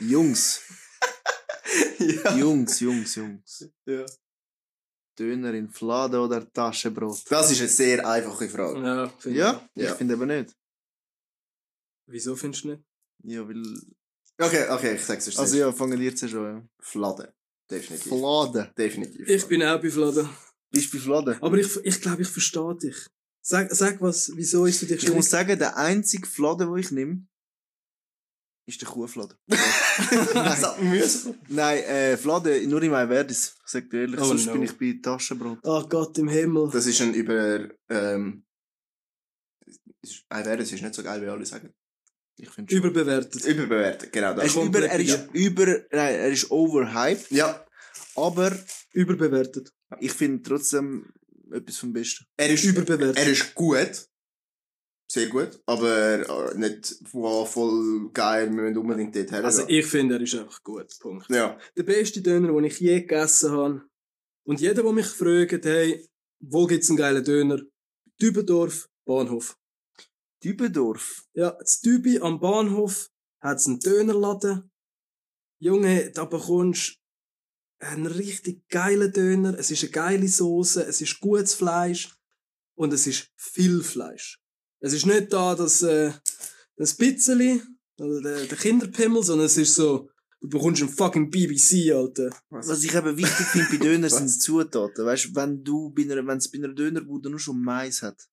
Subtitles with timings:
[0.00, 0.60] Jungs,
[1.98, 2.36] ja.
[2.36, 3.68] Jungs, Jungs, Jungs.
[3.86, 4.04] ja.
[5.18, 7.22] Döner in Flade oder Taschenbrot?
[7.30, 8.80] Das ist eine sehr einfache Frage.
[8.84, 9.90] Ja, finde Ja, Ja.
[9.92, 10.50] ich finde aber nicht.
[10.50, 10.56] ich.
[12.06, 12.82] Wieso findest du nicht?
[13.22, 13.62] Ja, weil...
[14.38, 15.38] Okay, okay, ich sag's dir.
[15.38, 16.68] Also ja, fangen wir jetzt schon, ja.
[16.80, 17.28] Fladen.
[17.70, 18.08] Definitiv.
[18.08, 18.72] Flade.
[18.76, 19.28] Definitiv.
[19.28, 20.28] Ich bin auch bei Fladen.
[20.70, 21.38] Bist du bei Flade?
[21.40, 23.06] Aber ich, ich glaube, ich verstehe dich.
[23.40, 26.90] Sag, sag was, wieso ist für dich Ich muss sagen, der einzige Flade, den ich
[26.90, 27.24] nehme,
[28.66, 29.36] ist der Kuhflade.
[29.48, 31.38] das hat müssen.
[31.48, 33.54] Nein, äh, Flade, nur in meinem Verdis.
[33.64, 34.52] Ich sag dir ehrlich, Oh, sonst no.
[34.54, 35.58] bin ich bei Taschenbrot.
[35.62, 36.70] Oh Gott im Himmel.
[36.72, 38.44] Das ist ein über, ähm,
[40.02, 41.72] ist, ein Wert, das ist nicht so geil, wie alle sagen.
[42.36, 42.74] Ich finde.
[42.74, 43.44] Überbewertet.
[43.44, 44.32] Überbewertet, genau.
[44.32, 47.64] Er ist über, er ist über, nein, er ist overhyped, Ja,
[48.16, 48.56] aber
[48.92, 49.72] Überbewertet.
[50.00, 51.12] ich finde trotzdem
[51.52, 52.24] etwas vom Besten.
[52.36, 53.18] er ist, Überbewertet.
[53.18, 54.08] er ist gut.
[55.10, 55.60] Sehr gut.
[55.66, 59.44] Aber äh, nicht wow, voll geil, wir müssen unbedingt dort her.
[59.44, 60.86] Also ich finde, er ist einfach gut.
[61.00, 61.28] Punkt.
[61.30, 61.58] ja.
[61.76, 63.82] Der beste Döner, den ich je gegessen habe.
[64.46, 66.08] Und jeder, der mich fragt, hey,
[66.40, 67.60] wo gibt's einen geilen Döner?
[68.20, 69.58] Dübendorf, Bahnhof.
[70.42, 71.26] Dübendorf.
[71.32, 74.70] Ja, das Dübi am Bahnhof hat's einen Dönerladen.
[75.58, 76.98] Junge, da bekommst
[77.80, 79.58] du einen richtig geilen Döner.
[79.58, 82.14] Es ist eine geile Soße, es ist gutes Fleisch
[82.76, 84.43] und es ist viel Fleisch.
[84.84, 86.12] Es ist nicht da das, äh,
[86.76, 87.62] das Pizzeli
[87.98, 90.10] oder der, der Kinderpimmel, sondern es ist so,
[90.42, 92.28] du bekommst einen fucking BBC, Alter.
[92.50, 95.06] Was ich eben wichtig finde bei Döner sind die Zutaten.
[95.06, 98.28] Weißt du, wenn du bei einer, wenn es bei einer Dönerbude nur schon Mais hat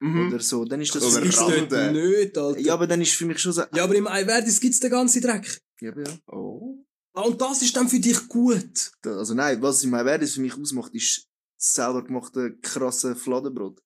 [0.00, 0.28] Mhm.
[0.28, 2.60] oder so, dann ist das Oder für mich Ist schon, nicht, Alter.
[2.60, 3.62] Ja, aber dann ist für mich schon so.
[3.74, 5.58] Ja, aber im Eiwerdis gibt's den ganzen Dreck.
[5.80, 6.18] Ja, ja.
[6.26, 6.84] Oh.
[7.14, 8.92] Ah, und das ist dann für dich gut.
[9.04, 11.26] Also nein, was in meinem Verdis für mich ausmacht, ist
[11.58, 13.80] das selber gemachte krasse Fladenbrot.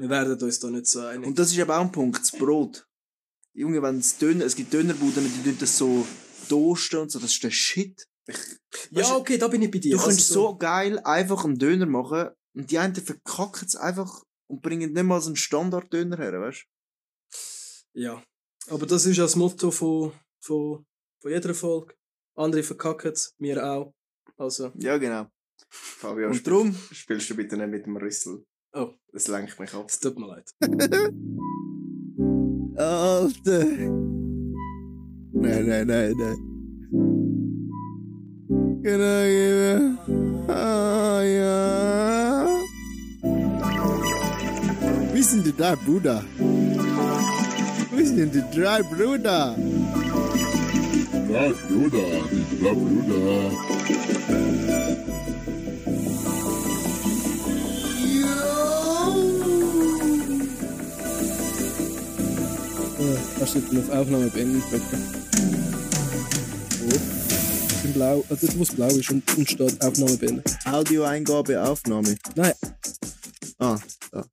[0.00, 1.28] Wir werden uns da nicht so einig.
[1.28, 2.88] Und das ist eben auch ein Punkt, das Brot.
[3.52, 6.06] Junge, wenn es Döner, es gibt Dönerbuden, die tun das so
[6.48, 8.08] toasten und so, das ist der Shit.
[8.92, 9.90] ja, okay, da bin ich bei dir.
[9.90, 14.24] Du Also kannst so geil einfach einen Döner machen und die einen verkacken es einfach
[14.46, 16.64] und bringen nicht mal so einen Standard-Döner her, weißt
[17.92, 18.24] Ja.
[18.68, 20.86] Aber das ist ja das Motto von, von,
[21.20, 21.94] von jeder Folge.
[22.36, 23.92] Andere verkacken es, wir auch.
[24.38, 24.78] Also, du?
[24.78, 25.26] Ja, genau.
[25.68, 28.46] Fabio, Und drum, spielst du bitte nicht mit dem Rüssel.
[28.74, 29.86] Oh, Das lenkt mich ab.
[29.88, 30.54] es tut mir leid.
[32.76, 33.64] Alter.
[35.32, 36.36] Nein, nein, nein, nein.
[38.82, 39.96] Genau,
[40.48, 42.46] ah, ja.
[45.12, 46.24] Wir sind die drei Brüder.
[47.94, 49.54] Wir sind die drei Brüder.
[51.28, 53.50] Drei Brüder, die drei Brüder.
[63.40, 65.14] Kannst du auf Aufnahme beenden drücken?
[67.84, 70.44] Im Blau, also wo es blau ist und, und steht Aufnahme beenden.
[70.66, 72.14] Audioeingabe, Aufnahme.
[72.34, 72.52] Nein,
[73.58, 73.78] Ah,
[74.12, 74.24] da.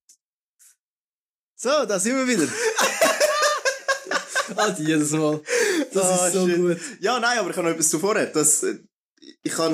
[1.55, 2.47] So, da sind wir wieder.
[4.57, 5.41] ah, jedes Mal.
[5.93, 6.57] Das Ah, ist so shit.
[6.57, 6.77] gut.
[6.99, 8.15] Ja, nein, aber ich habe noch etwas zuvor.
[8.15, 8.65] Das,
[9.43, 9.73] ich kann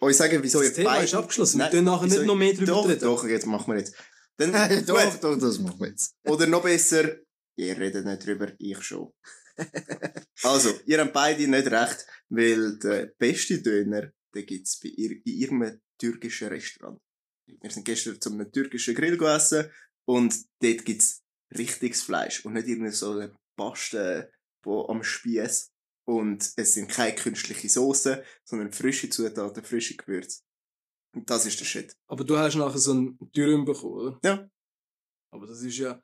[0.00, 1.58] euch sagen, wieso Das ihr Thema beide- ist abgeschlossen.
[1.58, 3.00] Wir Nein, können nachher nicht noch mehr drüber doch, reden.
[3.00, 3.94] Doch, jetzt machen wir jetzt.
[4.38, 4.52] Dann,
[4.86, 6.14] doch, doch, das machen wir jetzt.
[6.26, 7.16] Oder noch besser,
[7.56, 9.12] ihr redet nicht drüber, ich schon.
[10.42, 15.22] also, ihr habt beide nicht recht, weil der beste Döner, den gibt's bei ihr, in
[15.24, 17.00] ihrem türkischen Restaurant.
[17.46, 19.70] Wir sind gestern zu einem türkischen Grill gegessen
[20.06, 21.22] und dort gibt's
[21.56, 24.32] richtiges Fleisch und nicht irgendeine so eine Paste
[24.64, 25.70] wo am Spieß.
[26.04, 30.42] Und es sind keine künstliche Soße, sondern frische Zutaten, frische Gewürze.
[31.14, 31.96] Und das ist der Shit.
[32.08, 34.20] Aber du hast nachher so einen Dürüm bekommen, oder?
[34.24, 34.50] Ja.
[35.30, 36.02] Aber das ist ja...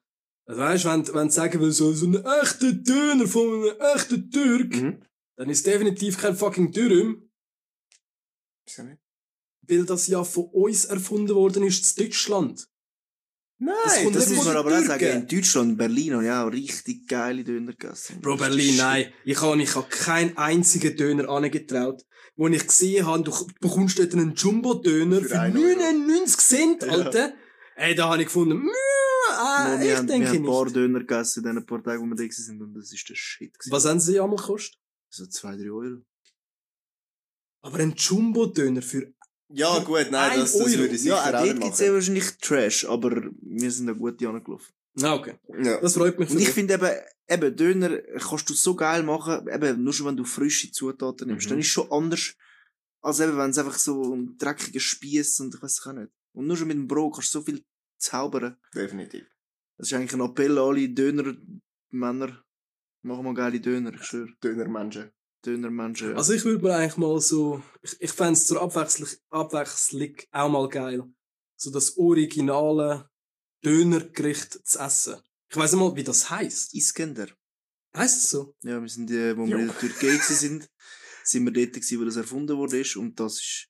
[0.48, 3.75] Also weißt du, wenn, wenn du sagen willst, so, so ein echter Döner von einem
[3.94, 5.03] echten Türk, Mhm.
[5.36, 7.31] dann ist definitiv kein fucking Dürüm,
[8.66, 8.98] Wieso nicht?
[9.62, 12.66] weil das ja von uns erfunden worden ist in Deutschland.
[13.60, 15.04] Nein, kommt Das nicht muss man aber auch sagen.
[15.04, 18.20] In Deutschland, Berlin, habe ich auch richtig geile Döner gegessen.
[18.22, 19.12] Bro, Berlin, nein.
[19.25, 22.02] Ich habe ich hab keinen einzigen Döner angetraut.
[22.37, 25.67] Wo ich gesehen habe, du bekommst dort einen Jumbo-Döner Für für, einen Euro.
[25.81, 26.88] 99 Cent, Ja.
[26.93, 27.32] Alter.
[27.75, 28.72] Ey, da habe ich gefunden, mh,
[29.30, 30.76] ah, wir ich haben, wir denke haben ein paar nicht.
[30.76, 33.58] Döner gegessen in den paar Tagen, wo wir da waren und das ist der Shit.
[33.58, 33.72] gewesen.
[33.72, 34.78] Was haben sie einmal gekostet?
[35.10, 36.02] So zwei, drei Euro.
[37.62, 39.12] Aber ein Jumbo-Döner für...
[39.50, 41.94] Ja, gut, nein, Ein das, das würde ich sicher Ja, dort nicht ja machen.
[41.94, 44.75] wahrscheinlich Trash, aber wir sind da gut angelaufen.
[45.02, 45.38] Ah, okay.
[45.62, 45.81] Ja.
[45.81, 46.90] Das freut mich Und ich finde eben,
[47.28, 51.46] eben, Döner kannst du so geil machen, eben, nur schon wenn du frische Zutaten nimmst.
[51.46, 51.50] Mhm.
[51.50, 52.34] Dann ist schon anders,
[53.00, 56.12] als eben, wenn es einfach so ein dreckiger Spieß und ich weiß auch nicht.
[56.32, 57.64] Und nur schon mit dem Brot kannst du so viel
[57.98, 58.56] zaubern.
[58.74, 59.26] Definitiv.
[59.76, 62.44] Das ist eigentlich ein Appell an alle Döner-Männer.
[63.02, 64.32] Machen wir geile Döner, ich schwöre.
[64.42, 65.12] Dönermenschen.
[65.44, 66.10] Dönermenschen.
[66.10, 66.16] Ja.
[66.16, 70.48] Also ich würde mir eigentlich mal so, ich, ich fände es zur Abwechslung, Abwechslung auch
[70.50, 71.04] mal geil,
[71.56, 73.08] so das originale
[73.64, 75.16] Dönergericht zu essen.
[75.48, 76.74] Ich weiss nicht mal, wie das heisst.
[76.74, 77.28] Iskender.
[77.96, 78.54] Heisst es so?
[78.62, 80.68] Ja, wir sind, äh, wo wir in der Türkei sind,
[81.24, 83.68] sind wir dort gewesen, wo das erfunden wurde und das ist,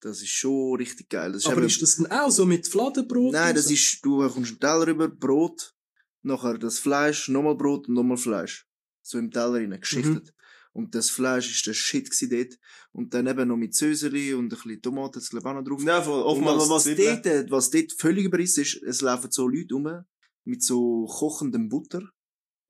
[0.00, 1.32] das ist schon richtig geil.
[1.32, 3.32] Das ist Aber eben- ist das dann auch so mit Fladenbrot?
[3.32, 3.74] Nein, das so?
[3.74, 5.74] ist, du kommst einen Teller rüber, Brot,
[6.22, 8.66] nachher das Fleisch, nochmal Brot und nochmal Fleisch.
[9.02, 10.34] So im Teller rein, geschichtet.
[10.72, 12.58] Und das Fleisch ist der Shit dort.
[12.92, 15.64] Und dann eben noch mit Söseli und ein bisschen Tomaten, das glaube ich auch noch
[15.68, 15.82] drauf.
[15.82, 16.22] Ja, voll.
[16.22, 17.20] Oftmals was, Zwiebeln.
[17.22, 20.04] dort, was dort völlig überriss ist, es laufen so Leute rum
[20.44, 22.02] mit so kochendem Butter.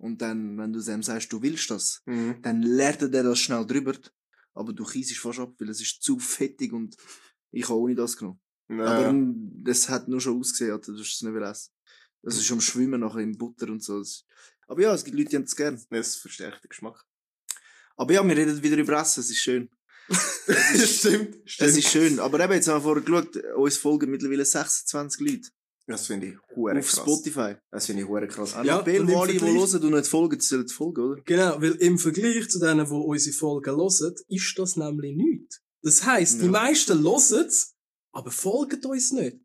[0.00, 2.36] Und dann, wenn du dem sagst, du willst das, Mhm.
[2.40, 3.94] dann lernt er das schnell drüber.
[4.58, 6.96] Aber du kiesst fast ab, weil es ist zu fettig und
[7.52, 8.40] ich habe ohne das genommen.
[8.68, 8.84] Ja.
[8.84, 9.14] Aber
[9.62, 11.72] das hat nur schon ausgesehen, Alter, du hast es nicht essen.
[12.22, 13.98] Das ist am Schwimmen nachher in Butter und so.
[14.00, 14.24] Das-
[14.66, 15.80] Aber ja, es gibt Leute, die haben es gern.
[15.90, 17.04] Das verstärkt den Geschmack.
[17.96, 19.70] Aber ja, wir reden wieder über Essen, es ist schön.
[20.74, 22.18] stimmt, Es ist schön.
[22.18, 25.48] Aber eben, jetzt haben wir vorher geschaut, uns folgen mittlerweile 26 Leute.
[25.88, 27.00] Das finde ich hure auf krass.
[27.00, 27.54] Spotify.
[27.70, 28.54] Das finde ich hure krass.
[28.62, 31.22] Ja, Appell, und alle, die hören und nicht folgen, sollen folgen, oder?
[31.24, 35.62] Genau, weil im Vergleich zu denen, die unsere Folgen hören, ist das nämlich nichts.
[35.82, 36.50] Das heisst, die Ja.
[36.50, 37.74] meisten hören es,
[38.12, 39.38] aber folgen uns nicht.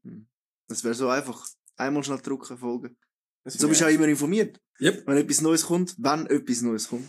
[0.68, 1.48] Das wäre so einfach.
[1.78, 2.98] Einmal schnell drücken, folgen.
[3.46, 4.60] So bist du auch immer informiert.
[4.82, 5.08] Yep.
[5.08, 7.08] Wenn etwas Neues kommt, wenn etwas Neues kommt,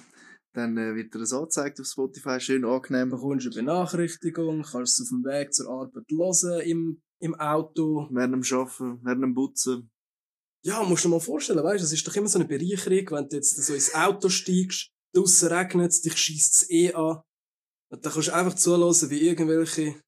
[0.53, 3.11] dann äh, wird dir das angezeigt auf Spotify, schön angenehm.
[3.11, 8.09] Du bekommst eine Benachrichtigung, kannst es auf dem Weg zur Arbeit hören, im, im Auto.
[8.11, 9.91] Während dem Arbeiten, während dem Putzen.
[10.65, 13.11] Ja, musst du dir mal vorstellen, weißt du, es ist doch immer so eine Bereicherung,
[13.11, 17.21] wenn du jetzt so ins Auto steigst, draussen regnet es, dich schießt es eh an.
[17.91, 20.01] Und dann kannst du einfach zuhören, wie irgendwelche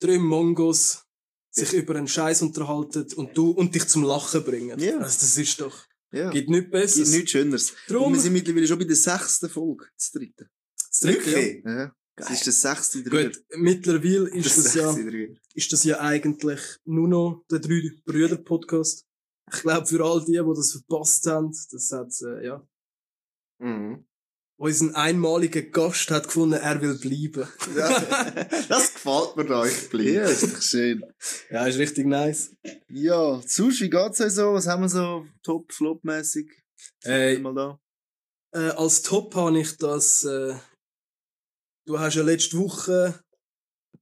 [0.00, 1.04] drei Mongos
[1.50, 4.78] sich über einen Scheiß unterhalten und du, und dich zum Lachen bringen.
[4.78, 4.98] Ja.
[4.98, 6.30] Also das ist doch, Ja.
[6.30, 7.10] gibt nichts Gibt Besseres.
[7.10, 7.72] nichts Schöneres.
[7.88, 10.48] Drum- Und wir sind mittlerweile schon bei der sechsten Folge, das dritte.
[10.88, 11.36] Das dritte, ja.
[11.36, 11.92] Wirklich?
[12.18, 12.26] Ja.
[12.26, 13.30] Das ist der sechste Dreier.
[13.30, 15.28] Gut, mittlerweile ist das, ja, sechste Dreier.
[15.54, 19.06] ist das ja eigentlich nur noch der drei Brüder Podcast.
[19.52, 22.66] Ich glaube, für all die, die das verpasst haben, das hat, äh, ja,
[23.60, 24.04] Mhm.
[24.58, 27.48] unseren einmaligen Gast hat gefunden, er will bleiben.
[27.76, 27.88] Ja,
[28.68, 30.10] das gefällt mir da, ich bleibe.
[30.10, 31.04] Ja, ist doch schön.
[31.50, 32.54] Ja, ist richtig nice.
[32.88, 34.52] Ja, sonst, wie geht's euch so?
[34.52, 36.50] Was haben wir so top, flop-mässig?
[37.04, 37.80] Äh, Mal da.
[38.54, 40.54] äh, als Top habe ich das, äh,
[41.86, 43.22] du hast ja letzte Woche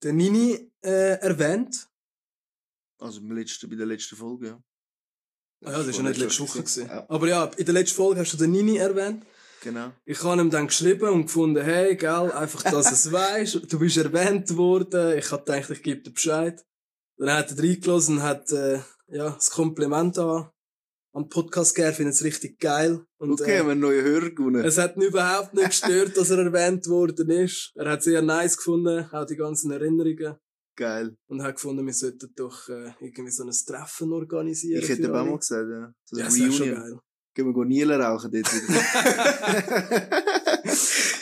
[0.02, 1.88] den Nini äh, erwähnt.
[2.98, 4.62] Also letzten, bei der letzten Folge, ja.
[5.64, 6.86] Ah ja, das ist ja nicht letzte Woche gewesen.
[6.86, 7.06] Ja.
[7.08, 9.24] Aber ja, in der letzten Folge hast du den Nini erwähnt.
[9.62, 9.92] Genau.
[10.06, 13.70] Ich habe ihm dann geschrieben und gefunden, hey, gell, einfach, dass es weisst.
[13.70, 15.18] Du bist erwähnt worden.
[15.18, 16.64] Ich hab gedacht, ich gebe dir Bescheid.
[17.18, 20.48] Dann hat er reingelassen und hat, äh, ja, das Kompliment an,
[21.14, 21.94] den Podcast gegeben.
[21.94, 23.00] Findet es richtig geil.
[23.18, 24.62] Und, Okay, haben wir einen neuen Hörer gewonnen.
[24.64, 27.72] äh, es hat ihn überhaupt nicht gestört, dass er erwähnt worden ist.
[27.74, 30.36] Er hat sehr nice gefunden, auch die ganzen Erinnerungen.
[30.76, 31.16] Geil.
[31.26, 34.82] Und hat gefunden, wir sollten doch, äh, irgendwie so ein Treffen organisieren.
[34.82, 35.92] Ich hätte auch mal gesagt, ja.
[36.04, 36.82] So Ja, das wäre schon Reunion.
[36.90, 36.98] geil.
[37.34, 38.74] Gehen wir Nielen rauchen dort wieder.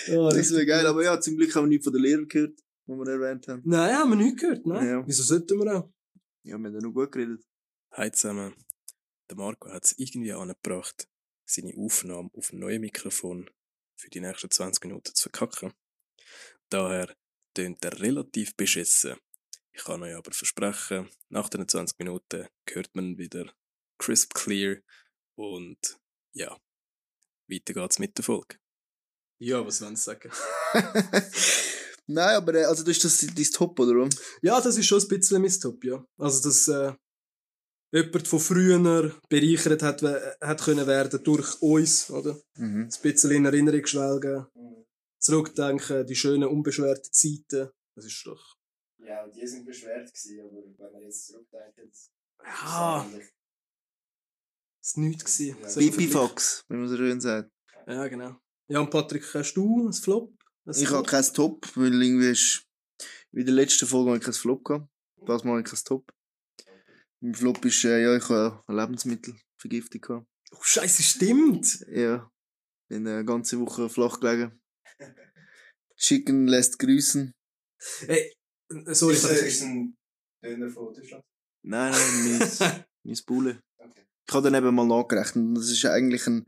[0.09, 0.87] Ja, das wäre geil.
[0.87, 3.63] Aber ja, zum Glück haben wir nichts von den Lehrern gehört, die wir erwähnt haben.
[3.65, 4.87] Nein, haben wir nicht gehört, nein.
[4.87, 5.05] Ja.
[5.07, 5.91] Wieso sollten wir auch?
[6.45, 7.43] Ja, wir haben ja noch gut geredet.
[7.93, 8.55] Hi zusammen.
[9.31, 11.09] Der Marco hat es irgendwie angebracht,
[11.45, 13.51] seine Aufnahme auf ein neues Mikrofon
[13.97, 15.75] für die nächsten 20 Minuten zu verkacken.
[16.71, 17.15] Daher
[17.55, 19.17] tönt er relativ beschissen.
[19.73, 23.53] Ich kann euch aber versprechen, nach den 20 Minuten hört man wieder
[23.99, 24.79] crisp clear
[25.37, 25.99] und
[26.33, 26.59] ja,
[27.49, 28.59] weiter geht's mit der Folge.
[29.41, 30.33] Ja, was wollen Sie sagen?
[32.07, 34.09] Nein, aber äh, also das ist das dein Top, oder?
[34.43, 36.05] Ja, das ist schon ein bisschen mein Top, ja.
[36.17, 36.93] Also, dass äh,
[37.93, 42.41] jemand von früher bereichert hat, hat können werden durch uns, oder?
[42.57, 42.83] Mhm.
[42.85, 44.47] Ein bisschen in Erinnerung schwelgen.
[45.19, 47.71] Zurückdenken, die schönen, unbeschwerten Zeiten.
[47.95, 48.57] Das ist doch...
[48.99, 51.79] Ja, und die sind beschwert gewesen, aber wenn man jetzt zurückdenkt,
[52.45, 53.07] Ja,
[54.81, 55.57] das war nichts gewesen.
[55.61, 55.67] Ja.
[55.67, 57.51] Es Fox, wie man so schön sagt.
[57.87, 58.37] Ja, genau.
[58.69, 60.33] Ja, und Patrick, hast du ein Flop?
[60.67, 61.07] Ein Ich habe Flop?
[61.07, 62.67] kein Top, weil irgendwie ist,
[63.33, 64.89] wie in der letzten Folge habe ich kein Flop gehabt.
[65.27, 66.13] Das mal habe ich kein Top.
[67.21, 70.27] Mein Flop ist, äh, ja, ich habe eine Lebensmittelvergiftung gehabt.
[70.53, 71.85] Oh, Scheiße, stimmt!
[71.91, 72.31] Ja.
[72.89, 74.61] Bin eine ganze Woche flach gelegen.
[75.97, 77.35] Chicken lässt grüßen.
[78.07, 78.33] Ey,
[78.71, 79.97] äh, sorry, ist, äh, ist ein
[80.43, 81.25] Döner von Deutschland?
[81.65, 83.63] Nein, nein, mein, mein Bulle.
[83.79, 84.07] Okay.
[84.27, 85.57] Ich habe dann eben mal nachgerechnet.
[85.57, 86.47] Das ist eigentlich ein,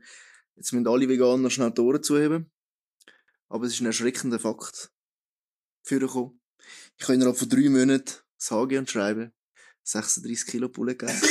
[0.55, 2.49] jetzt müssen alle Veganer schnell die Ohren zuheben.
[3.49, 4.89] Aber es ist ein erschreckender Fakt.
[5.85, 6.39] Vorgekommen.
[6.97, 9.33] Ich habe innerhalb von drei Monaten sage und schreiben
[9.83, 11.27] 36 Kilo Bulle gegessen.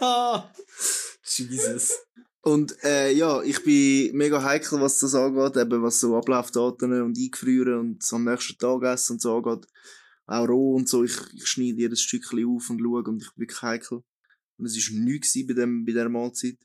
[1.22, 1.92] Jesus.
[2.42, 7.18] Und äh, ja, ich bin mega heikel, was das angeht, eben was so Ablaufdaten und
[7.18, 9.66] Eingefrieren und am nächsten Tag essen und so angeht.
[10.26, 13.42] Auch roh und so, ich, ich schneide jedes Stückchen auf und schaue und ich bin
[13.42, 14.02] wirklich heikel.
[14.56, 16.56] Und es war nichts bei, dem, bei dieser Mahlzeit.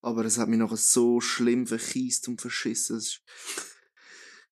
[0.00, 2.98] Aber es hat mich nachher so schlimm verkiest und verschissen.
[2.98, 3.22] Ist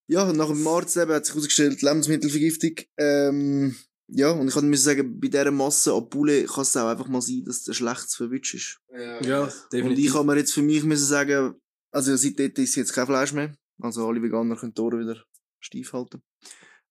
[0.07, 2.75] ja, nach dem Arzt eben hat sich herausgestellt, Lebensmittelvergiftung.
[2.99, 3.77] Ähm,
[4.09, 7.23] ja, und ich kann sagen, bei dieser Masse an Poulet kann es auch einfach mal
[7.23, 8.81] sein, dass der schlechtes verwünscht ist.
[9.25, 10.07] Ja, Und definitiv.
[10.07, 11.55] ich habe mir jetzt für mich müssen sagen,
[11.91, 13.55] also seitdem ist jetzt kein Fleisch mehr.
[13.81, 15.25] Also alle Veganer können die Ohren wieder
[15.61, 16.23] steif halten.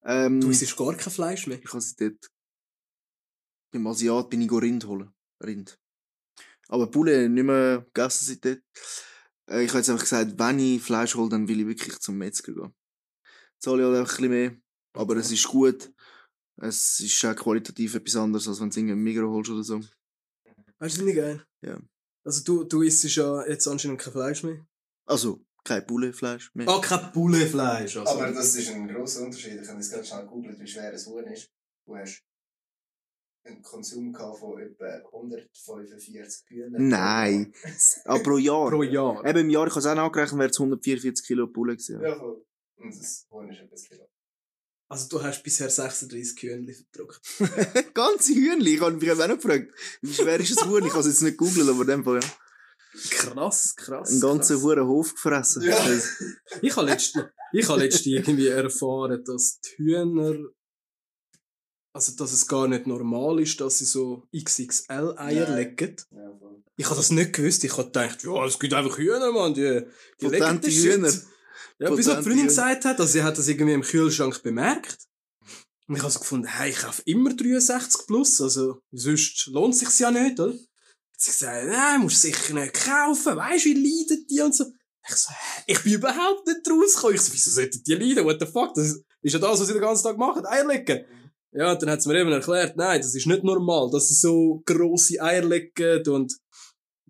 [0.04, 1.60] Ähm, du isst gar kein Fleisch mehr.
[1.62, 2.18] ich habe seitdem
[3.72, 5.12] beim Asiat bin ich Rind holen.
[5.44, 5.80] Rind.
[6.68, 8.62] Aber Poulet nicht mehr gegessen seitdem.
[9.50, 12.18] Äh, ich habe jetzt einfach gesagt, wenn ich Fleisch hole, dann will ich wirklich zum
[12.18, 12.74] Metzger gehen.
[13.60, 14.58] Zahle ich halt einfach ein bisschen mehr.
[14.94, 15.92] Aber es ist gut.
[16.58, 19.80] Es ist auch qualitativ etwas anderes, als wenn du es irgendwie Migros holst oder so.
[20.80, 21.46] Weißt du, das nicht geil?
[21.62, 21.80] Ja.
[22.24, 24.66] Also du, du isst ja jetzt anscheinend kein Fleisch mehr.
[25.06, 26.68] Also, kein Poulet-Fleisch mehr.
[26.68, 27.98] Ah, kein Pouletfleisch.
[27.98, 28.12] Also.
[28.12, 29.62] Aber das ist ein grosser Unterschied.
[29.62, 31.52] Ich habe jetzt ganz schnell gegoogelt, wie schwer ein Huhn ist.
[31.86, 32.24] Du hast
[33.44, 36.88] einen Konsum von etwa 145 Hühnern.
[36.88, 37.54] Nein.
[38.06, 38.70] Ah, pro Jahr.
[38.70, 39.26] pro Jahr.
[39.26, 42.02] Eben im Jahr, ich habe es auch nachgerechnet, wäre es 144 Kilo Poulet gewesen.
[42.02, 42.46] Ja, voll.
[42.78, 44.08] Und das Huhn ist etwas Kilo.
[44.92, 47.22] Also du hast bisher 36 Kühnchen verdruckt.
[47.94, 50.84] Ganze Hühnchen, ich habe mich auch noch gefragt, wie schwer ist ein Huhn?
[50.86, 52.30] Ich habe es jetzt nicht gegoogelt, aber in dem Fall, ja.
[53.12, 54.12] Krass, krass.
[54.12, 54.64] Einen ganzen krass.
[54.64, 55.62] Huren Hof gefressen.
[55.62, 55.78] Ja.
[56.62, 60.50] Ich habe letztens, ich habe letztens irgendwie erfahren, dass die Hühner,
[61.94, 65.96] also dass es gar nicht normal ist, dass sie so XXL-Eier legen.
[66.12, 66.38] Ja.
[66.76, 67.64] Ich habe das nicht gewusst.
[67.64, 69.86] Ich habe gedacht, ja, es gibt einfach Hühner, Mann, die,
[70.20, 71.28] die legen Potente den Shit.
[71.80, 75.08] Ja, bis die Freundin gesagt hat, also sie hat das irgendwie im Kühlschrank bemerkt.
[75.88, 80.00] Und ich habe so gefunden, hey, ich kaufe immer 63 plus, also sonst lohnt sich's
[80.00, 80.54] ja nicht, oder?
[80.54, 80.60] Hat
[81.18, 84.66] sie gesagt, nein, musst du sicher nicht kaufen, weisst wie leiden die und so.
[85.08, 85.34] Ich so,
[85.66, 87.16] ich bin überhaupt nicht rausgekommen.
[87.16, 88.24] Ich so, wieso sollten die leiden?
[88.24, 88.74] What the fuck?
[88.76, 91.06] Das ist ja das, was sie den ganzen Tag machen, Eier legen.
[91.54, 94.14] Ja, und dann hat sie mir eben erklärt, nein, das ist nicht normal, dass sie
[94.14, 96.34] so grosse Eier legen und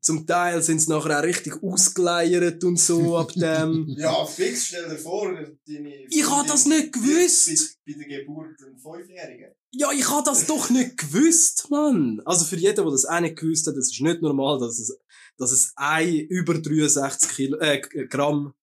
[0.01, 3.87] zum Teil sind sie nachher auch richtig ausgeleiert und so ab dem.
[3.97, 6.05] Ja, fix, stell dir vor, deine.
[6.09, 7.77] Ich hab das nicht gewusst.
[7.85, 9.53] Bei, bei der Geburt ein Fünfjährigen.
[9.71, 12.19] Ja, ich hab das doch nicht gewusst, Mann.
[12.25, 14.97] Also für jeden, der das auch nicht gewusst hat, es ist nicht normal, dass es,
[15.37, 18.53] dass es Ei über 63 Kilo, äh, Gramm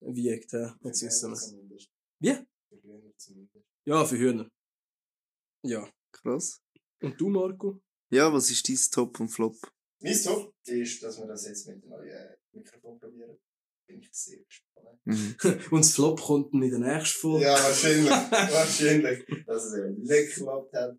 [0.00, 0.52] wiegt.
[0.52, 0.76] Ja.
[0.82, 1.54] Jetzt wissen wir's.
[2.18, 2.36] Wie?
[3.84, 4.50] Ja, für Hühner.
[5.62, 5.88] Ja.
[6.12, 6.60] Krass.
[7.00, 7.80] Und du, Marco?
[8.10, 9.56] Ja, was ist dein Top und Flop?
[10.02, 13.38] Mein Top ist, dass wir das jetzt mit dem neuen Mikrofon probieren.
[13.86, 15.00] Bin ich sehr gespannt.
[15.04, 15.36] Mhm.
[15.70, 17.46] Und das Flop kommt dann in der nächsten Folge.
[17.46, 18.10] Ja, wahrscheinlich.
[18.30, 19.44] wahrscheinlich.
[19.46, 20.98] Dass es eben nicht geklappt hat.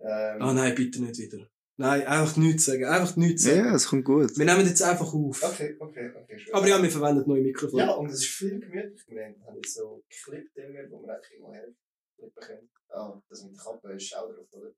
[0.00, 1.46] Ähm, Ah nein, bitte nicht wieder.
[1.76, 2.84] Nein, einfach nichts sagen.
[2.84, 3.64] Einfach nichts sagen.
[3.64, 4.36] Ja, es kommt gut.
[4.36, 5.42] Wir nehmen jetzt einfach auf.
[5.42, 6.38] Okay, okay, okay.
[6.38, 6.54] schön.
[6.54, 7.82] Aber ja, wir verwenden neue Mikrofone.
[7.82, 9.02] Ja, und es ist viel gemütlich.
[9.08, 11.76] Wir haben jetzt so Clip-Dinger, wo man eigentlich immer helfen
[12.20, 12.70] klippen können.
[12.88, 14.72] Ah, das mit der Kappe ist auch drauf, oder?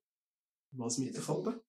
[0.71, 1.61] Was mit der Kappe?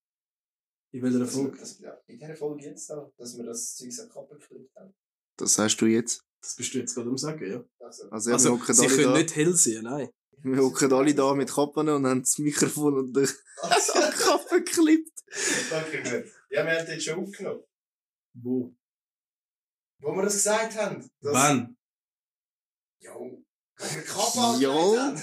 [0.95, 1.59] In welcher Dass wir- Folge?
[1.59, 4.77] dass- ja, in dieser Folge jetzt da, dass wir das Zeug an die Kappe geklippt
[4.77, 4.95] haben.
[5.37, 6.23] Das sagst du jetzt.
[6.41, 7.65] Das bist du jetzt gerade am Sagen, ja.
[7.85, 9.19] Also, Also, ja, Also, sie können da.
[9.19, 10.09] nicht hell sehen, nein.
[10.43, 13.27] Wir hocken alle da mit Kappen und haben das Mikrofon und die
[14.19, 15.19] Kappe geklippt.
[15.73, 16.33] okay, gut.
[16.51, 17.65] Ja, wir haben das schon aufgenommen.
[18.35, 18.75] Wo?
[20.01, 21.01] Wo wir das gesagt haben.
[21.21, 21.77] Das, Wann?
[23.01, 23.13] Jo.
[23.79, 25.15] Wo wir die Kappe angelegt Jo.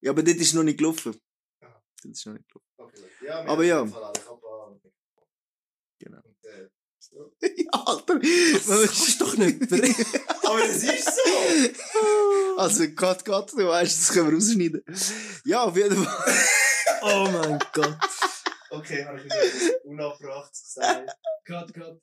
[0.00, 1.20] Ja, aber das ist noch nicht gelaufen.
[1.60, 1.82] Aha.
[2.02, 2.66] Das ist noch nicht gelaufen.
[2.78, 3.80] Okay, ja, Aber ja.
[3.82, 4.80] auf jeden Fall alle Kappe an.
[5.98, 6.20] Genau.
[6.22, 6.68] Und, äh,
[7.00, 7.05] so.
[7.40, 8.18] Ja, Alter.
[8.18, 9.62] Das kannst doch nicht
[10.44, 12.00] Aber es ist so!
[12.58, 14.82] Also, Gott, Gott, du weißt, das können wir rausschneiden.
[15.44, 16.34] Ja, auf jeden Fall.
[17.02, 17.98] Oh mein Gott.
[18.70, 21.10] Okay, habe ich wieder etwas Unabbrachtes gesagt.
[21.44, 22.00] Cut, cut.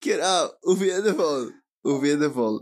[0.00, 1.52] Genau, auf jeden Fall.
[1.82, 2.60] Auf jeden Fall.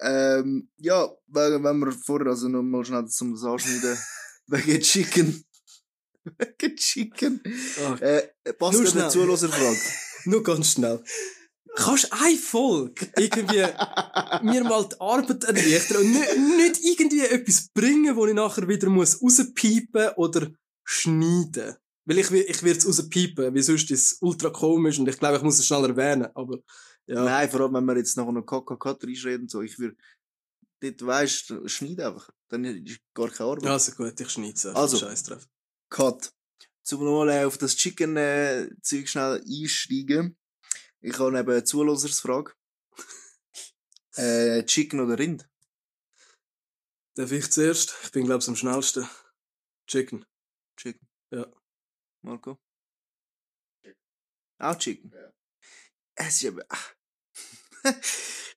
[0.00, 3.96] Ähm, ja, wenn wir vorher, also nochmal schnell zum das anschneiden,
[4.48, 5.44] wegen Chicken.
[6.38, 7.40] wegen Chicken.
[7.84, 8.28] Ah, Äh,
[8.58, 9.02] passt Nur schnell.
[9.04, 9.78] eine Zuhörerfrage.
[10.26, 11.02] nur ganz schnell.
[11.76, 13.58] Kannst eine Folge irgendwie
[14.42, 18.88] mir mal die Arbeit erleichtern und nicht, nicht irgendwie etwas bringen, wo ich nachher wieder
[18.88, 20.50] muss rauspiepen oder
[20.84, 21.74] schneiden?
[22.06, 25.18] Weil ich, will- ich werde es rauspiepen, weil sonst ist es ultra komisch und ich
[25.18, 26.58] glaube, ich muss es schnell erwähnen, aber
[27.06, 27.22] ja.
[27.24, 29.96] Nein, vor allem, wenn wir jetzt nachher noch KKK reinreden, so, ich würde,
[30.80, 32.30] dort weisst schneid einfach.
[32.48, 33.66] Dann ist gar keine Arbeit.
[33.70, 34.66] Also gut, ich schneide es.
[34.66, 34.96] Also.
[34.98, 35.46] Scheiß drauf.
[35.94, 36.34] Cut.
[36.82, 40.36] Zum nochmal äh, auf das Chicken-Zeug schnell einsteigen.
[41.00, 42.52] Ich habe eben eine Zuhörersfrage.
[44.16, 45.48] äh, Chicken oder Rind?
[47.14, 47.94] Darf ich zuerst?
[48.02, 49.08] Ich bin, glaube ich, am schnellsten.
[49.86, 50.26] Chicken.
[50.76, 51.06] Chicken.
[51.30, 51.46] Ja.
[52.22, 52.58] Marco?
[54.58, 55.12] Auch Chicken?
[55.14, 55.32] Ja.
[56.16, 56.60] Es ist eben...
[56.70, 56.94] ach.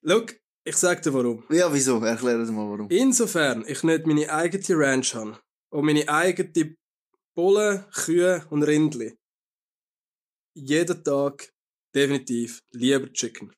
[0.03, 0.25] Schau,
[0.63, 1.45] ich sag dir warum.
[1.51, 2.03] Ja, wieso?
[2.03, 2.89] Erklär das mal, warum.
[2.89, 5.39] Insofern ich nicht meine eigene Ranch habe
[5.69, 6.77] und meine eigene
[7.37, 9.15] Bullen, Kühe und Rindli,
[10.55, 11.53] jeden Tag
[11.93, 13.53] definitiv lieber Chicken.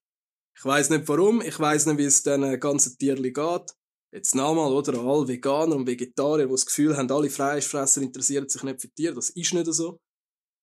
[0.53, 3.73] Ich weiß nicht warum, ich weiß nicht, wie es diesen ganzen Tierli geht.
[4.11, 4.99] Jetzt nochmal, oder?
[4.99, 9.15] Alle Veganer und Vegetarier, die das Gefühl haben, alle Fleischfresser interessieren sich nicht für Tiere.
[9.15, 10.01] Das ist nicht so.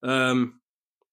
[0.05, 0.61] Ähm,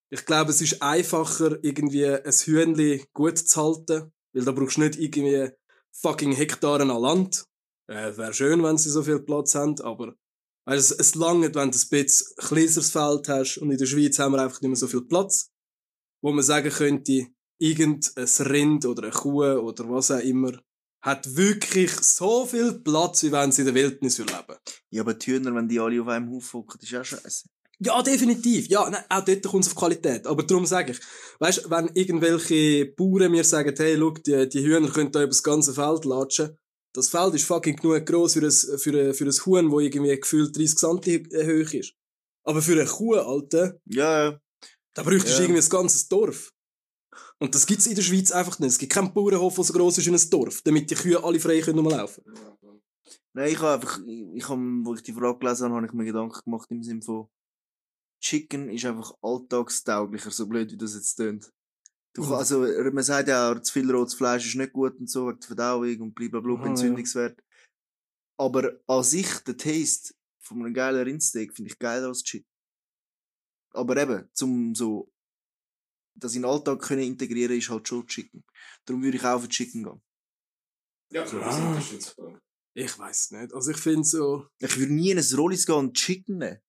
[0.10, 4.82] ich glaube, es ist einfacher, irgendwie ein Hühnli gut zu halten, weil da brauchst du
[4.82, 5.52] nicht irgendwie
[5.94, 7.46] fucking Hektaren an Land.
[7.88, 10.18] Äh, Wäre schön, wenn sie so viel Platz haben, aber
[10.66, 14.20] weißt, es, es langt, wenn du ein bisschen kleineres Feld hast und in der Schweiz
[14.20, 15.52] haben wir einfach nicht mehr so viel Platz,
[16.22, 17.28] wo man sagen könnte,
[17.60, 20.54] irgendein Rind oder eine Kuh oder was auch immer
[21.04, 24.62] hat wirklich so viel Platz, wie wenn sie in der Wildnis leben würden.
[24.90, 27.50] Ja, aber die Hühner, wenn die alle auf einem Haufen hocken, ist auch scheiße.
[27.80, 28.68] Ja, definitiv.
[28.70, 30.26] Ja, nein, auch dort kommt es auf Qualität.
[30.26, 31.00] Aber darum sage ich,
[31.40, 35.44] weißt, wenn irgendwelche Bauern mir sagen, hey, schau, die, die Hühner können da über das
[35.44, 36.58] ganze Feld latschen,
[36.94, 40.16] das Feld ist fucking genug gross für ein, für ein, für ein Huhn, wo irgendwie
[40.20, 41.94] gefühlt 30 cm hoch ist.
[42.46, 44.40] Aber für eine Kuh, Alter, Ja, ja.
[44.94, 45.48] da bräuchtest du Ja.
[45.50, 46.54] irgendwie ein ganzes Dorf.
[47.40, 48.70] Und das gibt's in der Schweiz einfach nicht.
[48.70, 51.40] Es gibt keinen Bauernhof, der so gross ist wie ein Dorf, damit die Kühe alle
[51.40, 52.24] frei können rumlaufen.
[53.34, 55.94] Nein, ich habe einfach, ich, ich hab, wo ich die Frage gelesen habe, habe ich
[55.94, 57.28] mir Gedanken gemacht im Sinne von,
[58.22, 61.52] Chicken ist einfach alltagstauglicher, so blöd wie das jetzt tönt.
[62.16, 62.34] Du, Mhm.
[62.34, 65.40] also, man sagt ja auch, zu viel rotes Fleisch ist nicht gut und so, wegen
[65.40, 66.66] der Verdauung und blablabla, ja.
[66.68, 67.44] Entzündungswert.
[68.38, 72.48] Aber an sich, der Taste von einem geilen Rindsteak finde ich geiler als Chicken.
[73.72, 75.12] Aber eben, zum so,
[76.16, 78.44] das in den Alltag können integrieren, ist halt schon Chicken.
[78.86, 80.02] Darum würde ich auch für Chicken gehen.
[81.12, 81.70] Ja, so, das Ah.
[81.70, 82.40] unterstützbar.
[82.76, 83.54] Ich weiß nicht.
[83.54, 86.60] Also ich finde so, Ich würde nie in ein Rollis gehen und Chicken nehmen.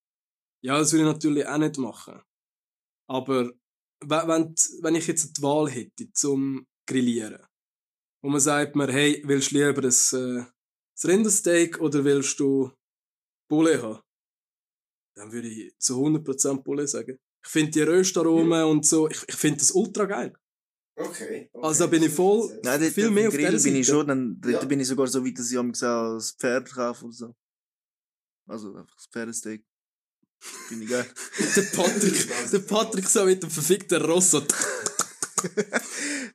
[0.63, 2.21] Ja, das würde ich natürlich auch nicht machen.
[3.07, 3.51] Aber
[4.01, 7.41] wenn, wenn ich jetzt die Wahl hätte zum Grillieren
[8.23, 10.47] und man sagt mir, hey, willst du lieber ein, äh, ein
[11.03, 12.71] Rindersteak oder willst du
[13.49, 14.01] Bulle haben?
[15.17, 17.17] Dann würde ich zu 100% Bulle sagen.
[17.43, 20.35] Ich finde die Röstaromen und so, ich, ich finde das ultra geil.
[20.97, 21.49] Okay.
[21.53, 21.61] okay.
[21.61, 24.07] Also da bin ich voll- Nein, dort Viel mehr dem auf Grill bin ich schon,
[24.07, 24.65] dann, dort Ja.
[24.65, 27.35] bin ich sogar so weit, dass ich am gesagt das Pferd kaufe oder so.
[28.47, 29.63] Also einfach das Pferdesteak.
[30.39, 31.05] Finde ich geil.
[31.55, 34.31] Der Patrick, der Patrick so mit dem verfickten Ross.
[34.31, 34.43] so-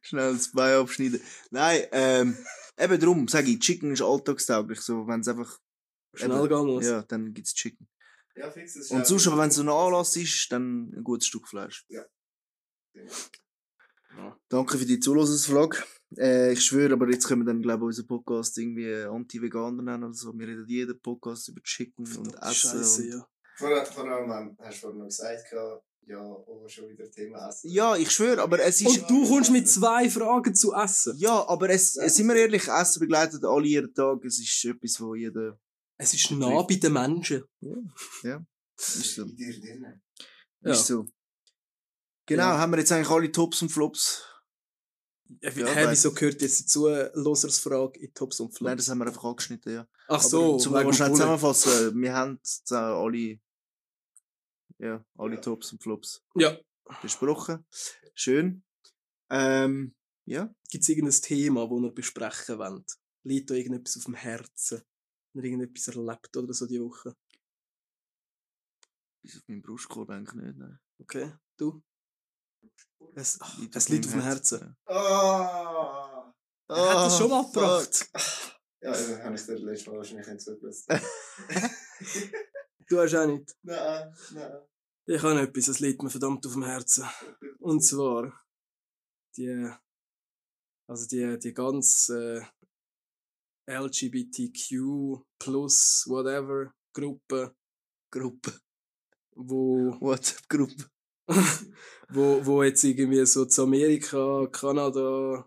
[0.02, 1.20] Schnell das Bein abschneiden.
[1.50, 2.36] Nein, ähm,
[2.78, 5.58] eben drum, sage ich, Chicken ist alltagstauglich, so, wenn es einfach,
[6.14, 6.84] Schnell Eben, gehen muss.
[6.86, 7.88] ja, dann gibt's Chicken.
[8.36, 11.26] Ja, fix, das Und sonst, aber wenn es so ein Anlass ist, dann ein gutes
[11.28, 11.84] Stück Fleisch.
[11.88, 12.04] Ja.
[14.48, 15.78] Danke für die Zuhörungsfrage.
[16.16, 20.04] Äh, ich schwöre, aber jetzt können wir dann, glaube ich, unseren Podcast irgendwie Anti-Veganer nennen
[20.04, 20.36] oder so.
[20.36, 22.54] Wir reden jeden Podcast über Chicken und Essen.
[22.54, 23.28] Scheiße, und ja.
[23.60, 25.44] Vor, allem, hast du vorhin noch gesagt,
[26.06, 27.70] ja, oh, schon wieder Thema Essen.
[27.70, 28.86] Ja, ich schwöre, aber es ist.
[29.02, 31.14] Und du kommst mit zwei Fragen zu essen.
[31.18, 34.24] Ja, aber es, es sind wir ehrlich, Essen begleitet alle jeden Tag.
[34.24, 35.58] Es ist etwas, wo jeder.
[35.98, 37.44] Es ist nah bei den Menschen.
[37.60, 39.22] Ist so.
[39.22, 40.02] In dir drin.
[40.62, 40.72] Ja.
[40.72, 41.06] Ist so.
[42.26, 42.58] Genau, Ja.
[42.58, 44.24] haben wir jetzt eigentlich alle Tops und Flops?
[45.42, 48.76] Ja, Ja, hey, wieso gehört jetzt dazu Losers Frage in Tops und Nein, Flops?
[48.78, 49.86] das haben wir einfach angeschnitten, ja.
[50.08, 53.38] Ach so, aber zum mal schnell zusammenfassen, wir haben jetzt auch alle,
[54.80, 55.40] ja, alle Ja.
[55.40, 56.58] Tops und Flops Ja.
[57.02, 57.64] besprochen.
[58.14, 58.62] Schön.
[59.30, 59.94] Ähm,
[60.26, 60.52] ja.
[60.70, 62.92] Gibt es irgendein Thema, das ihr besprechen wollt?
[63.24, 64.82] Liegt da irgendetwas auf dem Herzen?
[65.34, 67.14] Oder irgendetwas erlebt oder so die Woche?
[69.22, 70.78] Bis auf meinen Brustkorb eigentlich nicht, nein.
[70.98, 71.82] Okay, du?
[73.14, 74.76] Es, ach, Liegt es auf liegt auf meinem dem Herzen.
[74.86, 76.32] Ah!
[76.68, 77.52] Er hat es Ah, schon mal fuck.
[77.52, 78.10] gebracht.
[78.82, 80.86] Ja, also habe ich dir letztes Mal wahrscheinlich nicht zugelassen.
[82.88, 83.54] Du hast auch nicht.
[83.62, 84.52] nein, nein.
[85.12, 87.04] Ich habe etwas, es liegt mir verdammt auf dem Herzen.
[87.58, 88.32] Und zwar
[89.36, 89.68] die,
[90.88, 92.42] also die, die ganz äh,
[93.66, 97.56] LGBTQ plus whatever Gruppe,
[98.12, 98.60] Gruppe.
[99.34, 100.88] wo, WhatsApp-Gruppe.
[102.10, 105.44] wo, wo jetzt irgendwie so zu Amerika, Kanada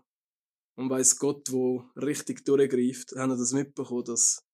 [0.76, 4.44] und weiß Gott wo richtig durchgreift, haben das mitbekommen, dass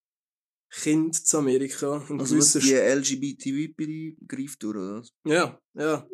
[0.70, 5.12] Kind zu Amerika in Also was die LGBT greift durch, oder was?
[5.24, 6.06] Ja, ja.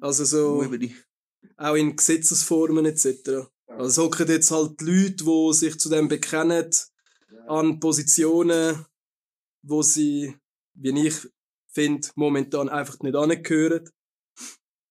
[0.00, 0.96] Also so, Über die.
[1.56, 3.50] auch in Gesetzesformen etc.
[3.66, 6.70] Also es hocken jetzt halt Leute, die sich zu dem bekennen,
[7.46, 8.86] an Positionen,
[9.62, 10.34] wo sie,
[10.74, 11.14] wie ich
[11.68, 13.88] finde, momentan einfach nicht angehören.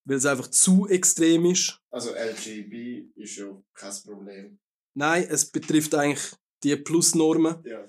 [0.06, 1.80] Weil es einfach zu extrem ist.
[1.92, 4.60] Also LGB ist ja kein Problem.
[4.96, 7.64] Nein, es betrifft eigentlich die Plusnormen.
[7.66, 7.88] Ja.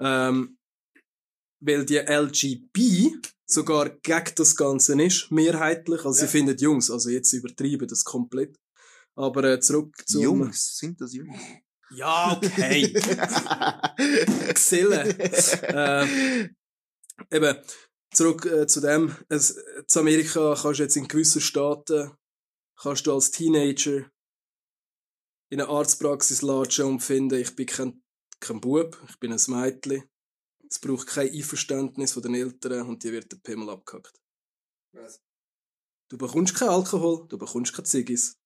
[0.00, 0.58] Ähm,
[1.60, 3.12] weil die LGB
[3.46, 6.04] sogar gegen das Ganze ist, mehrheitlich.
[6.04, 8.56] Also sie finden Jungs, also jetzt übertreiben das komplett.
[9.16, 11.38] Aber äh, zurück zu Jungs, sind das Jungs?
[11.90, 12.92] Ja, okay.
[14.54, 15.20] Gesellen.
[15.20, 16.48] äh,
[17.30, 17.56] eben,
[18.12, 19.14] zurück äh, zu dem.
[19.28, 22.10] Es, in Amerika kannst du jetzt in gewissen Staaten,
[22.76, 24.10] kannst du als Teenager
[25.50, 28.02] in einer Arztpraxis latschen und finden, ich bin kein,
[28.40, 30.04] kein Bub, ich bin ein Mädchen.
[30.68, 34.20] Es braucht kein Einverständnis von den Eltern und dir wird der Pimmel abgehackt.
[34.92, 35.20] Was?
[36.08, 38.38] Du bekommst keinen Alkohol, du bekommst keine Ziggis.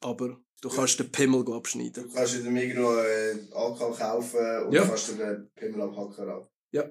[0.00, 2.08] Aber du kannst den Pimmel abschneiden.
[2.08, 4.86] Du kannst in dem Migros äh, Alkohol kaufen und Ja.
[4.86, 6.46] kannst den Pimmel abhacken.
[6.72, 6.90] Ja.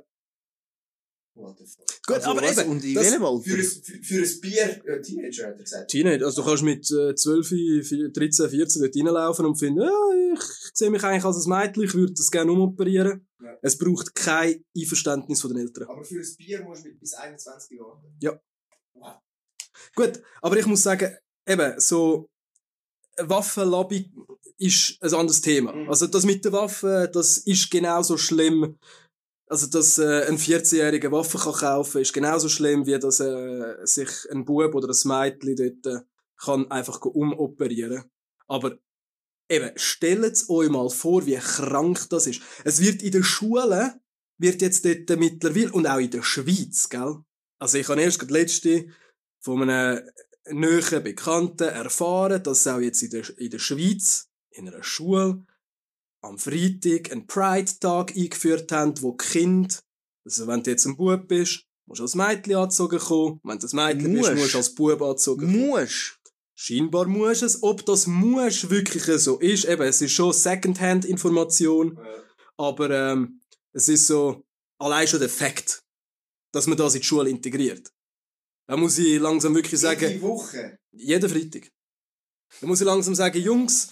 [1.38, 2.58] Gut, Also aber was?
[2.58, 3.44] eben, Und in welchem Alter?
[3.44, 5.92] Für ein, für, für ein Bier, äh, Teenager hat er gesagt.
[5.92, 10.34] Teenager, also du kannst mit äh, 12, vier- 13, 14 dort reinlaufen und finden, ja,
[10.34, 10.42] ich
[10.74, 13.28] sehe mich eigentlich als ein Mädchen, ich würde das gerne umoperieren.
[13.42, 13.58] Ja.
[13.62, 15.88] Es braucht kein Einverständnis von den Eltern.
[15.90, 18.40] Aber für ein Bier musst du mit bis 21 Jahren.
[19.96, 21.16] Gut, aber ich muss sagen,
[21.48, 22.30] eben, so,
[23.18, 24.12] Waffenlobby
[24.58, 25.72] ist ein anderes Thema.
[25.74, 25.90] Mhm.
[25.90, 28.78] Also das mit der Waffe, das ist genauso schlimm,
[29.48, 34.10] also dass äh, ein 14-jähriger Waffe kann kaufen, ist genauso schlimm, wie dass äh, sich
[34.32, 36.06] ein Bub oder ein Mädchen dort äh,
[36.38, 38.04] kann einfach umoperieren.
[38.48, 38.78] Aber
[39.50, 42.42] eben, stellt euch mal vor, wie krank das ist.
[42.64, 44.00] Es wird in den Schulen,
[44.38, 47.18] wird jetzt dort mittlerweile, und auch in der Schweiz, gell?
[47.60, 48.88] Also ich habe erst gerade letzte
[49.40, 50.02] von einem
[50.50, 55.44] näheren Bekannten erfahren, dass sie auch jetzt in der, in der Schweiz, in einer Schule,
[56.28, 59.76] am Freitag einen Pride-Tag eingeführt haben, wo die Kinder,
[60.26, 63.68] also wenn du jetzt ein Bub bist, musst du als Mädchen angezogen kommen, wenn du
[63.68, 64.36] ein Mädchen bist, Musst.
[64.42, 65.68] musst du als Bub angezogen kommen.
[65.68, 66.20] Musst.
[66.60, 67.62] Scheinbar muss es.
[67.62, 72.00] Ob das muss wirklich so ist, eben, es ist schon Secondhand-Information,
[72.58, 73.42] aber ähm,
[73.74, 74.44] es ist so
[74.80, 75.84] allein schon der Fakt,
[76.52, 77.92] dass man das in die Schule integriert.
[78.68, 80.80] Da muss ich langsam wirklich sagen, Jede Woche.
[80.92, 81.72] jeden Freitag.
[82.60, 83.92] Da muss ich langsam sagen, Jungs,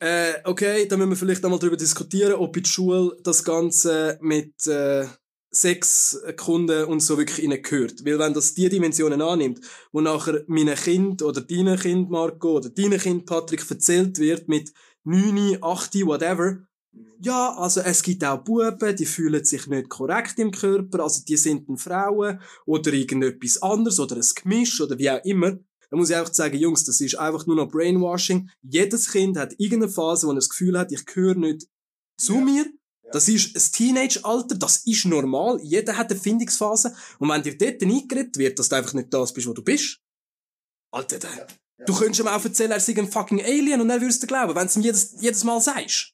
[0.00, 4.18] äh, okay, da müssen wir vielleicht einmal darüber diskutieren, ob in die Schule das Ganze
[4.20, 5.06] mit äh,
[5.50, 8.04] Sexkunden und so wirklich ihnen gehört.
[8.04, 9.60] Weil wenn das die Dimensionen annimmt,
[9.92, 14.72] wo nachher meinem Kind oder deinem Kind, Marco, oder deinem Kind, Patrick, erzählt wird mit
[15.04, 16.58] 9, 8, whatever,
[17.20, 21.36] ja, also es gibt auch Buben, die fühlen sich nicht korrekt im Körper, also die
[21.36, 25.58] sind dann Frauen oder irgendetwas anderes oder ein Gemisch oder wie auch immer.
[25.90, 28.50] Da muss ich einfach sagen, Jungs, das ist einfach nur noch Brainwashing.
[28.62, 31.66] Jedes Kind hat irgendeine Phase, wo er das Gefühl hat, ich gehöre nicht
[32.18, 32.40] zu Ja.
[32.40, 32.66] mir.
[33.10, 35.58] Das ist ein Teenage-Alter, das ist normal.
[35.62, 36.94] Jeder hat eine Findungsphase.
[37.18, 39.98] Und wenn dir dort eingeredet wird, dass du einfach nicht das bist, wo du bist,
[40.90, 41.30] Alter, der,
[41.78, 41.84] Ja.
[41.86, 44.54] du könntest ihm auch erzählen, er sei ein fucking Alien und er würdest dir glauben,
[44.54, 46.12] wenn du es ihm jedes, jedes Mal sagst.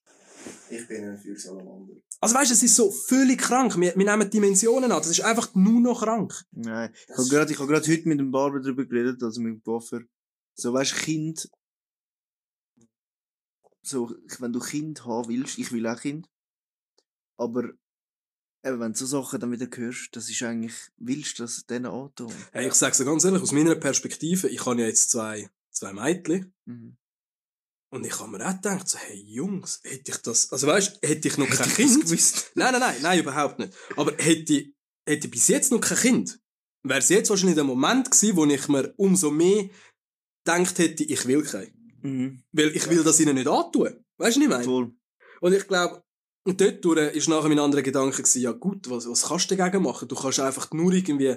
[0.70, 1.94] Ich bin ein Feuersalamander.
[2.24, 3.78] Also weißt du, es ist so völlig krank.
[3.78, 4.96] Wir, wir nehmen Dimensionen an.
[4.96, 6.32] Das ist einfach nur noch krank.
[6.52, 6.90] Nein.
[7.06, 9.60] Ich habe gerade, ich habe gerade heute mit dem Barber darüber geredet, also mit dem
[9.60, 10.00] Buffer.
[10.54, 11.50] So, weißt du, Kind.
[13.82, 16.26] So, wenn du Kind haben willst, ich will auch Kind.
[17.37, 17.64] Aber,
[18.64, 21.84] eben, wenn du so Sachen dann wieder hörst, das ist eigentlich, willst du das denen
[21.84, 22.32] antun?
[22.52, 25.92] Hey, ich sag's dir ganz ehrlich, aus meiner Perspektive, ich habe ja jetzt zwei, zwei
[25.92, 26.54] Mädchen.
[26.64, 26.96] Mhm.
[27.94, 31.28] Und ich habe mir auch gedacht, so, hey Jungs, hätte ich das, also weißt, hätte
[31.28, 32.04] ich noch kein Hätte ich das Kind.
[32.07, 32.50] gewusst?
[32.57, 33.72] Nein, nein, nein, nein, überhaupt nicht.
[33.96, 34.64] Aber hätte,
[35.07, 36.40] hätte ich bis jetzt noch kein Kind,
[36.83, 39.70] wäre es jetzt wahrscheinlich der Moment gewesen, wo ich mir umso mehr
[40.44, 41.94] gedacht hätte, ich will keinen.
[42.02, 42.42] Mhm.
[42.50, 44.04] Weil ich will das ihnen nicht antun.
[44.16, 44.64] Weißt du, ich meine?
[44.64, 44.92] Voll.
[45.40, 46.02] Und ich glaube,
[46.44, 49.54] und dort durch ist nachher mein anderer Gedanke gewesen, ja gut, was, was kannst du
[49.54, 50.09] dagegen machen?
[50.09, 51.37] Du kannst einfach nur irgendwie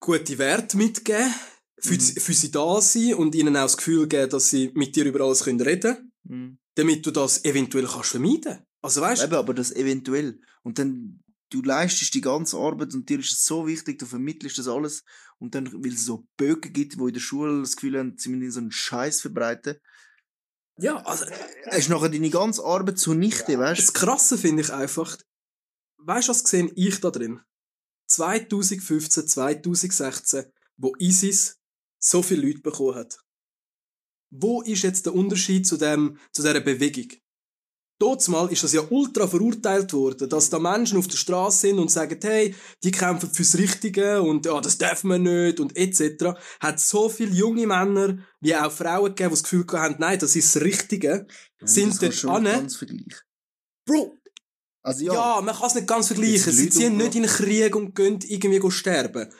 [0.00, 1.32] gute Werte mitgeben,
[1.80, 2.00] für, Mhm.
[2.00, 5.04] sie- für sie da sein und ihnen auch das Gefühl geben, dass sie mit dir
[5.04, 6.58] über alles können reden Mhm.
[6.74, 8.58] damit du das eventuell kannst vermeiden.
[8.82, 10.40] Also weißt Eben, aber das eventuell.
[10.62, 14.58] Und dann, du leistest die ganze Arbeit und dir ist es so wichtig, du vermittelst
[14.58, 15.02] das alles.
[15.38, 18.28] Und dann, weil es so Böcke gibt, die in der Schule das Gefühl haben, sie
[18.28, 19.76] müssen so einen Scheiß verbreiten,
[20.80, 21.24] ja, also
[21.66, 25.16] hast du nachher deine ganze Arbeit zunichte, weißt das Krasse finde ich einfach,
[25.98, 27.40] weißt du, was gesehen ich da drin?
[28.06, 30.44] 2015, 2016,
[30.76, 31.57] wo ISIS
[31.98, 33.18] so viele Leute bekommen hat.
[34.30, 37.08] Wo ist jetzt der Unterschied zu dem, zu dieser Bewegung?
[38.00, 41.90] Mal ist das ja ultra verurteilt worden, dass da Menschen auf der Straße sind und
[41.90, 46.38] sagen, hey, die kämpfen fürs Richtige und ja, das dürfen wir nicht und etc.
[46.60, 50.36] Hat so viele junge Männer wie auch Frauen gegeben, die das Gefühl haben, nein, das
[50.36, 51.26] ist das Richtige,
[51.60, 53.16] sind das dort vergleichen.
[53.84, 54.16] Bro,
[54.82, 56.52] Also ja, ja, man kann es nicht ganz vergleichen.
[56.52, 59.32] Sie ziehen nicht in den Krieg und gehen irgendwie sterben.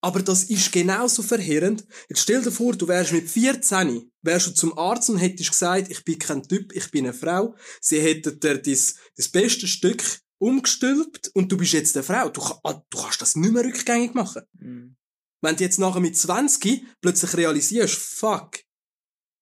[0.00, 1.84] Aber das ist genauso verheerend.
[2.08, 5.90] Jetzt stell dir vor, du wärst mit 14, wärst du zum Arzt und hättest gesagt,
[5.90, 7.54] ich bin kein Typ, ich bin eine Frau.
[7.80, 10.02] Sie hätten dir das, das beste Stück
[10.38, 12.28] umgestülpt und du bist jetzt eine Frau.
[12.28, 14.42] Du, ah, du kannst das nicht mehr rückgängig machen.
[14.58, 14.96] Mhm.
[15.40, 18.58] Wenn du jetzt nachher mit 20 plötzlich realisierst, fuck,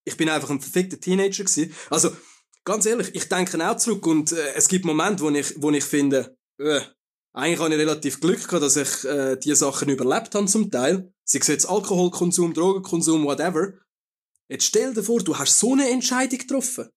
[0.04, 1.74] ich bin einfach ein verfickter Teenager gewesen.
[1.90, 2.14] Also,
[2.64, 5.84] ganz ehrlich, ich denke auch zurück und äh, es gibt Momente, wo ich, wo ich
[5.84, 6.80] finde, äh,
[7.32, 11.12] eigentlich habe ich relativ Glück gehabt, dass ich äh, die Sachen überlebt habe zum Teil.
[11.24, 13.74] Sei es jetzt Alkoholkonsum, Drogenkonsum, whatever.
[14.48, 16.88] Jetzt stell dir vor, du hast so eine Entscheidung getroffen.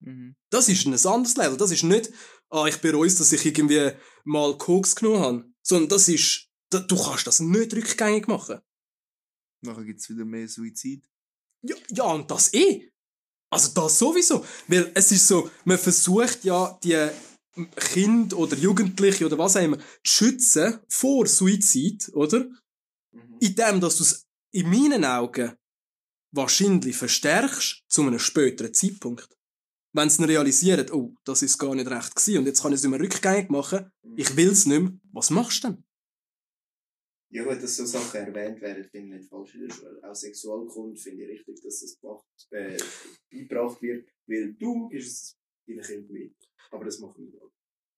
[0.00, 0.36] Mhm.
[0.50, 1.56] Das ist ein anderes Level.
[1.56, 2.12] Das ist nicht,
[2.50, 3.92] ah, ich bereue es, dass ich irgendwie
[4.24, 5.44] mal Koks genommen habe.
[5.62, 8.60] Sondern das ist, da, du kannst das nicht rückgängig machen.
[9.62, 11.08] Nachher gibt's wieder mehr Suizid.
[11.62, 12.90] Ja, ja, und das eh.
[13.50, 14.44] Also das sowieso.
[14.68, 17.10] Weil es ist so, man versucht ja, die
[17.76, 22.48] Kinder oder Jugendliche oder was auch immer zu schützen vor Suizid, oder?
[23.12, 23.36] Mhm.
[23.40, 25.52] Indem, dass du es in meinen Augen
[26.32, 29.28] wahrscheinlich verstärkst zu einem späteren Zeitpunkt.
[29.92, 32.82] Wenn sie realisieren, oh, das ist gar nicht recht gewesen und jetzt kann ich es
[32.84, 35.84] nicht mehr rückgängig machen, ich will es nicht mehr, was machst du denn?
[37.32, 40.00] Ja gut, dass so Sachen erwähnt werden, finde ich nicht falsch in der Schule.
[40.02, 42.76] Auch Sexualkunde finde ich richtig, dass das äh,
[43.30, 45.36] beigebracht wird, weil du gibst es
[45.66, 46.34] deinen Kindern mit.
[46.70, 47.50] Aber das machen wir auch.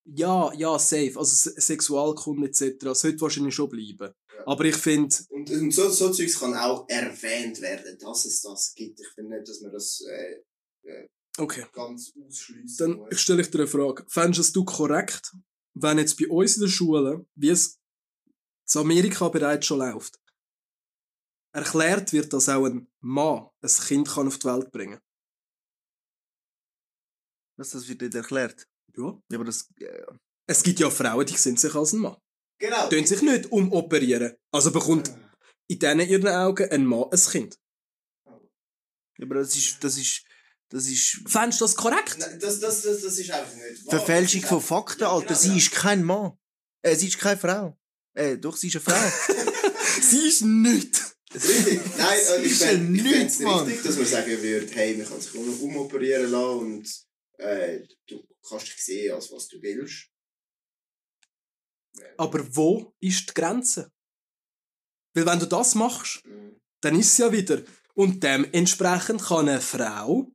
[0.05, 1.13] Ja, ja, safe.
[1.17, 2.77] Also Se- Sexualkunde etc.
[2.93, 4.13] sollte wahrscheinlich schon bleiben.
[4.37, 4.47] Ja.
[4.47, 8.75] Aber ich finde, Und, und so, so Zeugs kann auch erwähnt werden, dass es das
[8.75, 9.01] gibt.
[9.01, 10.01] Ich finde nicht, dass man das
[10.85, 11.07] äh,
[11.39, 11.67] okay.
[11.73, 13.21] ganz ausschließen Dann muss.
[13.21, 14.05] stelle ich dir eine Frage.
[14.09, 15.33] Fändest du korrekt,
[15.75, 17.79] wenn jetzt bei uns in der Schule, wie es
[18.75, 20.19] in Amerika bereits schon läuft,
[21.55, 24.99] erklärt wird, dass auch ein Mann ein Kind kann auf die Welt bringen
[27.63, 28.67] Was das wird nicht erklärt.
[28.97, 29.05] Ja.
[29.31, 30.03] Ja, aber das, äh,
[30.49, 32.17] Es gibt ja Frauen, die sehen sich als ein Mann.
[32.59, 32.89] Genau.
[32.89, 34.35] Die sich nicht umoperieren.
[34.53, 35.13] Also bekommt
[35.69, 37.57] in denen ihren Augen ein Mann ein Kind.
[38.27, 40.25] ja, aber das ist, das ist,
[40.71, 42.17] das ist Fändest du das korrekt?
[42.19, 43.99] Nein, das, das, das, das ist einfach nicht wahr.
[43.99, 45.27] Verfälschung von Fakten, Ja, Alter.
[45.29, 45.57] genau, Sie ja.
[45.57, 46.37] ist kein Mann.
[46.85, 47.79] Äh, sie ist keine Frau.
[48.15, 49.33] Äh, doch, sie ist eine Frau.
[50.01, 51.01] Sie ist nicht.
[51.33, 51.81] Richtig.
[51.99, 53.03] Nein, ich ist ja fände
[53.45, 53.65] Mann.
[53.67, 57.03] richtig, dass man sagen würde, hey, man kann sich um- umoperieren lassen und
[57.43, 60.09] äh, du kannst dich sehen, als was du willst.
[62.17, 63.93] Aber wo ist die Grenze?
[65.15, 66.61] Weil wenn du das machst, Mhm.
[66.83, 67.63] dann ist es ja wieder.
[67.95, 70.33] Und dementsprechend kann eine Frau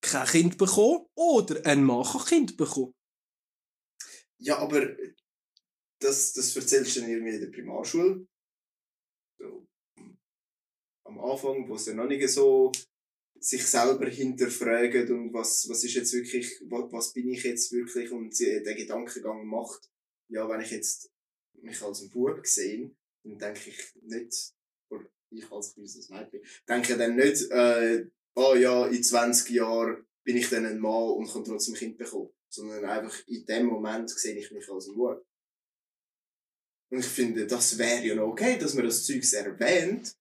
[0.00, 2.92] kein Kind bekommen oder ein Mann kann Kind bekommen.
[4.40, 4.96] Ja, aber
[6.00, 8.26] das, das erzählst du dann irgendwie in der Primarschule.
[9.38, 9.66] So,
[11.04, 12.72] am Anfang, wo sie noch nicht so
[13.40, 18.10] sich selber hinterfragen und was, was ist jetzt wirklich, was, was bin ich jetzt wirklich
[18.10, 19.90] und sie den Gedankengang macht,
[20.28, 21.10] ja, wenn ich jetzt
[21.62, 22.90] mich als ein Bub sehe,
[23.24, 24.52] dann denke ich nicht,
[24.90, 30.36] oder ich als kleines Mädchen, denke dann nicht, äh, oh ja, in 20 Jahren bin
[30.36, 32.30] ich dann ein Mann und kann trotzdem ein Kind bekommen.
[32.50, 35.24] Sondern einfach in dem Moment sehe ich mich als ein Bub.
[36.90, 40.16] Und ich finde, das wäre ja noch okay, dass man das Zeugs erwähnt,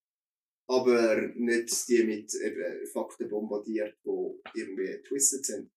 [0.68, 5.72] aber nicht die mit eben Fakten bombardiert, die irgendwie twisted sind.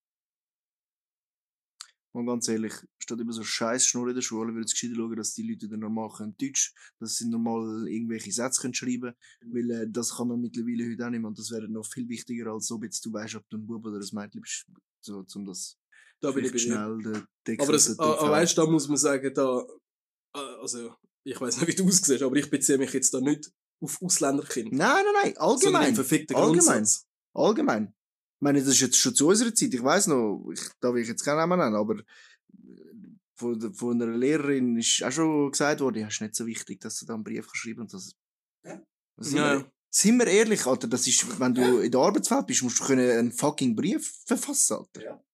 [2.12, 5.16] Und ganz ehrlich, statt immer so scheiß Schnurr in der Schule, würde es gescheiter schauen,
[5.16, 9.14] dass die Leute dann normal können Deutsch, dass sie normal irgendwelche Sätze können schreiben
[9.46, 11.28] weil äh, das kann man mittlerweile heute auch nicht mehr.
[11.28, 13.86] Und das wäre noch viel wichtiger, als ob jetzt du weißt, ob du ein Bub
[13.86, 14.66] oder ein Mädchen bist,
[15.00, 15.78] so, um das
[16.20, 18.88] Da bin ich schnell den Text Aber das, aus der ah, ah, weißt, da muss
[18.88, 19.64] man sagen, da,
[20.32, 23.52] ah, also, ich weiß nicht, wie du aussiehst, aber ich beziehe mich jetzt da nicht
[23.80, 24.76] auf Ausländerkinder.
[24.76, 25.94] Nein, nein, nein, allgemein.
[25.94, 26.86] verfickten Allgemein.
[27.32, 27.94] Allgemein.
[28.40, 29.74] Ich meine, das ist jetzt schon zu unserer Zeit.
[29.74, 32.04] Ich weiß noch, ich, da will ich jetzt keinen Namen nennen, aber äh,
[33.34, 36.98] von, von einer Lehrerin ist auch schon gesagt worden, ja, ist nicht so wichtig, dass
[36.98, 38.14] du da einen Brief schreiben und das.
[38.64, 38.80] Ja.
[39.18, 42.62] Sind, Ja, wir, sind wir ehrlich, Alter, das ist, wenn du in der Arbeitswelt bist,
[42.62, 45.02] musst du können einen fucking Brief verfassen, Alter.
[45.02, 45.24] Ja.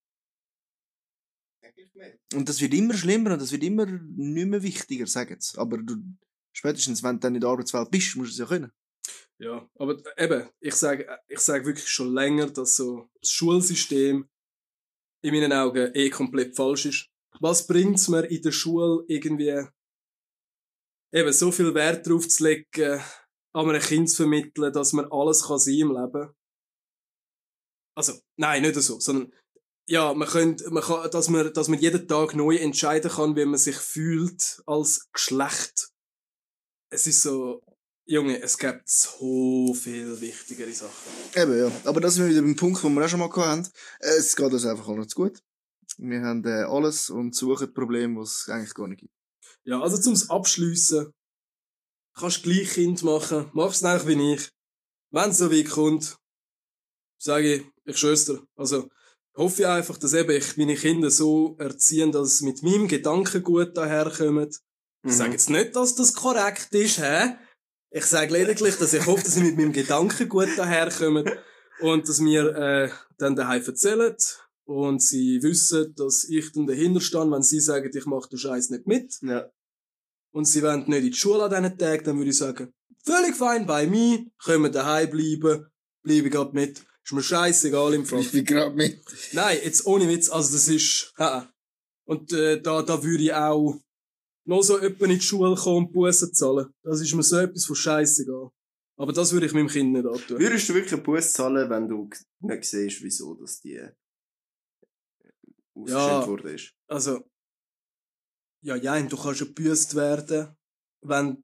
[2.34, 5.58] Und das wird immer schlimmer und das wird immer nicht mehr wichtiger, sagen sie.
[5.58, 5.96] Aber du,
[6.56, 8.72] spätestens, wenn du dann in der Arbeitswelt bist, musst du es ja können.
[9.38, 14.28] Ja, aber eben, ich sage ich sag wirklich schon länger, dass so das Schulsystem
[15.22, 17.08] in meinen Augen eh komplett falsch ist.
[17.40, 19.66] Was bringt's mir in der Schule irgendwie
[21.12, 23.02] eben so viel Wert drauf zu legen,
[23.52, 26.34] an einem Kind zu vermitteln, dass man alles kann sein im Leben?
[27.94, 29.32] Also, nein, nicht so, sondern
[29.88, 33.44] ja, man könnte, man kann, dass man, dass man jeden Tag neu entscheiden kann, wie
[33.44, 35.90] man sich fühlt als Geschlecht.
[36.90, 37.62] Es ist so,
[38.04, 40.92] Junge, es gibt so viel wichtigere Sachen.
[41.34, 41.72] Eben, ja.
[41.84, 43.62] Aber das sind wir wieder beim Punkt, wo wir auch schon mal.
[44.00, 45.42] Äh, Es geht uns einfach alles gut.
[45.98, 49.12] Wir haben äh, alles und suchen Probleme, was es eigentlich gar nicht gibt.
[49.64, 51.12] Ja, also zum Abschliessen.
[52.14, 53.50] Kannst gleich Kind machen.
[53.52, 54.50] Mach's einfach wie ich.
[55.10, 56.16] Wenn es so weit kommt,
[57.18, 58.46] sage ich, ich schwör's dir.
[58.56, 58.88] Also,
[59.36, 63.76] hoffe ich einfach, dass eben ich meine Kinder so erziehen, dass sie mit meinem Gedankengut
[63.76, 64.50] daherkommen.
[65.06, 65.16] Ich Mhm.
[65.18, 67.36] sage jetzt nicht, dass das korrekt ist, hä?
[67.90, 71.30] Ich sage lediglich, dass ich hoffe, dass sie mit meinem Gedankengut daherkommen
[71.80, 74.16] und dass wir äh, dann daheim erzählen
[74.64, 78.70] und sie wissen, dass ich dann dahinter stehe, wenn sie sagen, ich mache den Scheiß
[78.70, 79.48] nicht mit Ja.
[80.32, 82.72] und sie wollen nicht in die Schule an diesen Tagen, dann würde ich sagen,
[83.04, 85.66] völlig fein bei mir, können daheim bleiben,
[86.02, 86.82] bleibe grad mit.
[87.04, 88.20] Ist mir scheißegal im Fall.
[88.22, 89.00] Ich bin gerade mit.
[89.32, 91.42] Nein, jetzt ohne Witz, also das ist, äh.
[92.04, 93.80] Und äh, da, da würde ich auch
[94.46, 96.72] noch so jemand in die Schule kommen und Bussen zahlen.
[96.82, 98.50] Das ist mir so etwas von scheißegal.
[98.98, 100.38] Aber das würde ich meinem Kind nicht antun.
[100.38, 102.08] Würdest du wirklich einen Bus zahlen, wenn du
[102.40, 103.92] nicht siehst, wieso dass die äh,
[105.74, 106.26] ausgestellt Ja.
[106.26, 106.72] worden ist?
[106.88, 107.20] Also,
[108.62, 110.56] ja, ja, du kannst ja gebüßt werden,
[111.02, 111.42] wenn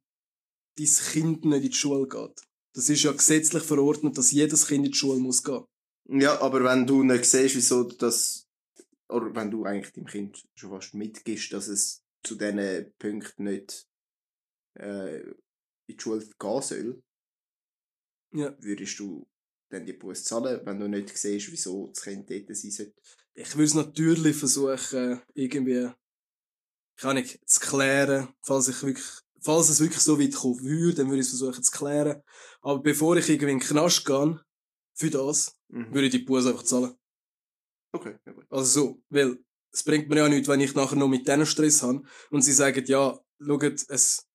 [0.78, 2.40] dein Kind nicht in die Schule geht.
[2.74, 5.64] Das ist ja gesetzlich verordnet, dass jedes Kind in die Schule muss gehen.
[6.08, 8.48] Ja, aber wenn du nicht siehst, wieso das,
[9.08, 13.86] oder wenn du eigentlich deinem Kind schon fast mitgibst, dass es zu diesen Punkten nicht
[14.78, 15.34] äh, in
[15.88, 17.02] die Schule gehen soll,
[18.32, 18.54] Ja.
[18.60, 19.26] würdest du
[19.70, 22.94] dann die Bus zahlen, wenn du nicht siehst, wieso das Kind dort sein sollte?
[23.34, 25.90] Ich würde es natürlich versuchen, irgendwie,
[26.96, 29.06] kann ich, zu klären, falls ich wirklich,
[29.40, 32.22] falls es wirklich so weit kommen würde, dann würde ich es versuchen zu klären.
[32.60, 34.40] Aber bevor ich irgendwie in den Knast gehe,
[34.94, 35.92] für das, Mhm.
[35.94, 36.94] würde ich die Buße einfach zahlen.
[37.94, 38.46] Okay, ja gut.
[38.50, 39.38] Also so, weil,
[39.72, 42.52] es bringt mir ja nichts, wenn ich nachher noch mit denen Stress habe und sie
[42.52, 44.26] sagen, ja, schaut, es,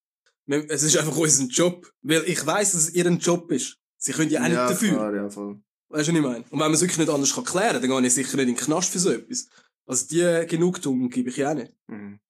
[0.46, 1.90] es ist einfach unser Job.
[2.02, 3.78] Weil ich weiss, dass es ihr Job ist.
[3.96, 4.90] Sie können ja auch nicht dafür.
[4.90, 5.60] Klar, ja, voll.
[5.90, 6.44] Weißt du, was ich meine?
[6.44, 8.48] Und wenn man es wirklich nicht anders kann klären kann, dann gehe ich sicher nicht
[8.48, 9.48] in den Knast für so etwas.
[9.86, 11.72] Also die Genugtuung gebe ich ja auch nicht.
[11.86, 12.20] Mhm.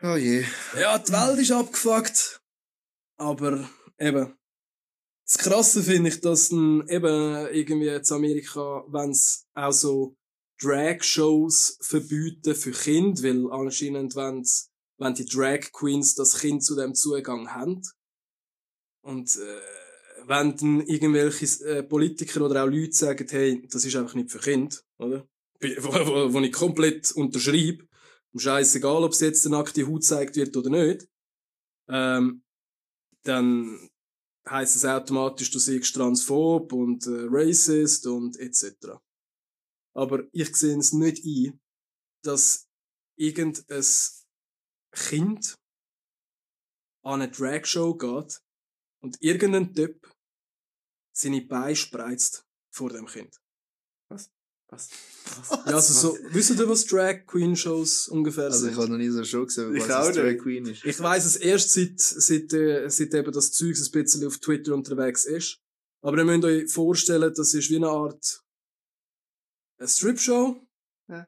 [0.00, 0.44] Oh je.
[0.78, 2.40] Ja, die Welt ist abgefuckt.
[3.16, 4.37] Aber eben.
[5.30, 10.16] Das Krasse finde ich, dass dann eben irgendwie in Amerika, wenn es auch so
[10.60, 16.94] Drag-Shows verbieten für Kinder, weil anscheinend wenn's, wenn die Drag Queens das Kind zu dem
[16.94, 17.82] Zugang haben.
[19.02, 24.14] Und äh, wenn dann irgendwelche äh, Politiker oder auch Leute sagen, hey, das ist einfach
[24.14, 25.28] nicht für Kinder, oder?
[25.60, 27.86] Wo, wo, wo ich komplett unterschreibe.
[28.34, 31.08] Scheißegal, ob es jetzt eine nackte Haut gezeigt wird oder nicht.
[31.88, 32.42] Ähm,
[33.24, 33.87] dann
[34.50, 38.98] heisst es automatisch, du siehst transphob und äh, racist und etc.
[39.94, 41.60] Aber ich sehe es nicht ein,
[42.22, 42.68] dass
[43.16, 43.84] irgendein
[44.92, 45.54] Kind
[47.04, 48.40] an eine Dragshow geht
[49.02, 50.12] und irgendein Typ
[51.16, 53.40] seine Beine spreizt vor dem Kind.
[54.70, 54.90] Was?
[55.24, 55.50] Was?
[55.66, 58.72] Ja, also so, wisst ihr, was Drag Queen Shows ungefähr Also sind?
[58.72, 60.38] ich habe noch nie so eine Show gesehen, Ich was das Drag.
[60.38, 60.84] Queen ist.
[60.84, 64.74] Ich weiss es erst seit, seit, äh, seit eben das Zeug ein bisschen auf Twitter
[64.74, 65.58] unterwegs ist.
[66.02, 68.42] Aber ihr müsst euch vorstellen, das ist wie eine Art
[69.78, 70.60] eine Strip-Show.
[71.08, 71.26] Ja.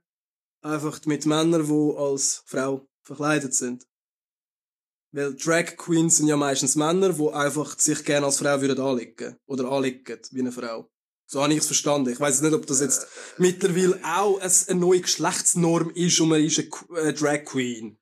[0.63, 3.87] Einfach mit Männern, die als Frau verkleidet sind.
[5.13, 9.37] Weil Drag Queens sind ja meistens Männer, die einfach sich gerne als Frau würden anlegen.
[9.47, 10.91] Oder anlegen, wie eine Frau.
[11.33, 12.11] So habe ich es verstanden.
[12.13, 13.07] Ich weiß nicht, ob das jetzt
[13.39, 17.97] mittlerweile auch ein- eine neue Geschlechtsnorm ist und man ist eine äh, Drag Queen.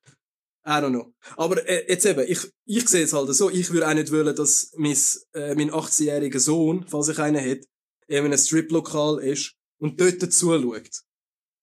[0.67, 1.13] I don't know.
[1.37, 4.35] Aber äh, jetzt eben, ich, ich sehe es halt so, ich würde auch nicht wollen,
[4.35, 4.97] dass mein,
[5.35, 7.67] äh, mein 18-jähriger Sohn, falls ich einen hätte,
[8.07, 10.89] in einem Strip-Lokal ist und dort zuschaut.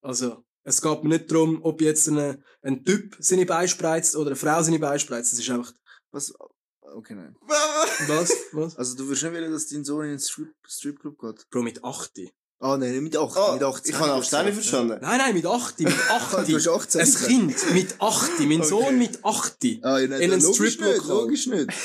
[0.04, 4.28] Also, es geht mir nicht darum, ob jetzt ein, ein Typ seine Beine spreizt oder
[4.28, 5.32] eine Frau seine Beine spreizt.
[5.34, 5.73] Das ist einfach,
[6.12, 6.32] Was?
[6.93, 7.36] Okay, nein.
[8.08, 8.32] was?
[8.52, 8.78] Was?
[8.78, 11.50] Also du würdest nicht wollen, dass dein Sohn in einen Strip Stripclub geht?
[11.50, 12.12] Bro, mit 8.
[12.60, 13.36] Ah, nein, nicht mit 8.
[13.38, 13.93] Oh, mit 18.
[13.93, 14.98] ich habe auch nicht verstanden.
[15.02, 15.80] Nein, nein, mit 8.
[15.80, 16.48] Mit 8.
[16.48, 17.15] Du hast 18 Ein.
[17.28, 18.39] Kind mit 8.
[18.41, 19.58] Mein Sohn mit 8.
[19.82, 21.69] Ah, ja, nein, In einen nicht, logisch nicht.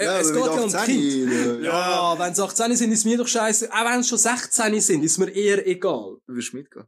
[0.00, 1.32] Ja, es geht ja um 18, Kind.
[1.64, 2.14] ja.
[2.14, 3.68] Ja, wenn es 18 sind, ist mir doch scheiße.
[3.72, 6.18] Auch wenn es schon 16 sind, ist mir eher egal.
[6.24, 6.86] Du wirst mitgehen.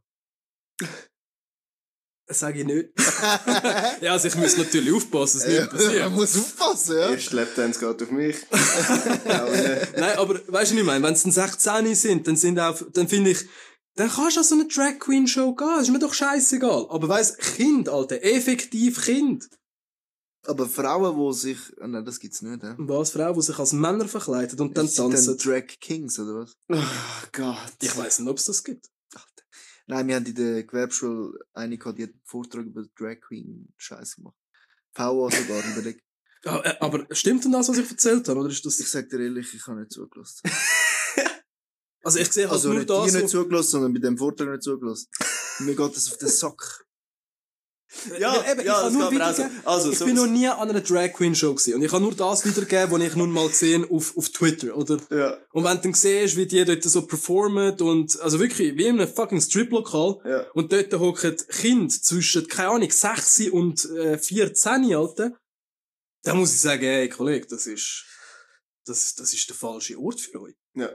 [2.31, 2.89] Das sage ich nicht.
[4.01, 6.03] ja, also ich muss natürlich aufpassen, dass Ja, nichts passiert.
[6.05, 7.09] man muss aufpassen, ja.
[7.09, 8.37] Erst Lapdance geht auf mich.
[9.97, 11.03] Nein, aber weißt du, was ich meine?
[11.03, 13.39] Wenn es dann 16 sind, dann sind auch, dann finde ich,
[13.95, 15.67] dann kannst du an so eine Drag Queen Show gehen.
[15.75, 16.87] Das ist mir doch scheißegal.
[16.89, 19.49] Aber weißt Kind, Alter, effektiv Kind.
[20.47, 21.57] Aber Frauen, die sich...
[21.81, 22.75] Ah, nein, das gibt's nicht, ja.
[22.75, 25.37] Und was, Frauen, die sich als Männer verkleiden und dann Das sind tanzen.
[25.37, 26.53] Drag Kings, oder was?
[26.69, 27.57] Oh Gott.
[27.81, 28.87] Ich weiß nicht, ob es das gibt.
[29.91, 33.73] Nein, wir haben in der Gewerbeschule eine gehabt, die hat einen Vortrag über Drag Queen
[33.77, 34.37] Scheiß gemacht.
[34.93, 36.01] VA sogar, überlegt.
[36.45, 38.39] Ja, äh, aber stimmt denn das, was ich erzählt habe?
[38.39, 38.79] Oder ist das...
[38.79, 40.41] Ich sag dir ehrlich, ich habe nicht zugelassen.
[42.03, 44.17] Also ich sehe halt Also nur nicht das, dir nicht wo- zugelassen, sondern bei dem
[44.17, 45.07] Vortrag nicht zugelassen.
[45.59, 46.87] Mir geht das auf den Sack.
[48.19, 49.43] Ja, Weil eben, ich ja, das nur auch so.
[49.65, 51.75] Also, ich so, bin noch nie an einer Drag Queen Show gewesen.
[51.75, 54.97] Und ich habe nur das wiedergegeben, was ich nun mal gesehen auf, auf Twitter, oder?
[55.09, 58.85] ja, Und wenn du dann siehst, wie die dort so performen und, also wirklich, wie
[58.85, 60.45] in einem fucking Strip-Lokal, ja.
[60.53, 65.37] und dort hocken Kind zwischen, keine Ahnung, 6 und äh, 14, Alter,
[66.23, 68.05] dann muss ich sagen, ey, Kollege, das ist,
[68.85, 70.55] das, das ist der falsche Ort für euch.
[70.75, 70.89] Ja.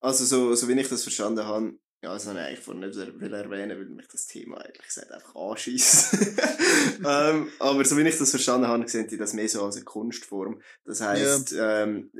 [0.00, 3.20] Also, so, so wie ich das verstanden habe, ja, das habe ich eigentlich vorhin nicht
[3.20, 6.14] will erwähnen, weil mich das Thema eigentlich gesagt einfach anschießt.
[7.04, 9.84] ähm, aber so wie ich das verstanden habe, sehen die das mehr so als eine
[9.84, 10.62] Kunstform.
[10.84, 12.10] Das heisst, ähm,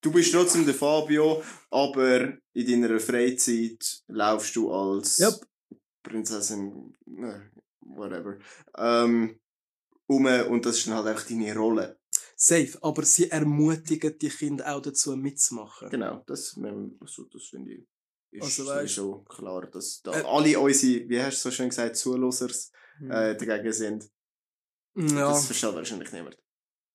[0.00, 5.34] du bist trotzdem der Fabio, aber in deiner Freizeit laufst du als Yep.
[6.02, 7.40] Prinzessin, äh,
[7.80, 8.38] whatever,
[8.78, 9.38] ähm,
[10.06, 11.98] um und das ist dann halt einfach deine Rolle.
[12.36, 15.90] Safe, aber sie ermutigen die Kinder auch dazu mitzumachen.
[15.90, 16.58] Genau, das,
[17.00, 17.86] also, das finde ich
[18.30, 21.96] ist Also, sowieso klar, dass da Äh, alle unsere, wie hast du so schön gesagt,
[21.96, 22.70] Zulosers
[23.00, 23.10] Mhm.
[23.10, 24.10] äh, dagegen sind.
[24.96, 26.36] Ja, Das versteht wahrscheinlich niemand.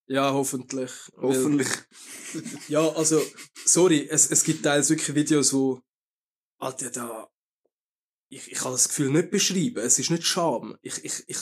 [0.07, 0.91] ja, hoffentlich.
[1.17, 1.67] Hoffentlich.
[2.33, 3.21] Weil, ja, also,
[3.65, 5.81] sorry, es, es gibt teils wirklich Videos, wo,
[6.59, 7.29] Alter, da,
[8.29, 9.79] ich, ich kann das Gefühl nicht beschreiben.
[9.83, 10.77] Es ist nicht Scham.
[10.81, 11.37] Ich, ich, ich,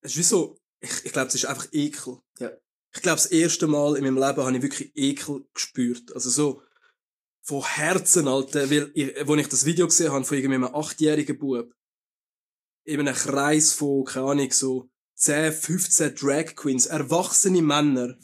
[0.00, 2.18] es ist wie so, ich, ich glaube, es ist einfach Ekel.
[2.38, 2.50] Ja.
[2.94, 6.12] Ich glaube, das erste Mal in meinem Leben habe ich wirklich Ekel gespürt.
[6.14, 6.62] Also so,
[7.42, 8.92] von Herzen, Alter, weil,
[9.26, 11.72] wo ich das Video gesehen habe von irgendeinem achtjährigen Bub,
[12.84, 18.16] in einem Kreis von, keine Ahnung, so 10, 15 Drag Queens, erwachsene Männer,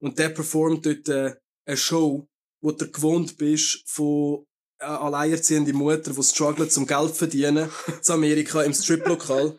[0.00, 1.34] und der performt dort äh,
[1.66, 2.28] eine Show,
[2.60, 4.44] wo du gewohnt bist von
[4.78, 7.70] äh, alleinerziehende Mutter, die struggelt zum Geld verdienen,
[8.02, 9.58] zu Amerika im Striplokal.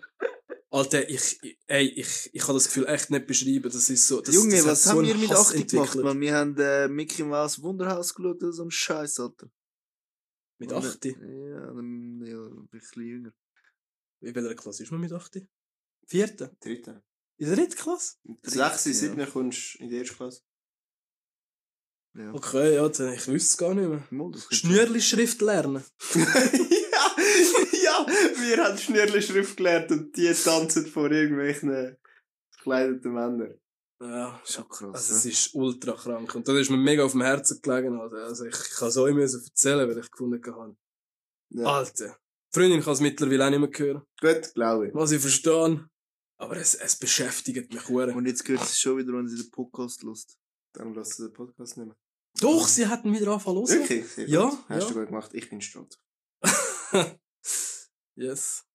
[0.75, 3.63] Alter, ich, ich- ey, ich, ich kann das Gefühl echt nicht beschreiben.
[3.71, 6.19] Das ist so, das, Junge, das was so haben wir mit Hass 80 gemacht, man?
[6.19, 9.49] Wir haben äh, Mickey Mouse Wunderhaus geschaut, oder so ein Scheiß, Alter.
[10.57, 11.05] Mit Oder- 8?
[11.05, 13.33] Ja, dann, ja, ein bisschen jünger.
[14.19, 15.47] In welcher Klasse ist man mit 8?
[16.07, 16.55] Vierte?
[16.59, 17.01] Dritte.
[17.37, 18.15] In der dritten Klasse?
[18.43, 18.95] Sechste, ja.
[18.95, 20.41] siebte kommst du in die erste Klasse.
[22.17, 22.33] Ja.
[22.33, 24.31] Okay, ja, dann, ich wüsste es gar nicht mehr.
[24.51, 25.83] Schnürli-Schrift lernen.
[26.15, 27.15] ja,
[27.97, 28.05] ja,
[28.41, 31.97] wir haben Schnürli-Schrift gelernt und die tanzen vor irgendwelchen
[32.51, 33.59] verkleideten Männern.
[34.01, 34.93] Ja, Schon krass.
[34.93, 35.17] Also ja.
[35.19, 36.35] es ist ultra krank.
[36.35, 37.99] Und das ist mir mega auf dem Herzen gelegen.
[37.99, 38.25] Alter.
[38.25, 40.75] Also ich kann es euch müssen erzählen, weil ich gefunden habe.
[41.49, 41.65] Ja.
[41.65, 42.17] Alter.
[42.53, 44.01] Die Freundin kann es mittlerweile auch nicht mehr hören.
[44.19, 44.93] Gut, glaube ich.
[44.93, 45.89] Was ich verstehe.
[46.37, 48.13] Aber es, es beschäftigt mich hure.
[48.13, 50.37] Und jetzt gehört sie schon wieder, wenn sie den Podcast lust.
[50.73, 51.95] Dann lass den Podcast nicht mehr.
[52.41, 53.69] Doch, sie hätten wieder angefangen hören.
[53.69, 54.07] Wirklich?
[54.07, 54.51] Sehr Ja.
[54.67, 54.93] Hast ja.
[54.93, 55.33] du gut gemacht.
[55.33, 55.97] Ich bin stolz.
[58.15, 58.65] yes.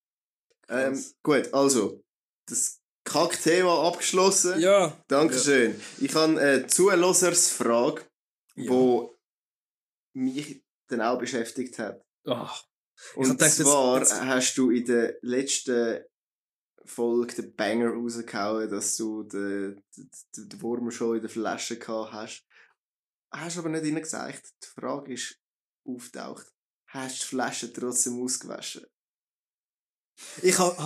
[0.68, 2.02] Ähm, gut, also,
[2.46, 4.60] das Kack-Thema abgeschlossen.
[4.60, 4.96] Ja.
[5.08, 5.80] Dankeschön.
[5.98, 8.04] Ich habe eine Zuhörersfrage,
[8.54, 8.70] ja.
[8.70, 9.18] wo
[10.14, 12.04] mich dann auch beschäftigt hat.
[12.26, 12.64] Ach,
[13.14, 16.04] Und gedacht, zwar jetzt- hast du in der letzten
[16.84, 22.12] Folge den Banger rausgehauen, dass du den, den, den Wurm schon in der Flasche gehabt
[22.12, 22.46] hast.
[23.32, 24.52] Hast aber nicht gesagt.
[24.62, 25.38] Die Frage ist
[25.84, 26.52] auftaucht.
[26.88, 28.86] Hast du die Flasche trotzdem ausgewaschen?
[30.42, 30.76] Ich habe...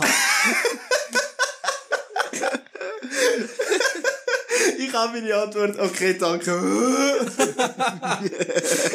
[4.78, 5.78] ich habe meine Antwort.
[5.78, 6.50] Okay, danke.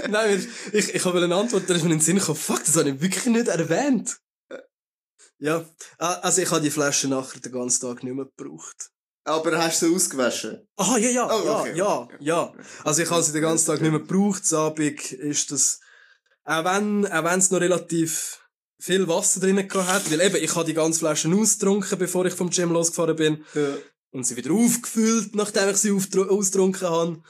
[0.10, 2.76] Nein, ich, ich habe eine Antwort, da ist mir in den Sinn gekommen, fuck, das
[2.78, 4.18] habe ich wirklich nicht erwähnt.
[5.40, 5.64] Ja,
[5.98, 8.90] also ich habe die Flasche nachher den ganzen Tag nicht mehr gebraucht.
[9.24, 10.68] aber hast du sie ausgewaschen?
[10.76, 12.18] Ah, ja, ja, Oh, ja, okay, ja, okay.
[12.20, 12.54] ja.
[12.84, 14.44] Also ich habe sie den ganzen Tag nicht mehr gebraucht.
[14.52, 15.80] Am Abend ist das,
[16.44, 18.39] auch wenn, auch wenn es noch relativ
[18.80, 22.50] viel Wasser drin gehabt weil eben, ich habe die ganze Flasche ausgetrunken, bevor ich vom
[22.50, 23.46] Gym losgefahren bin.
[23.54, 23.78] Ja.
[24.12, 27.22] Und sie wieder aufgefüllt, nachdem ich sie ausgetrunken habe.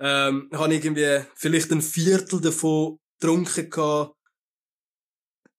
[0.00, 4.14] Ähm, habe ich irgendwie vielleicht ein Viertel davon getrunken gehabt.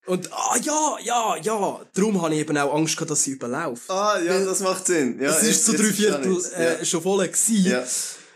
[0.07, 1.81] Und, ah, ja, ja, ja.
[1.93, 3.89] Darum habe ich eben auch Angst gehabt, dass sie überläuft.
[3.89, 5.19] Ah, ja, das macht Sinn.
[5.19, 7.65] Ja, es ist so jetzt drei Viertel äh, schon voll gewesen.
[7.65, 7.83] Ja.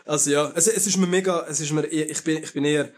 [0.05, 2.91] Also ja, es, es ist mir mega, es ist mir, ich bin, ich bin eher,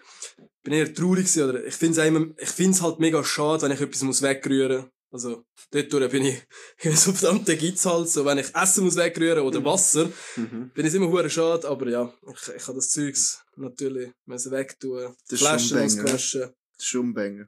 [0.64, 3.72] bin eher traurig gewesen, oder ich find's auch immer, ich find's halt mega schade, wenn
[3.72, 4.90] ich etwas muss wegrühren.
[5.14, 6.42] Also, dort bin ich,
[6.98, 10.72] so verdammte gibt's halt, so, wenn ich Essen muss wegrühren oder Wasser, Mhm.
[10.74, 15.14] bin ich immer hure schade, aber ja, ich, ich habe das Zeugs natürlich müssen wegtun,
[15.30, 16.42] Das Flaschen ausgewaschen,
[16.78, 17.46] Das ist Banger.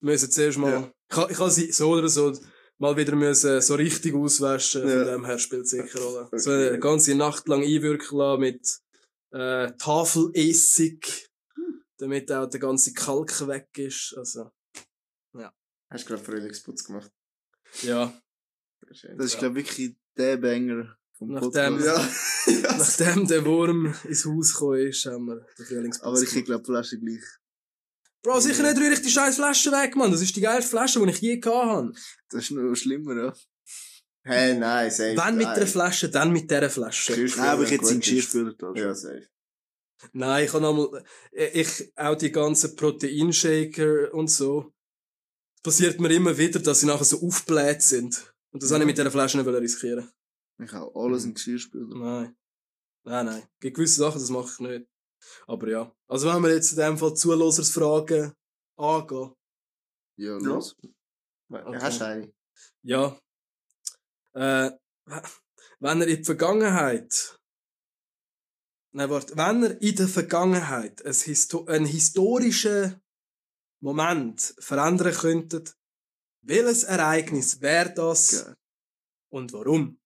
[0.00, 0.72] müssen zuerst mal,
[1.10, 1.26] Ja.
[1.30, 2.32] ich, habe sie so oder so
[2.78, 4.98] mal wieder müssen so richtig auswaschen, Ja.
[5.04, 6.26] von dem her spielt sicher Rolle.
[6.26, 6.38] Okay.
[6.38, 8.78] So eine ganze Nacht lang einwirken lassen mit
[9.32, 11.29] äh, Tafelessig,
[12.00, 14.14] damit auch der ganze Kalk weg ist.
[14.16, 14.50] Also,
[15.92, 17.10] Hast du gerade Frühlingsputz gemacht?
[17.82, 18.12] ja.
[18.82, 19.38] Das ist, Ja.
[19.40, 22.46] glaube ich, wirklich der Banger vom Nachdem- Podcast.
[22.46, 22.52] ja.
[22.52, 22.76] ja.
[22.78, 26.98] Nachdem der Wurm ins Haus gekommen ist, haben wir den Frühlingsputz Aber ich glaube, Flasche
[26.98, 27.24] gleich.
[28.22, 30.12] Bro, sicher nicht rühre ich die scheiß Flasche weg, Mann.
[30.12, 31.92] Das ist die geilste Flasche, die ich je gehabt habe.
[32.28, 33.34] Das ist noch schlimmer, ja.
[34.22, 35.16] Hey, nein, safe.
[35.16, 37.12] Wenn mit der Flasche, dann mit dieser Flasche.
[37.16, 38.10] Nein, aber ich jetzt in gut ist.
[38.10, 38.72] Geschirrspüler da.
[38.74, 39.26] Ja, safe.
[40.12, 44.72] Nein, ich habe nochmal, ich, auch die ganzen Proteinshaker und so.
[45.56, 48.32] Es passiert mir immer wieder, dass sie nachher so aufgebläht sind.
[48.50, 50.10] Und das habe ich mit dieser Flasche nicht wollen riskieren.
[50.58, 51.96] Ich hau alles in Geschirrspüler.
[51.96, 52.36] Nein.
[53.04, 53.42] Nein, nein.
[53.60, 54.88] Gibt gewisse Sachen, das mache ich nicht.
[55.46, 55.94] Aber ja.
[56.08, 58.32] Also wenn wir jetzt in dem Fall Zuhörersfragen
[58.76, 59.34] angehen.
[60.16, 60.38] Ja, Ja.
[60.38, 60.76] los.
[61.50, 61.78] Okay.
[61.80, 62.32] Hast du eine?
[62.82, 63.18] Ja.
[64.34, 64.70] Äh,
[65.80, 67.39] wenn er in die Vergangenheit.
[68.92, 69.36] Nein, warte.
[69.36, 73.00] Wenn er in der Vergangenheit ein Histo einen historischen
[73.80, 75.64] Moment verändern könnte,
[76.42, 78.56] welches Ereignis wäre das Geil.
[79.30, 79.98] und warum?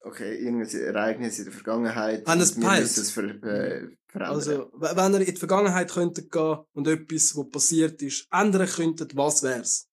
[0.00, 2.26] Okay, irgendein Ereignis in der Vergangenheit.
[2.26, 4.34] Haben es es ver äh, verändern.
[4.34, 9.06] Also, wenn er in die Vergangenheit könnte gehen und etwas, was passiert ist, ändern könnte,
[9.14, 9.87] was wär's?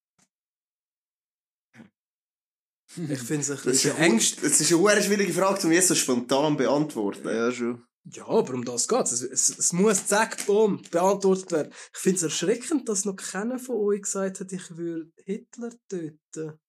[2.97, 4.43] Ich finde es ein bisschen Ängst.
[4.43, 7.27] das ist eine schwierige Frage, um jetzt so spontan beantworten.
[7.27, 7.83] Ja, schon.
[8.11, 9.11] Ja, aber um das geht's.
[9.11, 11.73] Es, es, es muss zack, boom, beantwortet werden.
[11.93, 16.59] Ich finde es erschreckend, dass noch keiner von euch gesagt hat, ich würde Hitler töten.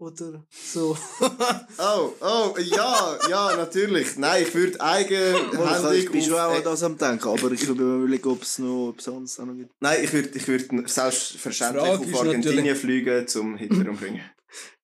[0.00, 0.96] Oder so.
[1.80, 4.16] Oh, oh, ja, ja, natürlich.
[4.16, 7.80] Nein, ich würde Ich eigenhändig bin schon auch an das am denken, aber ich glaube,
[7.80, 9.72] wir überlegen, ob es noch auch noch gibt.
[9.80, 14.22] Nein, ich würde ich würd selbstverständlich auf Argentinien fliegen, zum Hitler umbringen.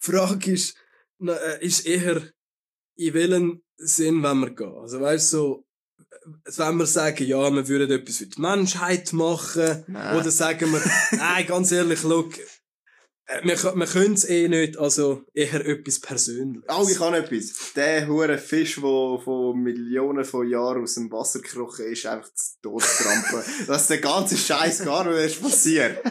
[0.02, 0.76] Die Frage ist,
[1.20, 2.22] äh, ist eher,
[2.96, 4.74] in welchem Sinn wollen wir gehen?
[4.74, 5.66] Also weißt du, so,
[5.98, 10.16] äh, wenn wir sagen, ja, wir würden etwas für die Menschheit machen, Nein.
[10.16, 10.82] oder sagen wir,
[11.18, 12.34] nein, ganz ehrlich, look,
[13.26, 16.68] äh, wir, kö- wir können es eh nicht, also eher etwas Persönliches.
[16.68, 17.72] Oh, ich habe etwas.
[17.74, 18.82] Der hure Fisch, der
[19.24, 23.42] von Millionen von Jahren aus dem Wasser gekrochen ist, einfach zu zu trampen.
[23.66, 26.04] Dass der ganze Scheiß gar nicht erst passiert.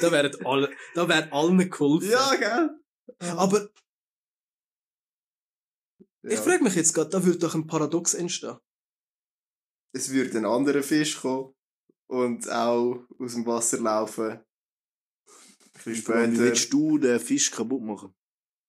[0.00, 2.10] da wären alle, da wären allen geholfen.
[2.10, 2.70] Ja, gell?
[3.36, 3.68] Aber
[6.22, 6.30] Ja.
[6.32, 8.58] ich frage mich jetzt gerade, da würde doch ein Paradox entstehen.
[9.92, 11.54] Es würde ein anderer Fisch kommen
[12.06, 14.30] und auch aus dem Wasser laufen.
[14.32, 14.48] Ein bisschen
[15.26, 16.36] Vor allem, Wie später.
[16.36, 18.14] willst du den Fisch kaputt machen?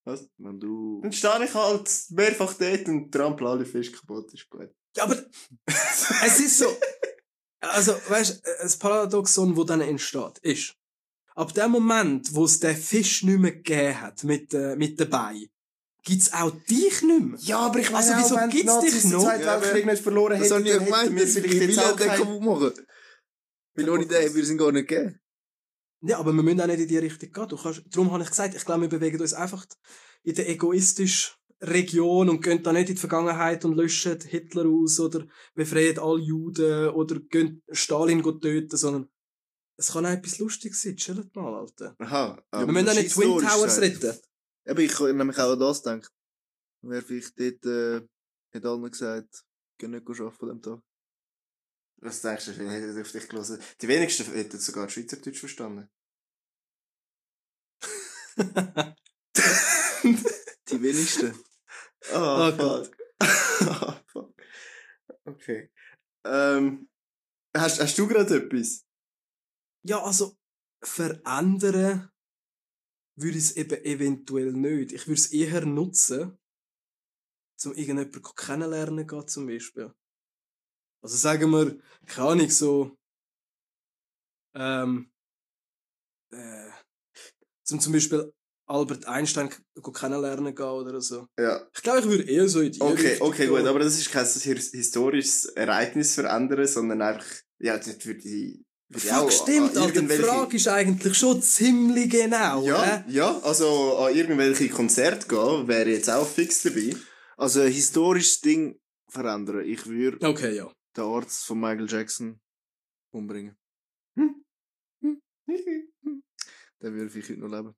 [0.04, 0.28] Was?
[0.38, 1.00] Wenn du...
[1.02, 4.32] Dann stehe ich halt mehrfach dort und trampel alle Fische kaputt.
[4.34, 4.68] Ist gut.
[4.96, 5.16] Ja, aber
[5.66, 6.66] es ist so.
[7.60, 10.74] Also, weißt du, das Paradoxon, wo dann entsteht, ist,
[11.36, 15.48] ab dem Moment, wo es den Fisch nicht mehr gegeben hat, mit, äh, mit dabei,
[16.02, 17.38] gibt's auch dich nicht mehr.
[17.40, 19.22] Ja, aber ich Also, meine wieso wenn gibt's Nazis dich noch?
[19.22, 21.78] Zweiten Ja, Weltkrieg nicht verloren Das habe hätten, ich ja gemeint, wir vielleicht will jetzt
[21.78, 22.18] er auch den kein...
[22.18, 22.72] kaputt machen?
[23.74, 25.20] Weil ohne den würde es ihn gar nicht geben.
[26.02, 27.48] Ja, aber wir müssen auch nicht in die Richtung gehen.
[27.48, 29.64] Du kannst, darum habe ich gesagt, ich glaube, wir bewegen uns einfach
[30.24, 34.98] in der egoistischen Region und gehen da nicht in die Vergangenheit und löschen Hitler aus
[34.98, 39.08] oder befreien alle Juden oder gehen Stalin töten, sondern
[39.76, 40.96] es kann auch etwas Lustiges sein.
[40.96, 41.94] Chillt mal, Alter.
[41.98, 42.42] Aha.
[42.52, 44.18] Ja, wir müssen auch nicht Twin Towers retten.
[44.66, 46.12] Aber ich habe nämlich auch an das gedacht.
[46.82, 48.06] Wer vielleicht dort, äh,
[48.54, 49.44] hat allen gesagt,
[49.78, 50.80] geh nicht arbeiten an dem Tag.
[52.02, 53.60] Was denkst du, ich hätte auf dich gelesen?
[53.80, 55.88] Die wenigsten hätten sogar Schweizerdeutsch verstanden.
[60.02, 61.32] Die wenigsten.
[62.12, 62.90] Oh, Oh Gott.
[63.20, 64.34] oh, fuck.
[65.24, 65.70] Okay.
[66.24, 66.88] Ähm,
[67.56, 68.84] hast, hast du gerade etwas?
[69.84, 70.36] Ja, also,
[70.82, 72.10] verändern
[73.16, 74.92] würde ich es eben eventuell nicht.
[74.92, 76.36] Ich würde es eher nutzen,
[77.64, 79.94] um irgendjemanden kennenlernen gehen, zum Beispiel.
[81.02, 81.76] Also sagen wir,
[82.06, 82.96] keine Ahnung, so,
[84.54, 85.10] ähm,
[86.32, 86.68] äh,
[87.64, 88.32] zum, zum Beispiel
[88.66, 89.50] Albert Einstein
[89.92, 91.26] kennenlernen gehen oder so.
[91.38, 91.66] Ja.
[91.74, 93.56] Ich glaube, ich würde eher so in die Okay, Richtung okay, gehen.
[93.56, 93.66] gut.
[93.66, 97.26] Aber das ist kein his- historisches Ereignis verändern, sondern einfach,
[97.58, 98.20] ja, das würde
[99.10, 102.62] auch Fuck, stimmt, an Alter, die irgendwelche- Frage ist eigentlich schon ziemlich genau.
[102.64, 103.04] Ja, hä?
[103.08, 106.94] ja, also an irgendwelche Konzerte gehen, wäre jetzt auch fix dabei.
[107.38, 108.78] Also ein historisches Ding
[109.08, 109.64] verändern.
[109.64, 110.70] Ich würde Okay, ja.
[110.96, 112.40] Den Arzt von Michael Jackson
[113.12, 113.56] umbringen.
[116.82, 117.74] Der würde vielleicht heute noch leben.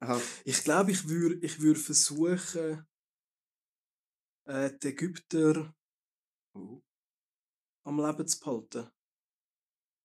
[0.00, 0.20] Aha.
[0.44, 2.86] Ich glaube, ich würde ich würd versuchen,
[4.46, 5.74] äh, die Ägypter
[6.54, 8.90] am Leben zu behalten.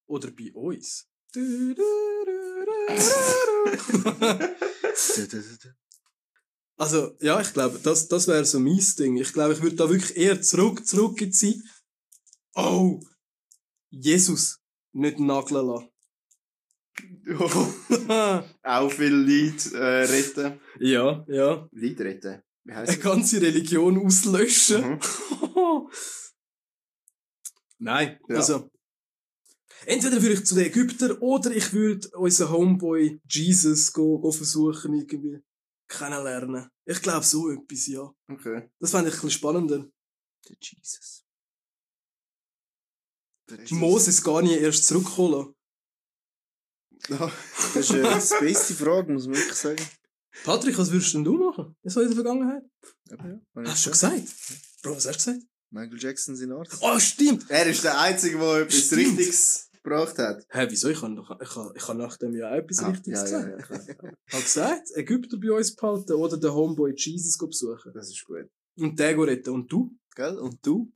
[0.07, 1.07] Oder bei uns.
[6.77, 9.17] also, ja, ich glaube, das, das wäre so mein Ding.
[9.17, 11.61] Ich glaube, ich würde da wirklich eher zurück, zurück in die Zeit.
[12.55, 12.99] Oh!
[13.89, 14.59] Jesus!
[14.93, 15.87] Nicht nageln lassen.
[18.63, 20.59] auch viel Leid äh, retten.
[20.79, 21.67] ja, ja.
[21.71, 22.41] Leid retten?
[22.63, 23.05] Wie heisst Eine das?
[23.11, 24.91] ganze Religion auslöschen.
[24.91, 24.99] Mhm.
[27.79, 28.35] Nein, Ja.
[28.37, 28.69] also.
[29.85, 34.93] Entweder würde ich zu den Ägyptern oder ich würde unseren Homeboy Jesus go, go versuchen,
[34.93, 35.41] irgendwie
[35.87, 36.69] kennenlernen.
[36.85, 38.13] Ich glaube so etwas, ja.
[38.29, 38.69] Okay.
[38.79, 39.87] Das fände ich ein bisschen spannender.
[40.47, 41.23] Der Jesus.
[43.57, 45.53] Der Moses gar nicht erst zurückholen.
[47.09, 47.31] Ja.
[47.73, 49.81] Das ist eine space Frage, muss man wirklich sagen.
[50.43, 51.75] Patrick, was würdest denn du machen?
[51.83, 52.63] So in der Vergangenheit?
[53.09, 53.15] Ja,
[53.63, 54.15] ich Hast du gesagt.
[54.21, 54.81] gesagt?
[54.83, 55.47] Bro, was hast du gesagt?
[55.71, 56.77] Michael Jackson sein Arzt.
[56.81, 57.49] Oh, stimmt!
[57.49, 59.17] Er ist der Einzige, der etwas Stimmt.
[59.17, 60.45] Richtiges gebracht hat.
[60.49, 60.89] Hä, wieso?
[60.89, 61.49] Ich habe ich
[61.83, 63.45] ich nach dem Jahr auch etwas Ah, Richtiges ja, gesagt.
[63.47, 64.13] ja, ja, klar.
[64.31, 67.91] Habe gesagt, Ägypter bei uns behalten oder den Homeboy Jesus besuchen.
[67.93, 68.47] Das ist gut.
[68.77, 69.49] Und go retten.
[69.53, 69.97] Und du?
[70.15, 70.37] Gell?
[70.37, 70.91] Und du?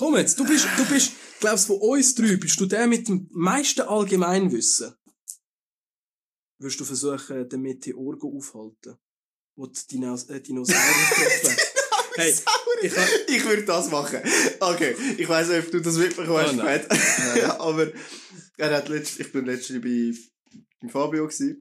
[0.00, 3.28] Komm jetzt, du bist, du bist, glaubst von uns drei, bist du der mit dem
[3.32, 4.94] meisten Allgemeinwissen?
[6.58, 8.96] Würdest du versuchen, den Meteor go aufhalten?
[9.56, 11.56] Wo die Dinos äh, Dinosaurier haben?
[12.16, 12.34] Hey,
[12.80, 12.92] ich
[13.28, 14.20] Ich würde das machen.
[14.60, 16.86] Okay, ich weiß nicht, ob du das mitbekommen hast, Oh nein.
[17.36, 17.92] Ja, aber
[18.56, 20.14] er hat letzt, ich bin letztens bei,
[20.80, 21.56] bei Fabio gsi.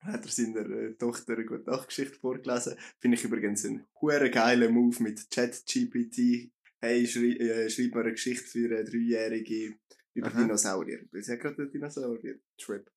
[0.00, 2.74] Hat er seiner äh, Tochter eine gute Nachtgeschichte vorgelesen.
[2.98, 6.50] Finde ich übrigens einen hure geilen Move mit ChatGPT.
[6.80, 9.74] Hey, schrei, äh, schreib mir eine Geschichte für eine Dreijährige
[10.14, 10.40] über Aha.
[10.42, 11.00] Dinosaurier.
[11.10, 12.90] Weil sie hat gerade einen Dinosaurier-Trip.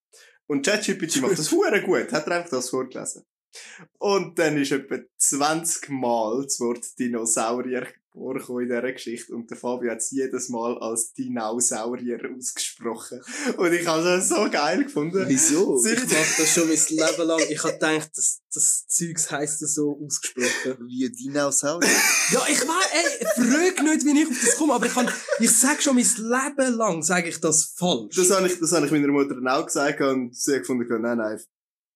[0.47, 2.11] Und ChatGPT macht das hure gut.
[2.11, 3.23] Hat er einfach das vorgelesen.
[3.97, 9.33] Und dann ist etwa 20 Mal das Wort Dinosaurier vorgekommen in dieser Geschichte.
[9.33, 13.21] Und der Fabio hat es jedes Mal als Dinosaurier ausgesprochen.
[13.57, 15.23] Und ich habe es so geil gefunden.
[15.27, 15.77] Wieso?
[15.77, 17.41] Sie- ich mach das schon mein Leben lang.
[17.49, 20.77] Ich hab gedacht, das, das Zeugs heisst so ausgesprochen.
[20.87, 21.89] Wie ein Dinosaurier.
[22.31, 25.09] Ja, ich weiß, ey, frag nicht, wie ich auf das komme, aber ich kann,
[25.39, 28.15] ich sag schon mein Leben lang, sage ich das falsch.
[28.15, 30.87] Das habe ich, das habe ich meiner Mutter dann auch gesagt und sie hat gefunden,
[31.01, 31.39] nein, nein,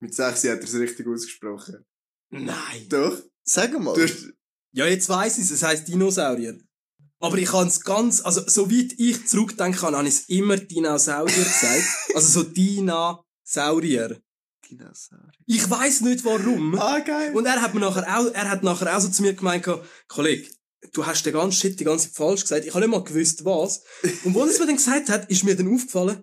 [0.01, 1.85] mit 6 hat er es richtig ausgesprochen.
[2.29, 2.87] Nein.
[2.89, 3.21] Doch?
[3.43, 3.93] Sag mal.
[3.95, 4.27] Du hast,
[4.75, 6.59] Ja, jetzt weiss ich es, es heisst Dinosaurier.
[7.21, 11.43] Aber ich kann es ganz, also, soweit ich zurückdenken kann, habe ich es immer Dinosaurier
[11.43, 11.83] gesagt.
[12.13, 14.19] Also so Dinosaurier.
[14.69, 15.31] Dinosaurier.
[15.45, 16.77] Ich weiss nicht warum.
[16.77, 17.33] ah, geil.
[17.33, 19.65] Und er hat mir nachher auch, er hat nachher auch so zu mir gemeint,
[20.09, 20.49] Kollege,
[20.91, 22.65] du hast den ganzen Shit die ganze Zeit falsch gesagt.
[22.65, 23.81] Ich habe nicht mal gewusst, was.
[24.25, 26.21] Und als er es mir dann gesagt hat, ist mir dann aufgefallen,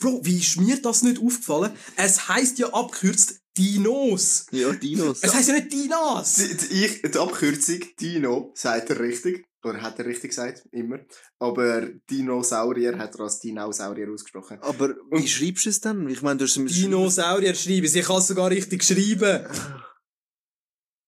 [0.00, 1.72] Bro, wie ist mir das nicht aufgefallen?
[1.96, 4.46] Es heisst ja abgekürzt Dinos.
[4.52, 5.18] Ja, Dinos.
[5.22, 6.34] Es heisst ja nicht Dinas.
[6.36, 9.46] Die, die, ich, die Abkürzung Dino sagt er richtig.
[9.64, 11.00] Oder hat er richtig gesagt, immer.
[11.40, 14.58] Aber Dinosaurier hat er als Dinosaurier ausgesprochen.
[14.60, 16.08] Aber wie schreibst du es dann?
[16.08, 17.84] Ich meine, du hast es Dinosaurier schreiben.
[17.84, 19.46] Ich kann es sogar richtig schreiben.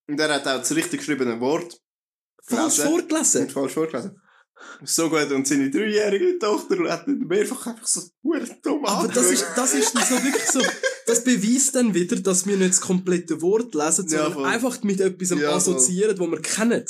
[0.09, 1.81] Und er hat auch das richtig geschriebene Wort
[2.43, 2.91] Falsch gelesen.
[2.91, 3.43] vorgelesen.
[3.43, 4.21] Und falsch vorgelesen.
[4.85, 8.03] So gut, und seine dreijährige Tochter hat ihn mehrfach einfach so
[8.63, 10.61] dumm Aber das ist, das ist so wirklich so,
[11.07, 14.45] das beweist dann wieder, dass wir nicht das komplette Wort lesen, Ja, sondern voll.
[14.47, 16.85] einfach mit etwas Ja, assoziieren, wo wir kennen.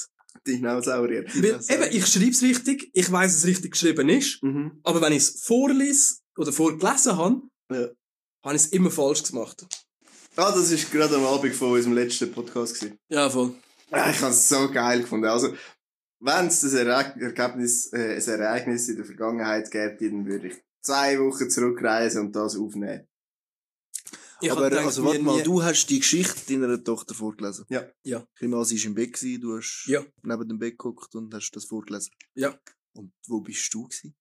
[0.47, 1.25] Dinosaurier.
[1.35, 4.81] Weil, eben, ich schreib's richtig, ich weiss, es richtig geschrieben ist, Mhm.
[4.85, 7.89] aber wenn ich es vorlese oder vorgelesen habe, Ja.
[8.45, 9.67] habe ich es immer falsch gemacht.
[10.37, 12.97] Ah, das ist gerade am Abend von unserem letzten Podcast gewesen.
[13.09, 13.55] Ja, voll.
[13.91, 15.27] Ah, Ich habe es so geil gefunden.
[15.27, 15.53] Also,
[16.21, 20.55] wenn es ein Ereg Ergebnis, äh, ein Ereignis in der Vergangenheit gäbe, dann würde ich
[20.83, 23.07] zwei Wochen zurückreisen und das aufnehmen.
[24.43, 27.65] Ich Aber gedacht, also warte mal, nie- du hast die Geschichte deiner Tochter vorgelesen.
[27.69, 27.85] Ja.
[28.05, 28.25] Ja.
[28.35, 30.03] Ich nehme an, sie war im Bett, gewesen, du hast Ja.
[30.23, 32.13] neben dem Bett geguckt und hast das vorgelesen.
[32.35, 32.59] Ja.
[32.93, 34.15] Und wo bist du gewesen?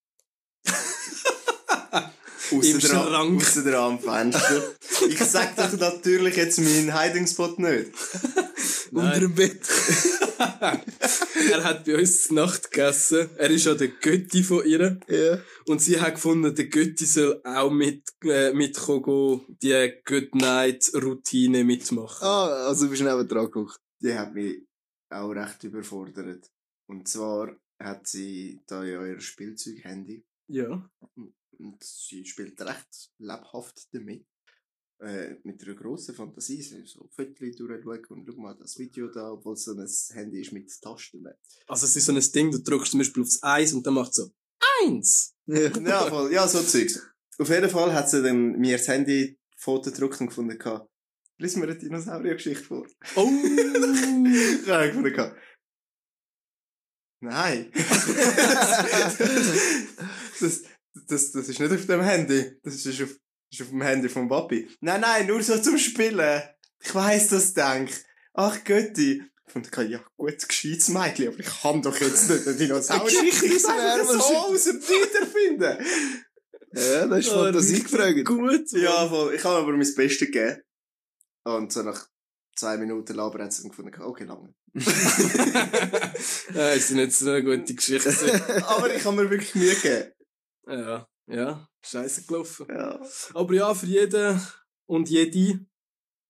[2.51, 3.63] Im der- Schrank.
[3.63, 4.63] der am Fenster.
[5.07, 7.91] ich sag doch natürlich jetzt meinen Hiding-Spot nicht.
[8.91, 9.61] Unter dem Bett.
[11.49, 13.29] er hat bei uns Nacht gegessen.
[13.37, 14.99] Er ist ja der Götti von ihr.
[15.07, 15.39] ja.
[15.67, 21.63] Und sie hat gefunden, der Götti soll auch mit, äh, mitkommen, die Good Night Routine
[21.63, 22.25] mitmachen.
[22.25, 23.77] Ah, also du bist neben dran geguckt.
[24.01, 24.63] Die hat mich
[25.09, 26.49] auch recht überfordert.
[26.87, 30.89] Und zwar hat sie da ja ihr Spielzeug-Handy Ja.
[31.57, 34.25] und sie spielt recht lebhaft damit.
[35.01, 39.53] Äh, mit einer grossen Fantasie, so Fotos durchschauen und schau mal das Video da, obwohl
[39.53, 41.25] es so ein Handy ist mit Tasten.
[41.67, 44.13] Also es ist so ein Ding, du drückst zum Beispiel aufs Eins und dann macht
[44.13, 44.29] so
[44.83, 45.35] Eins.
[45.45, 45.69] Ja.
[45.87, 47.01] ja, voll, ja, so Zeugs.
[47.37, 50.89] Auf jeden Fall hat sie dann mir das Handy Foto gedruckt und gefunden, gehabt,
[51.37, 52.85] lies mir eine Dinosaurier-Geschichte vor.
[53.15, 53.29] Oh!
[54.61, 55.37] Ich habe gefunden, gehabt,
[57.21, 57.71] nein.
[60.39, 60.63] das,
[61.07, 62.59] das, das ist nicht auf dem Handy.
[62.63, 63.19] Das ist auf, das
[63.51, 64.69] ist auf dem Handy vom Papi.
[64.81, 66.41] Nein, nein, nur so zum Spielen.
[66.79, 67.89] Ich weiss, das denk.
[68.33, 69.23] Ach Götti.
[69.47, 73.05] Ich fand, ja, gut, gescheites Mädchen, aber ich kann doch jetzt nicht einen Dinosaurier.
[73.23, 75.85] Geschichte Ich sag lernen, das so aus dem wiederfinden.
[76.73, 78.25] ja, das ist Fantasie gefragt.
[78.25, 78.71] Gut.
[78.73, 79.33] Ja, voll.
[79.33, 80.61] Ich habe aber mein Bestes gegeben.
[81.43, 82.07] Und so nach
[82.55, 84.53] zwei Minuten Labern hat sie dann gefunden, okay, lange.
[86.53, 88.63] ja, ist nicht so eine gute Geschichte.
[88.67, 90.11] Aber ich habe mir wirklich Mühe gegeben.
[90.67, 92.65] ja, ja, scheiße gelaufen.
[92.69, 92.99] Ja.
[93.33, 94.41] Aber ja, für jeden
[94.87, 95.65] und jede,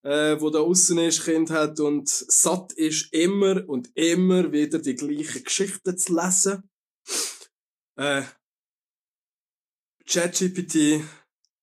[0.04, 4.95] äh, wo da außen ist, Kind hat und satt ist, immer und immer wieder die
[4.95, 6.70] gleichen Geschichten zu lesen.
[7.95, 8.24] Äh,
[10.06, 11.04] ChatGPT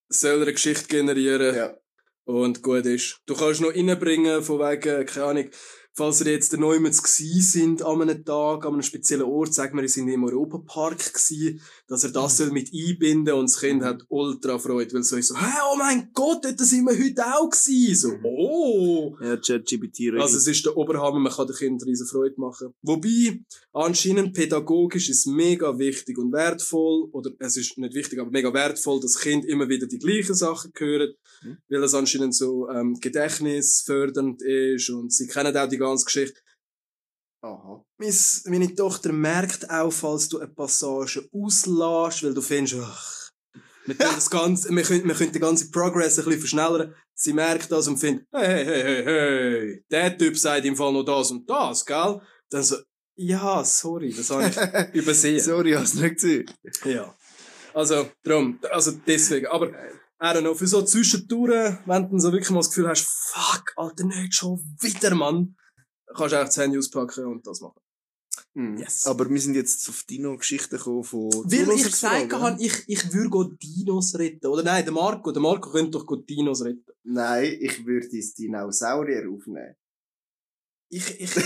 [0.09, 1.77] soll eine Geschichte generieren ja.
[2.25, 3.21] und gut ist.
[3.27, 5.51] Du kannst noch reinbringen, von wegen, keine Ahnung,
[5.97, 9.83] falls ihr jetzt neu gsi sind an einem Tag, an einem speziellen Ort, sagen wir,
[9.83, 14.05] ihr sind im Europapark gsi, dass er das soll mit einbinden und das Kind hat
[14.09, 17.49] ultra Freude, weil so ist so, hey, oh mein Gott, dort sind wir heute auch
[17.49, 17.95] gsi.
[17.95, 19.17] So, oh!
[19.23, 22.75] Ja, ChatGPT Also es ist der Oberhammer, man kann den Kindern riesen Freude machen.
[22.83, 23.41] Wobei,
[23.73, 29.01] anscheinend pädagogisch ist mega wichtig und wertvoll, oder es ist nicht wichtig, aber mega wertvoll,
[29.01, 31.59] dass Kind immer wieder die gleichen Sachen hören, Mhm.
[31.69, 36.41] weil es anscheinend so ähm, gedächtnisfördernd ist und sie kennen auch die ganze Geschichte.
[37.43, 37.85] Aha.
[38.47, 43.31] Meine Tochter merkt auch, falls du eine Passage auslässt, weil du findest, ach,
[43.87, 46.95] wir können das Ganze, wir können, wir können den ganzen Progress ein bisschen verschnellern.
[47.15, 51.05] Sie merkt das und findet, hey, hey, hey, hey, der Typ sagt im Fall noch
[51.05, 52.21] das und das, gell?
[52.51, 52.77] Dann so,
[53.17, 55.41] ja, sorry, das habe ich übersehen.
[55.41, 56.51] Sorry, hast du nicht gesehen.
[56.85, 57.15] Ja.
[57.73, 59.47] Also, drum, also deswegen.
[59.47, 63.07] Aber, I don't know, für so Zwischentouren, wenn du so wirklich mal das Gefühl hast,
[63.07, 65.57] fuck, Alter, nicht schon wieder, Mann,
[66.17, 67.81] kannst du auch das Handy auspacken und das machen.
[68.55, 68.79] Hm.
[68.79, 69.07] Yes.
[69.07, 73.55] Aber wir sind jetzt auf Dino-Geschichten gekommen von Weil ich gesagt habe, ich, ich würde
[73.57, 74.47] Dinos retten.
[74.47, 76.85] Oder nein, der Marco, der Marco könnte doch Dinos retten.
[77.05, 79.75] Nein, ich würde das Dinosaurier aufnehmen.
[80.89, 81.37] Ich, ich,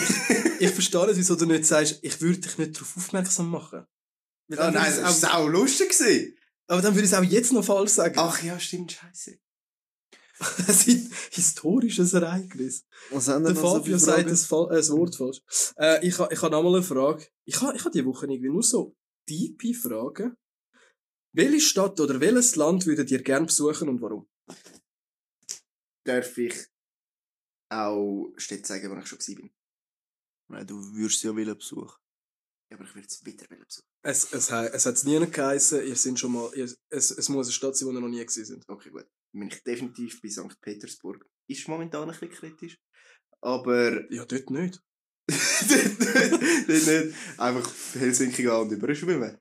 [0.61, 3.87] ich, verstehe nicht, wieso du nicht sagst, ich würde dich nicht darauf aufmerksam machen.
[4.49, 5.91] Weil Ah, nein, das war auch, sau lustig.
[5.91, 6.37] gewesen.
[6.67, 8.15] aber dann würde ich es auch jetzt noch falsch sagen.
[8.19, 9.39] Ach ja, stimmt, scheiße.
[10.67, 12.87] Das ist ein historisches Ereignis.
[13.11, 15.43] Was haben Der so Fabio für sagt Fa- äh, Wort falsch.
[15.77, 17.27] Äh, ich habe ich ha noch mal eine Frage.
[17.47, 18.97] Ich habe ich ha die Woche irgendwie nur so
[19.29, 20.35] tiefe Fragen.
[21.33, 24.29] Welche Stadt oder welches Land würdet ihr gern besuchen und warum?
[26.05, 26.67] Darf ich
[27.71, 29.51] auch Städte sagen, wo ich schon bin?
[30.51, 32.01] Nein, du würdest ja willen besuchen.
[32.71, 33.87] Ja, aber ich würde es wieder besuchen.
[34.03, 37.53] Es, es, es hat nie geheißen, ihr sind schon mal, ihr, es, es muss eine
[37.53, 38.65] Stadt sein, wo ihr noch nie gewesen sind.
[38.69, 39.07] Okay, gut.
[39.33, 40.61] Bin ich definitiv bei St.
[40.61, 41.25] Petersburg.
[41.49, 42.77] Ist momentan ein bisschen kritisch.
[43.43, 44.81] Aber Ja, dort nicht.
[45.29, 47.15] dort nicht.
[47.39, 49.39] Einfach Helsinki gehen und überschwimmen.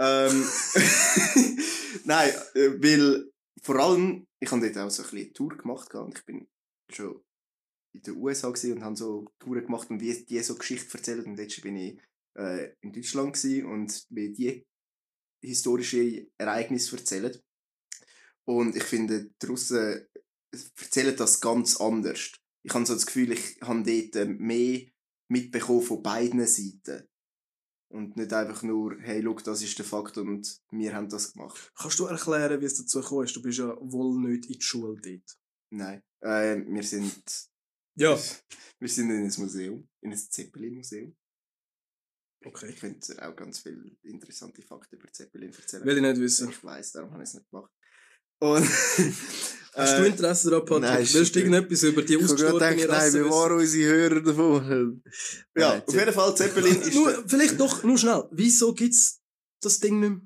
[0.00, 0.44] Ähm,
[2.04, 3.30] Nein, äh, weil
[3.62, 6.48] vor allem, ich habe dort auch so ein bisschen eine Tour gemacht und ich bin
[6.90, 7.22] schon
[7.94, 11.38] in den USA und habe so Touren gemacht und wie die so Geschichte erzählt und
[11.38, 12.00] jetzt bin ich
[12.38, 14.66] äh, in Deutschland und wie die
[15.44, 17.36] historische Ereignisse erzählen.
[18.48, 20.06] Und ich finde, die Russen
[20.80, 22.32] erzählen das ganz anders.
[22.62, 24.86] Ich habe so das Gefühl, ich habe dort äh, mehr
[25.30, 27.06] mitbekommen von beiden Seiten.
[27.92, 31.72] Und nicht einfach nur, hey, look, das ist der Fakt und wir haben das gemacht.
[31.74, 33.36] Kannst du erklären, wie es dazu gekommen ist?
[33.36, 35.38] Du bist ja wohl nicht in die Schule dort.
[35.70, 36.02] Nein.
[36.20, 37.50] Äh, wir sind,
[37.96, 38.18] Ja.
[38.80, 41.14] wir sind in ein Museum, in ein Zeppelin-Museum.
[42.46, 42.70] Okay.
[42.70, 45.84] Ich könnte auch ganz viele interessante Fakten über Zeppelin erzählen.
[45.84, 46.48] Will ich nicht wissen.
[46.48, 47.72] Ich weiss, darum habe ich es nicht gemacht.
[48.40, 48.64] Und,
[49.74, 50.82] Hast du Interesse daran, Patrick?
[50.82, 53.92] nein, Willst du irgendetwas über die Ich habe gerade ausgestorbene gedacht, nein, wir waren unsere
[53.92, 55.02] Hörer davon.
[55.56, 56.94] ja, Nein, auf jeden Fall, Zeppelin ist...
[56.94, 58.24] Nur, vielleicht doch, nur schnell.
[58.32, 59.20] Wieso gibt's
[59.62, 60.20] das Ding nicht mehr?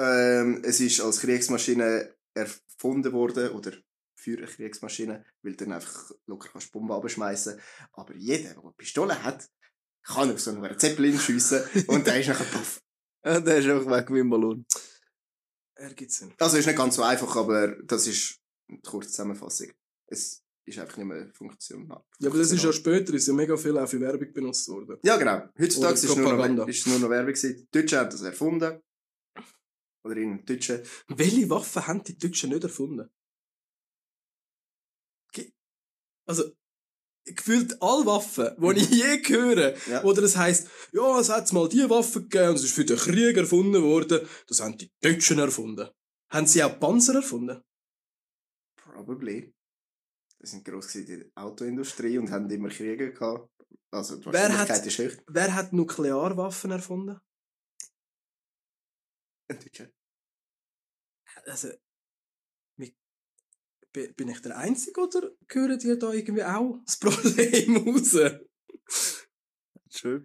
[0.00, 3.72] Ähm, es ist als Kriegsmaschine erfunden worden, oder
[4.16, 7.60] für eine Kriegsmaschine, weil du dann einfach locker kannst Bomben abschmeißen.
[7.92, 9.48] Aber jeder, der eine Pistole hat,
[10.02, 12.80] kann auf so einen Zeppelin schiessen und der ist nachher puff.
[13.22, 14.64] Ja, der ist auch weg wie ein Ballon.
[15.80, 16.34] Ergibt Sinn.
[16.38, 19.68] Also ist nicht ganz so einfach, aber das ist eine kurze Zusammenfassung.
[20.06, 22.04] Es ist einfach nicht mehr funktional.
[22.18, 24.98] Ja, aber das ist ja später, ist ja mega viel auch für Werbung benutzt worden.
[25.02, 25.48] Ja, genau.
[25.58, 27.66] Heutzutage ist es nur, noch, ist nur noch Werbung gewesen.
[27.72, 28.80] Die Deutschen haben das erfunden.
[30.04, 30.82] Oder in Deutschen.
[31.08, 33.08] Welche Waffen haben die Deutschen nicht erfunden?
[36.26, 36.52] Also,
[37.24, 40.02] gefühlt alle Waffen, die ich je höre, Ja.
[40.04, 42.96] oder es heisst, ja, es hat mal die Waffe gegeben und es ist für den
[42.96, 45.88] Krieg erfunden worden, das haben die Deutschen erfunden.
[46.30, 47.62] Haben sie auch Panzer erfunden?
[48.76, 49.52] Probably.
[50.38, 53.50] Das sind gross in der Autoindustrie und haben immer Kriege gehabt.
[53.90, 55.22] Also die Wer hat- ist hoch.
[55.28, 57.18] Wer hat Nuklearwaffen erfunden?
[59.48, 59.90] Ein Deutscher.
[61.44, 61.68] Also,
[63.92, 68.16] bin ich der Einzige oder hören die da irgendwie auch das Problem raus?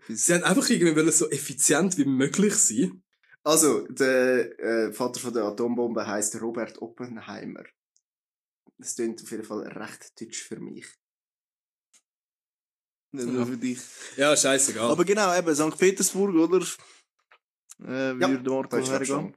[0.07, 3.03] Sie haben einfach irgendwie wollen so effizient wie möglich sein.
[3.43, 7.63] Also, der äh, Vater von der Atombombe heißt Robert Oppenheimer.
[8.77, 10.85] Das klingt auf jeden Fall recht deutsch für mich.
[13.11, 13.79] Nicht nur für dich.
[14.17, 14.91] Ja, scheißegal.
[14.91, 15.77] Aber genau, eben, St.
[15.77, 16.65] Petersburg, oder?
[17.83, 19.35] Äh, Ja, Da ist glaub ich hergehen.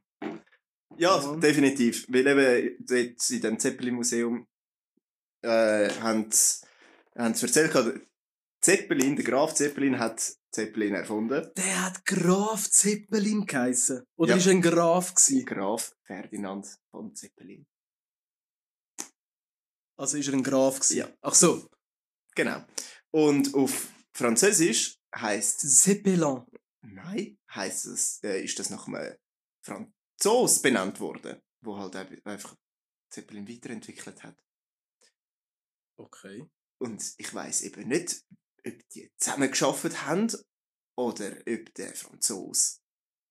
[0.97, 1.37] Ja, Ja.
[1.37, 2.07] definitiv.
[2.09, 4.47] Weil eben dort in dem Zeppelin-Museum
[5.43, 6.67] äh, haben sie
[7.15, 7.73] erzählt,
[8.61, 11.49] Zeppelin, der Graf Zeppelin hat Zeppelin erfunden.
[11.57, 14.03] Der hat Graf Zeppelin geheissen.
[14.17, 14.37] Oder Ja.
[14.39, 15.45] ist ein Graf gewesen?
[15.47, 17.67] Graf Ferdinand von Zeppelin.
[19.97, 20.97] Also ist er ein Graf gewesen?
[20.97, 21.09] Ja.
[21.21, 21.69] Ach so.
[22.35, 22.65] Genau.
[23.11, 26.45] Und auf Französisch heißt Zeppelin.
[26.83, 29.17] Nein, heißt es, äh, ist das nach einem
[30.21, 31.95] Franzos benannt worden, wo halt
[32.25, 32.57] einfach
[33.11, 34.37] Zeppelin weiterentwickelt hat.
[35.97, 36.49] Okay.
[36.81, 38.25] Und ich weiß eben nicht,
[38.67, 40.29] ob die zusammen geschafft haben
[40.97, 42.81] oder ob der Franzos.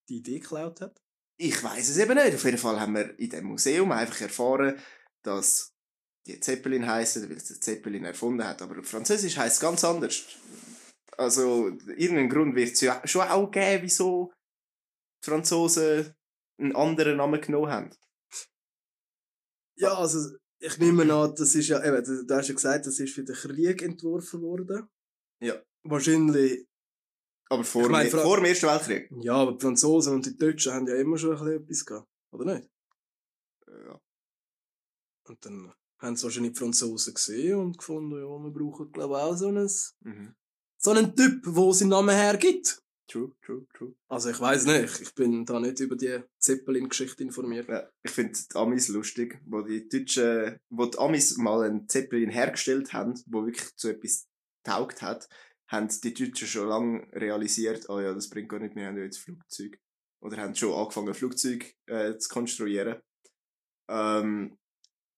[0.09, 1.01] Die Idee geklaut hat?
[1.37, 2.35] Ich weiß es eben nicht.
[2.35, 4.79] Auf jeden Fall haben wir in dem Museum einfach erfahren,
[5.23, 5.73] dass
[6.25, 8.61] die Zeppelin heißen, weil es der Zeppelin erfunden hat.
[8.61, 10.23] Aber auf Französisch heißt es ganz anders.
[11.17, 11.67] Also,
[11.97, 14.31] irgendeinen Grund wird es ja schon auch geben, wieso
[15.23, 16.16] die Franzosen
[16.57, 17.89] einen anderen Namen genommen haben.
[19.75, 23.13] Ja, also ich nehme an, das ist ja, eben, du, hast ja gesagt, das ist
[23.13, 24.87] für den Krieg entworfen worden.
[25.39, 25.61] Ja.
[25.83, 26.65] Wahrscheinlich,
[27.49, 29.09] Aber vor, Ich Fra- vor dem Ersten Weltkrieg.
[29.21, 32.09] ja, aber die Franzosen und die Deutschen haben ja immer schon ein bisschen etwas gehabt.
[32.31, 32.69] Oder nicht?
[33.67, 34.01] Ja.
[35.27, 39.21] Und dann haben sie wahrscheinlich die Franzosen gesehen und gefunden, ja, wir brauchen, glaube ich,
[39.21, 39.69] auch so einen,
[40.01, 40.35] Mhm.
[40.77, 42.81] so einen Typ, der seinen Namen hergibt.
[43.07, 43.95] True, true, true.
[44.09, 47.69] Also ich weiß nicht, ich bin da nicht über die Zeppelin-Geschichte informiert.
[47.69, 52.29] Ja, ich finde die Amis lustig, wo die Deutschen, wo die Amis mal einen Zeppelin
[52.29, 54.27] hergestellt haben, wo wirklich zu etwas
[54.63, 55.29] taugt hat,
[55.69, 59.19] haben die Deutschen schon lange realisiert, oh ja, das bringt gar nicht, wir haben jetzt
[59.19, 59.79] Flugzeug.
[60.21, 63.01] Oder haben schon angefangen, Flugzeug äh, zu konstruieren.
[63.89, 64.57] Ähm,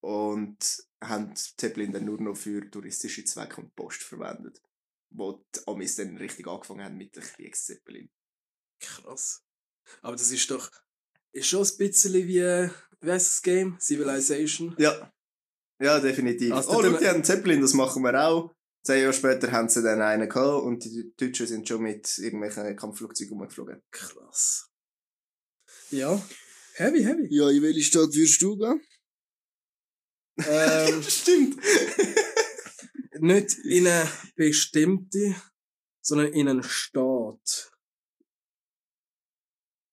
[0.02, 4.62] und haben Zeppelin dann nur noch für touristische Zwecke und Post verwendet.
[5.12, 8.10] Wo die Amis dann richtig angefangen haben mit den Kriegszeppelin.
[8.80, 9.44] Krass.
[10.02, 10.70] Aber das ist doch,
[11.32, 12.70] ist schon ein bisschen wie,
[13.02, 13.78] wie heißt das Game?
[13.80, 14.76] Civilization.
[14.78, 15.12] Ja.
[15.82, 16.52] Ja, definitiv.
[16.52, 18.54] Also, oh, schau, die haben einen Zeppelin, das machen wir auch.
[18.84, 22.76] Zehn Jahre später haben sie dann einen gehabt und die Deutschen sind schon mit irgendwelchen
[22.76, 23.82] Kampfflugzeugen rumgeflogen.
[23.92, 24.70] Krass.
[25.92, 26.22] Ja.
[26.76, 27.28] Heavy, heavy.
[27.30, 28.82] Ja, in welche Stadt würdest du gehen?
[30.48, 31.62] ähm, Stimmt.
[33.22, 35.36] nicht in eine bestimmte,
[36.02, 37.72] sondern in einen Staat.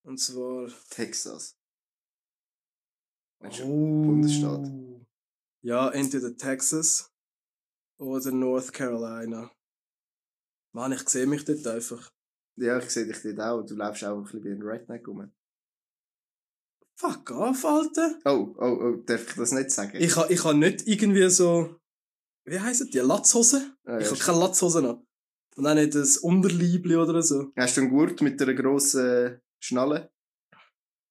[0.04, 0.70] Und zwar.
[0.90, 1.56] Texas.
[3.40, 4.04] Weißt du, Oh.
[4.06, 4.70] Bundesstaat.
[5.62, 7.12] Ja, entweder Texas
[7.98, 9.50] oder North Carolina.
[10.72, 12.12] Mann, ich sehe mich dort einfach.
[12.56, 13.62] Ja, ich sehe dich dort auch.
[13.66, 15.32] Du läufst auch ein bisschen wie ein Redneck rum.
[16.98, 18.18] Fuck off, Alter.
[18.24, 19.96] Oh, oh, oh, darf ich das nicht sagen?
[20.00, 21.78] Ich ha, ich ha nicht irgendwie so.
[22.46, 22.98] Wie heisst die?
[22.98, 23.76] Latzhose?
[23.84, 25.04] Ah, ich habe keine Latzhose noch.
[25.56, 27.50] Und auch nicht ein Unterliebli oder so.
[27.56, 30.10] Hast du einen Gurt mit einer grossen Schnalle?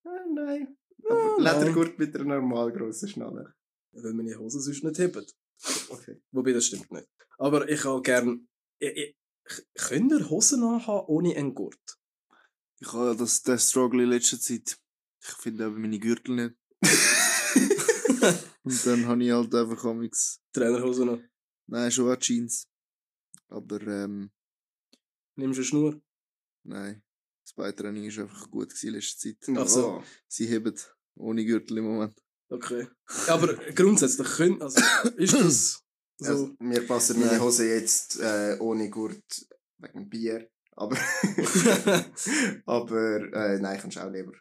[0.06, 0.78] Ah, nein.
[1.10, 1.60] Aber Ah.
[1.60, 3.54] Ledergurt mit einer normal grossen Schnalle.
[3.92, 5.26] Weil meine Hosen sonst nicht heben.
[5.90, 6.22] Okay.
[6.32, 7.08] Wobei, das stimmt nicht.
[7.38, 8.48] Aber ich habe gern.
[8.80, 9.16] Ich, ich,
[9.76, 11.98] könnt ihr Hosen anhaben ohne einen Gurt?
[12.80, 14.78] Ich habe das, den Struggle in letzter Zeit.
[15.22, 16.56] Ich finde eben meine Gürtel nicht.
[18.64, 21.30] Und dann habe ich halt einfach amigs, Trainerhosen an.
[21.68, 22.68] nein, schon auch Jeans.
[23.48, 24.32] Aber, ähm,
[25.36, 26.02] Nimmst du eine Schnur?
[26.64, 27.02] nein.
[27.44, 29.38] Das Beitraining war einfach gut in letzter Zeit.
[29.56, 29.88] Ach so.
[29.88, 30.04] Oh.
[30.28, 30.74] Sie heben
[31.16, 32.20] ohne Gürtel im Moment.
[32.50, 32.88] Okay.
[33.28, 34.60] Aber grundsätzlich können.
[34.64, 34.82] Also,
[35.16, 35.84] ist das.
[36.18, 36.26] So.
[36.28, 37.40] Also, mir passen meine.
[37.40, 39.48] Hosen jetzt äh, ohne Gurt
[39.78, 40.50] wegen Bier.
[40.72, 40.98] Aber,
[42.66, 44.34] aber äh, nein, kannst auch lieber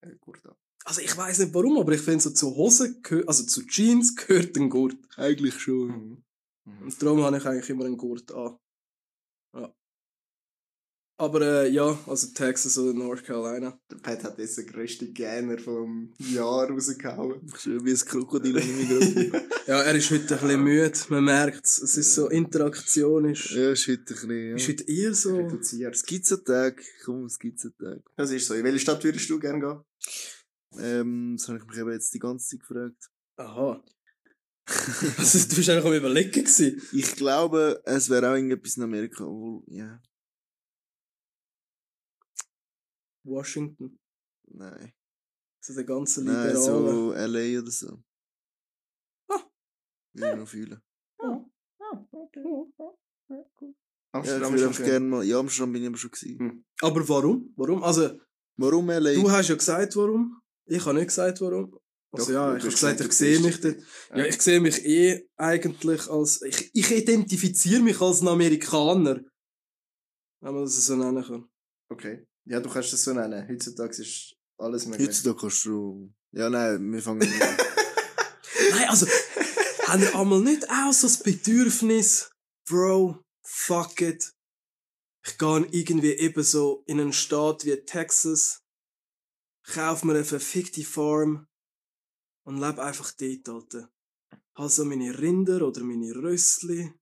[0.00, 0.56] äh, Gurt an.
[0.84, 4.56] Also ich weiß nicht warum, aber ich finde so zu Hosen, also zu Jeans gehört
[4.56, 4.96] ein Gurt.
[5.16, 5.88] Eigentlich schon.
[5.88, 6.24] Mhm.
[6.64, 6.82] Mhm.
[6.82, 8.56] Und darum habe ich eigentlich immer einen Gurt an.
[9.54, 9.74] Ja.
[11.18, 13.78] Aber äh, ja, also Texas oder North Carolina.
[13.90, 17.46] Der Pat hat jetzt den grössten Gähner vom Jahr rausgehauen.
[17.58, 19.32] Schön wie ein Krokodil an meinem.
[19.66, 21.78] Ja, er ist heute ein bisschen müde, man merkt es.
[21.82, 24.72] Es ist so, Interaktion ist, Ja, ist heute ein bisschen, ist ja.
[24.72, 25.36] heute eher so...
[25.36, 25.96] Reduziert.
[25.96, 26.82] Skizzen-Tag.
[27.04, 28.00] Komm, Skizzen-Tag.
[28.16, 28.54] Das ist so.
[28.54, 29.80] In welche Stadt würdest du gerne gehen?
[30.78, 33.10] Ähm, das habe ich mich eben jetzt die ganze Zeit gefragt.
[33.36, 33.82] Aha.
[35.18, 36.80] Also, du bist einfach am überlegen gewesen.
[36.92, 40.00] Ich glaube, es wäre auch irgendetwas in Amerika, obwohl, ja,
[43.24, 43.98] Washington.
[44.48, 44.92] nein.
[45.62, 46.58] So der ganze Nein, Liberale.
[46.58, 47.60] so L.A.
[47.60, 48.02] oder so.
[49.28, 49.42] Ah.
[50.14, 50.80] Will ich noch fühlen.
[51.22, 51.46] Ja,
[53.28, 54.86] ich Amsterdam würde ist einfach schön.
[54.86, 56.38] gerne mal, ja, Amsterdam bin ich aber schon gewesen.
[56.38, 56.64] Hm.
[56.80, 57.52] Aber warum?
[57.56, 57.82] Warum?
[57.82, 58.18] Also,
[58.56, 59.14] Warum L.A.?
[59.14, 60.40] du hast ja gesagt, warum.
[60.66, 61.78] Ich habe nicht gesagt, warum.
[62.12, 63.76] Also Doch, ja, ich habe gesagt, gesagt, ich sehe mich dort.
[64.14, 69.20] Ja, ich sehe mich eh eigentlich als, ich, ich identifiziere mich als ein Amerikaner.
[70.40, 71.48] Wenn man das so nennen kann.
[71.88, 72.26] Okay.
[72.46, 73.46] Ja, du kannst das so nennen.
[73.48, 75.08] Heutzutage ist alles möglich.
[75.08, 76.12] Heutzutage kannst du.
[76.32, 77.28] Ja, nein, wir fangen an.
[78.70, 79.06] Nein, also,
[79.86, 82.30] haben ihr einmal nicht auch so das Bedürfnis,
[82.68, 84.32] Bro, fuck it.
[85.26, 88.59] Ich gehe irgendwie eben so in einen Staat wie Texas,
[89.72, 91.46] kauf mir eine verfickte Farm
[92.44, 93.90] und lebe einfach dort, Alter.
[94.54, 96.92] Hab so meine Rinder oder meine Rössli,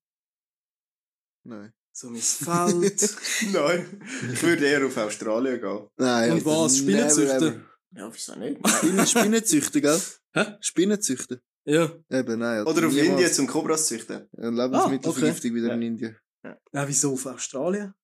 [1.45, 1.73] Nein.
[1.93, 3.17] so mein Feld.
[3.53, 4.01] Nein.
[4.33, 5.89] Ich würde eher auf Australien gehen.
[5.97, 6.33] Nein.
[6.33, 6.79] Und was?
[6.79, 7.67] Spinnenzüchten?
[7.93, 8.69] Ja, wieso nicht?
[8.79, 10.01] Spinnen, Spinnenzüchten, gell?
[10.35, 10.57] Hä?
[10.61, 11.41] Spinnenzüchten.
[11.65, 11.85] ja.
[12.11, 12.67] Eben, nein.
[12.67, 13.09] Oder auf niemals.
[13.09, 14.29] Indien zum Kobras züchten.
[14.37, 15.75] Ja, Lebensmittelvergiftung Ah, wieder Ja.
[15.75, 16.17] in Indien.
[16.45, 17.95] Ja, wieso auf Australien?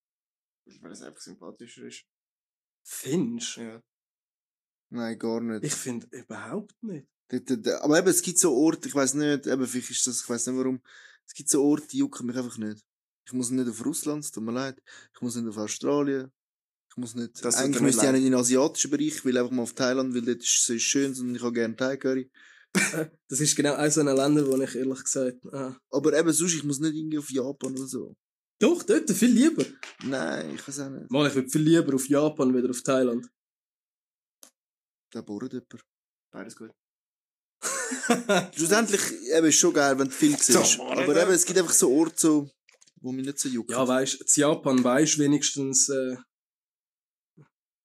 [0.81, 2.05] Weil es einfach sympathischer ist.
[2.87, 3.81] Findest Ja.
[4.91, 5.65] Nein, gar nicht.
[5.65, 7.07] Ich finde überhaupt nicht.
[7.81, 10.47] Aber eben, es gibt so Orte, ich weiß nicht, eben, vielleicht ist das, ich weiß
[10.47, 10.81] nicht warum,
[11.27, 12.85] es gibt so Orte, die jucken mich einfach nicht.
[13.27, 14.81] Ich muss nicht auf Russland, es tut mir leid.
[15.15, 16.31] Ich muss nicht auf Australien.
[16.91, 19.37] Ich muss nicht, Das eigentlich müsste ich auch nicht in den asiatischen Bereich, ich will
[19.37, 22.31] einfach mal auf Thailand, weil dort ist es schön und ich habe gerne Thai Curry.
[23.29, 25.77] Das ist genau eines so ein Länder, wo ich ehrlich gesagt, ah.
[25.91, 28.15] Aber eben sonst, ich muss nicht irgendwie auf Japan oder so.
[28.61, 29.65] Doch, dort viel lieber.
[30.05, 31.11] Nein, ich weiß auch nicht.
[31.11, 33.29] Mann, ich würde viel lieber auf Japan wieder auf Thailand.
[35.15, 35.85] Da bohrt jemand.
[36.33, 36.73] Beides gut.
[38.57, 39.01] Schlussendlich,
[39.33, 40.81] eben, ist schon geil, wenn du viel siehst.
[40.81, 42.51] Aber eben, es gibt einfach so Orte, so,
[43.01, 43.71] wo mich nicht so jucken.
[43.71, 46.17] ja, weißt du, in Japan weisst wenigstens, äh,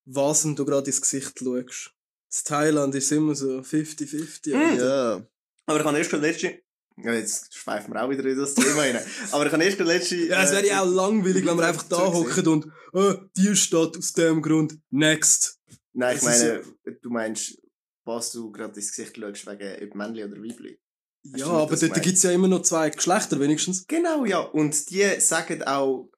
[0.05, 1.91] was du gerade ins Gesicht schaust.
[2.31, 4.51] In Thailand ist es immer so 50-50.
[4.51, 4.55] Mm.
[4.55, 4.85] Alter.
[4.85, 5.27] ja.
[5.67, 6.63] Aber ich habe erst letzte.
[6.97, 8.99] Ja, jetzt schweifen wir auch wieder in das Thema rein.
[9.31, 10.15] Aber ich habe erst letzte.
[10.15, 13.97] Ja, es wäre ja auch langweilig, wenn wir einfach da hocken und, äh, die steht
[13.97, 15.58] aus dem Grund, next.
[15.99, 16.63] Nein, ich Es meine,
[17.01, 17.61] du meinst,
[18.05, 20.79] was du gerade ins Gesicht schaust, wegen ob Männli oder Weibli.
[21.23, 22.03] Ja, du nicht aber dort gemeint?
[22.03, 23.85] gibt's ja immer noch zwei Geschlechter, wenigstens.
[23.85, 24.39] Genau, ja.
[24.39, 26.09] Und die sagen auch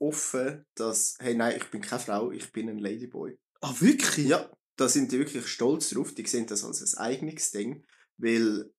[0.00, 3.38] offen, dass, hey, nein, ich bin keine Frau, ich bin ein Ladyboy.
[3.60, 4.26] Ah, wirklich?
[4.26, 6.12] Ja, da sind die wirklich stolz drauf.
[6.12, 8.72] Die sehen das als ein eigenes Ding, weil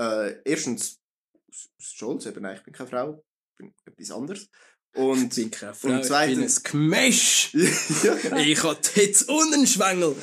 [0.00, 1.00] äh, erstens
[1.78, 4.50] stolz, eben, nein, ich bin keine Frau, ich bin etwas anderes.
[4.96, 7.54] Und Ich bin keine Frau, Und ich bin zweitens- ein Gemäsch.
[8.02, 8.36] ja, genau.
[8.38, 10.16] Ich hab Tits und einen Schwengel.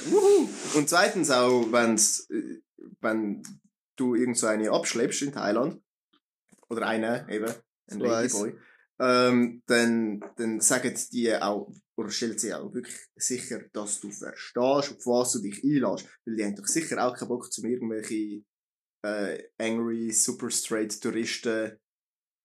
[0.76, 2.60] Und zweitens auch, wenn's, äh,
[3.02, 3.44] wenn
[3.96, 5.80] du irgend so eine abschleppst in Thailand,
[6.70, 7.54] oder eine eben,
[7.92, 8.00] ein.
[8.00, 8.56] Ladyboy,
[9.00, 14.56] ähm, dann, dann sagen die auch, oder stellen sie auch wirklich sicher, dass du verstehst,
[14.58, 16.08] auf was du dich einlässt.
[16.26, 18.44] Weil die haben doch sicher auch keinen Bock, zum irgendwelche
[19.06, 21.78] äh, angry, super straight Touristen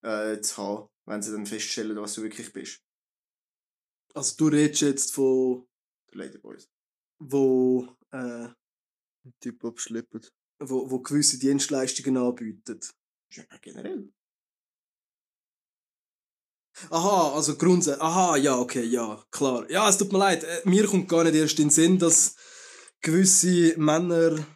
[0.02, 2.82] äh, zu haben, wenn sie dann feststellen, was du wirklich bist.
[4.14, 5.66] Also du redest jetzt von,
[6.12, 6.68] Der Ladyboys.
[7.18, 10.20] wo, äh, Ein Typ abschleppen.
[10.60, 12.80] wo, wo gewisse Dienstleistungen anbieten.
[13.32, 14.12] Ja, generell.
[16.90, 18.02] Aha, also grundsätzlich.
[18.02, 19.68] Aha, ja, okay, ja, klar.
[19.70, 20.44] Ja, es tut mir leid.
[20.44, 22.36] äh, Mir kommt gar nicht erst in den Sinn, dass
[23.00, 24.46] gewisse Männer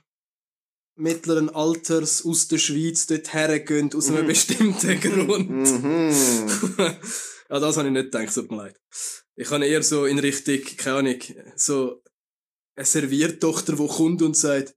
[1.03, 4.28] mittleren Alters aus der Schweiz dort hergehen, aus einem Mhm.
[4.28, 5.50] bestimmten Grund.
[5.50, 6.11] Mhm.
[7.50, 8.80] ja, das habe ich nicht gedacht, es tut mir leid.
[9.34, 11.16] Ich habe eher so in Richtung, keine Ahnung,
[11.57, 12.03] so
[12.76, 14.74] eine Serviertochter, die kommt und sagt,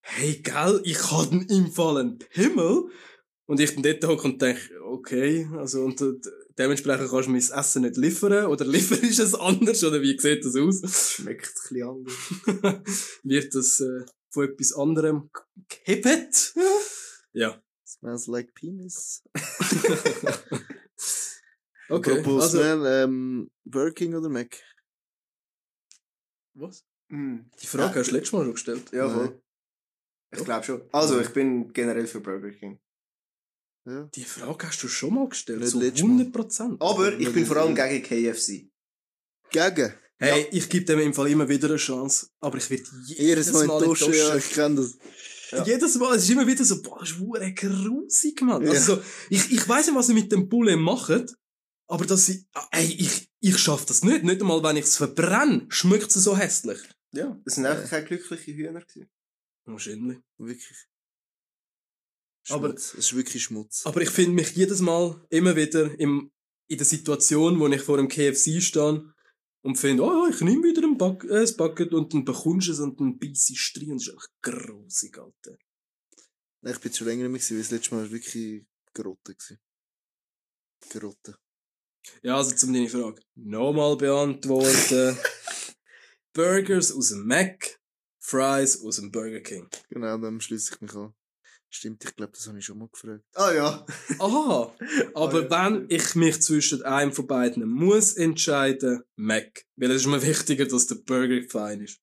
[0.00, 2.84] hey, gell, ich habe im Fall einen Pimmel.
[3.46, 6.12] Und ich dann dort hocke und denke, okay, also, und äh,
[6.58, 10.54] dementsprechend kannst du das Essen nicht liefern, oder lieferst es anders, oder wie sieht das
[10.54, 11.14] aus?
[11.14, 12.82] Schmeckt ein bisschen anders.
[13.22, 15.30] Wird das äh, von etwas anderem
[15.68, 16.54] gehebt?
[17.32, 17.60] ja.
[17.86, 19.22] Smells like penis.
[21.90, 24.54] Okay, Apropos also, Smell, ähm, Burger King oder Mac?
[26.54, 26.84] was?
[27.08, 27.50] Mhm.
[27.62, 28.92] Die Frage hast du letztes Mal schon gestellt.
[28.92, 29.40] Ja, voll.
[30.32, 30.82] Ich glaube schon.
[30.92, 32.78] Also, ich bin generell für Burger King.
[33.86, 34.04] Ja.
[34.14, 36.10] Die Frage hast du schon mal gestellt, Nicht so letztes Mal.
[36.10, 36.82] 100 Prozent.
[36.82, 38.68] Aber ich bin vor allem gegen KFC.
[39.50, 39.94] Gegen.
[40.20, 43.52] Hey, ich gebe dem im Fall immer wieder eine Chance, aber ich werde jedes Jedes
[43.52, 44.48] Mal enttäuschen, ja, enttäuscht.
[44.48, 44.98] ich kenne das.
[45.52, 45.64] Ja.
[45.64, 48.62] Jedes Mal, es ist immer wieder so, boah, das ist verdammt grusig, Mann.
[48.64, 48.70] Ja.
[48.72, 49.00] Also,
[49.30, 51.26] ich, ich weiss nicht, was sie mit dem Bullen machen,
[51.86, 54.24] aber dass sie, ah, ey, ich, ich schaff das nicht.
[54.24, 56.80] Nicht einmal, wenn ich es verbrenne, schmeckt es so hässlich.
[57.12, 57.40] Ja.
[57.44, 59.08] Das sind einfach keine glücklichen Hühner gewesen.
[59.66, 60.18] Wahrscheinlich.
[60.36, 60.76] Wirklich.
[62.50, 62.94] Aber- Schmutz.
[62.94, 63.82] es ist wirklich Schmutz.
[63.86, 66.30] Aber ich finde mich jedes Mal immer wieder im,
[66.66, 69.14] in der Situation, wo ich vor einem KFC stehe
[69.62, 72.68] und finde, oh ja, ich nehme wieder ein, Buck, äh, ein Bucket und dann bekommst
[72.68, 75.58] du es und dann beißt es rein und es ist einfach grusig, Alter.
[76.60, 79.36] Nein, ich bin schon länger nicht mehr, weil das letzte Mal war wirklich Grotte.
[80.90, 81.38] Grotte.
[82.22, 85.18] Ja, also zum deine Frage nochmal beantworten.
[86.32, 87.80] Burgers aus dem Mac,
[88.18, 89.68] Fries aus dem Burger King.
[89.88, 91.14] Genau, dann schließe ich mich an.
[91.70, 93.24] Stimmt, ich glaube, das habe ich schon mal gefragt.
[93.34, 93.86] Ah ja.
[94.18, 94.74] Aha,
[95.14, 95.72] aber Ah, ja.
[95.74, 99.64] wenn ich mich zwischen einem von beiden muss entscheiden, Mac.
[99.76, 102.00] Weil es ist mir wichtiger, dass der Burger fein ist.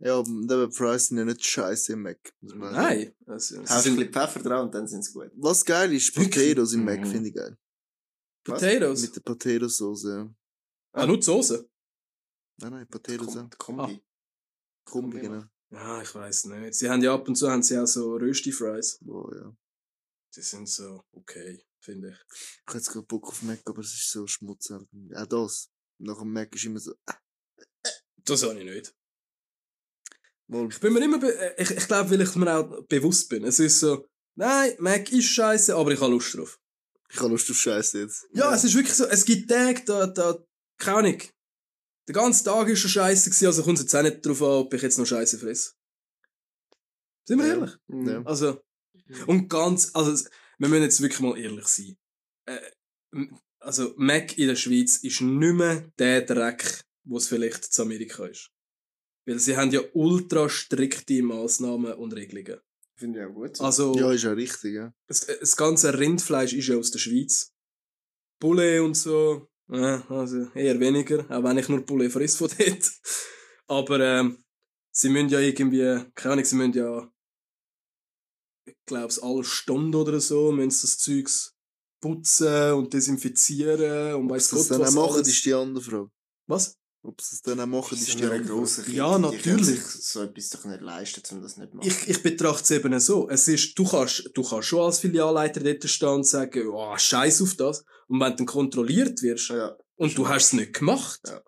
[0.00, 2.18] Ja, aber die Fries sind ja nicht scheiße im Mac.
[2.40, 3.14] Nein.
[3.26, 5.30] Also, Hast du ein bisschen Pfeffer dran und dann sind sie gut.
[5.36, 6.12] Was geil ist?
[6.12, 7.06] Potatoes im Mac Mhm.
[7.06, 7.56] finde ich geil.
[8.44, 9.02] Potatoes.
[9.02, 10.04] Mit der Potato-Sauce.
[10.08, 10.34] ja.
[10.92, 11.70] Ah, nur die Soße?
[12.58, 13.34] Nein, nein, Potatoes.
[13.58, 14.02] Kom Kombi.
[14.84, 15.44] Kombi, genau.
[15.72, 16.74] Ja, ich weiß nicht.
[16.74, 19.00] Sie haben ja ab und zu haben sie auch so Rösti-Fries.
[19.06, 19.56] Oh, ja.
[20.34, 22.16] Die sind so okay, finde ich.
[22.34, 24.76] Ich habe jetzt gerade Bock auf Mac, aber es ist so schmutzig.
[25.14, 25.70] Auch das.
[25.98, 27.18] Nach dem Mac ist immer so, ah,
[28.24, 28.94] Das habe ich nicht.
[30.48, 30.68] mal.
[30.68, 33.44] Ich bin mir immer, äh, ich, ich glaube, weil ich mir auch bewusst bin.
[33.44, 34.06] Es ist so,
[34.36, 36.58] nein, Mac ist scheiße, aber ich habe Lust drauf.
[37.10, 38.26] Ich habe Lust auf Scheiße jetzt.
[38.32, 40.38] Ja, es ist wirklich so, es gibt Tage, da, da,
[40.78, 41.22] keine Ahnung.
[42.08, 44.48] Der ganze Tag ist schon scheiße gewesen, also kommt es jetzt auch nicht darauf an,
[44.48, 45.72] ob ich jetzt noch scheiße fresse.
[47.26, 47.54] Sind wir Ja.
[47.54, 47.72] ehrlich?
[47.88, 48.22] Ja.
[48.24, 48.60] Also,
[49.26, 50.24] und ganz, also,
[50.58, 51.96] wir müssen jetzt wirklich mal ehrlich sein.
[52.46, 52.60] Äh,
[53.60, 58.26] also, Mac in der Schweiz ist nicht mehr der Dreck, wo es vielleicht zu Amerika
[58.26, 58.50] ist.
[59.24, 62.60] Weil sie haben ja ultra strikte Massnahmen und Regelungen.
[62.96, 63.56] Finde ich auch gut.
[63.56, 63.64] so.
[63.64, 64.92] Also, Ja, ist ja richtig, ja.
[65.06, 67.52] das, das ganze Rindfleisch ist ja aus der Schweiz.
[68.40, 72.90] Poulet und so, äh, also eher weniger, auch wenn ich nur Poulet friss von dort.
[73.68, 74.44] Aber ähm,
[74.90, 77.10] sie müssen ja irgendwie, keine Ahnung, sie müssen ja,
[78.66, 81.56] ich glaube, alle Stunden oder so, müssen sie das Zeugs
[82.00, 85.84] putzen und desinfizieren und weiss sie das Gott dann auch was machen, ist die andere
[85.84, 86.10] Frage.
[86.46, 86.76] Was?
[87.04, 88.82] Ob sie es dann auch machen, ist ist ja eine grosse.
[88.82, 88.96] Kirche.
[88.96, 89.66] Ja, natürlich.
[89.66, 91.88] sich so etwas doch nicht leisten, um das nicht zu machen.
[91.88, 93.28] Ich, ich betrachte es eben so.
[93.28, 97.42] Es ist, du kannst, du kannst schon als Filialleiter dort stehen und sagen, oh, scheiß
[97.42, 97.84] auf das.
[98.06, 99.76] Und wenn du dann kontrolliert wirst, ja.
[99.96, 101.20] Und du hast es nicht gemacht.
[101.26, 101.42] Ja.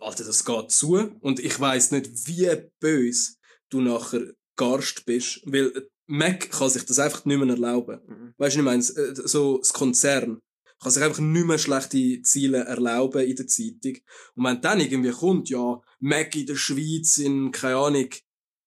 [0.00, 0.96] Alter, das geht zu.
[1.20, 2.50] Und ich weiss nicht, wie
[2.80, 3.34] böse
[3.70, 5.40] du nachher garst bist.
[5.44, 8.00] Weil Mac kann sich das einfach nicht mehr erlauben.
[8.06, 8.34] Mhm.
[8.38, 10.40] Weißt du, ich meine, so das Konzern
[10.84, 13.96] kann sich einfach nicht mehr schlechte Ziele erlauben in der Zeitung.
[14.36, 18.08] Und wenn dann irgendwie kommt, ja, Mac in der Schweiz, in, keine Ahnung,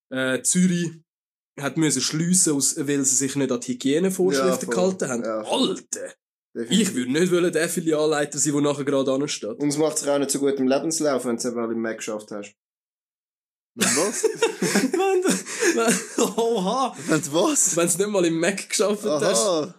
[0.10, 0.92] äh, Zürich,
[1.60, 5.24] hat müssen schliessen, aus, weil sie sich nicht an die Hygienevorschriften Ja, gehalten haben.
[5.24, 5.42] Ja.
[5.42, 6.14] Alter!
[6.56, 6.90] Definitiv.
[6.90, 9.60] Ich würde nicht wollen der Filialleiter sein, der nachher gerade ansteht.
[9.60, 11.82] Und es macht sich auch nicht so gut im Lebenslauf, wenn du es eben im
[11.82, 12.56] Mac geschafft hast.
[13.76, 14.24] Wenn was?
[14.64, 16.96] wenn, du- wenn, oha!
[17.08, 17.76] Wenn du was?
[17.78, 19.74] Wenn du nicht mal im Mac geschafft hast.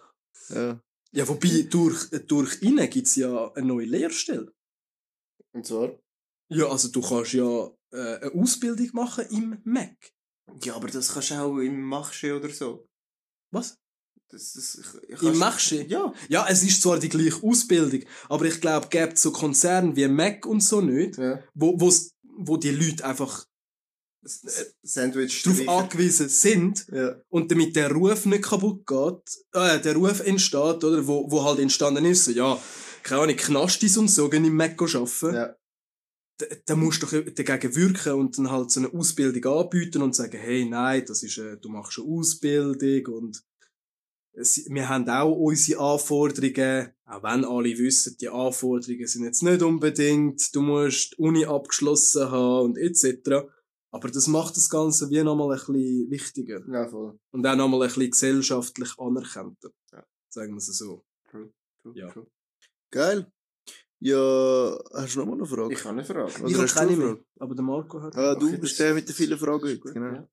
[0.49, 0.81] Ja.
[1.11, 4.53] Ja, wobei, durch, durch ihn gibt's ja eine neue Lehrstelle.
[5.53, 5.97] Und zwar?
[6.51, 9.95] Ja, also du kannst ja äh, eine Ausbildung machen im Mac.
[10.63, 12.85] Ja, aber das kannst du auch im Machsche oder so.
[13.51, 13.75] Was?
[14.31, 15.83] Das, das, ich, Im Machsche?
[15.87, 16.13] Ja.
[16.27, 20.07] Ja, es ist zwar die gleiche Ausbildung, aber ich glaube, es gibt so Konzerne wie
[20.07, 21.43] Mac und so nicht, ja.
[21.55, 23.45] wo, wo die Leute einfach
[24.83, 27.15] Sandwich darauf angewiesen sind, Ja.
[27.29, 31.59] und damit der Ruf nicht kaputt geht, äh, der Ruf entsteht, oder, wo, wo halt
[31.59, 32.59] entstanden ist, so, ja,
[33.03, 35.55] keine Ahnung, Knastis und so gehen im Mac arbeiten, Ja.
[36.37, 40.15] da, da musst du doch dagegen wirken und dann halt so eine Ausbildung anbieten und
[40.15, 43.43] sagen, hey, nein, das ist, äh, du machst eine Ausbildung und
[44.33, 49.61] es, wir haben auch unsere Anforderungen, auch wenn alle wissen, die Anforderungen sind jetzt nicht
[49.61, 53.47] unbedingt, du musst die Uni abgeschlossen haben und etc.
[53.91, 57.19] Aber das macht das Ganze wie nochmal ein bisschen wichtiger Ja, voll.
[57.31, 59.71] und auch nochmal ein bisschen gesellschaftlich anerkannter.
[59.91, 60.05] Ja.
[60.29, 61.03] Sagen wir es so.
[61.29, 61.51] True.
[61.81, 61.93] True.
[61.95, 62.09] Ja.
[62.11, 62.27] True.
[62.91, 63.31] Geil.
[64.01, 65.73] Ja, hast du noch mal eine Frage?
[65.73, 66.25] Ich habe eine Frage.
[66.41, 67.25] Was ich habe du keine mehr, Frage?
[67.39, 68.15] aber der Marco hat.
[68.15, 69.79] Ah, du Okay, bist das- der mit den vielen Fragen heute.
[69.79, 70.13] Genau.
[70.13, 70.29] ja.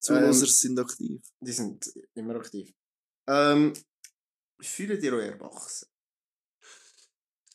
[0.00, 1.22] Zuhörer Ähm, sind aktiv.
[1.40, 2.72] Die sind immer aktiv.
[3.28, 3.72] Ähm,
[4.60, 5.86] fühlen ihr euch erwachsen?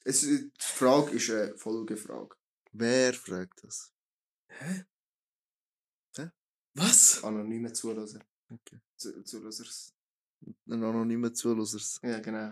[0.05, 2.35] Es, die Frage ist eine Folgefrage.
[2.71, 3.91] Wer fragt das?
[6.77, 7.23] Was?
[7.23, 8.03] Anonyme Zuhörer.
[8.49, 8.79] Okay.
[8.95, 9.93] Zu- Zuhörers.
[10.67, 11.65] Ein anonymer Zuhörer.
[12.03, 12.51] Ja, genau.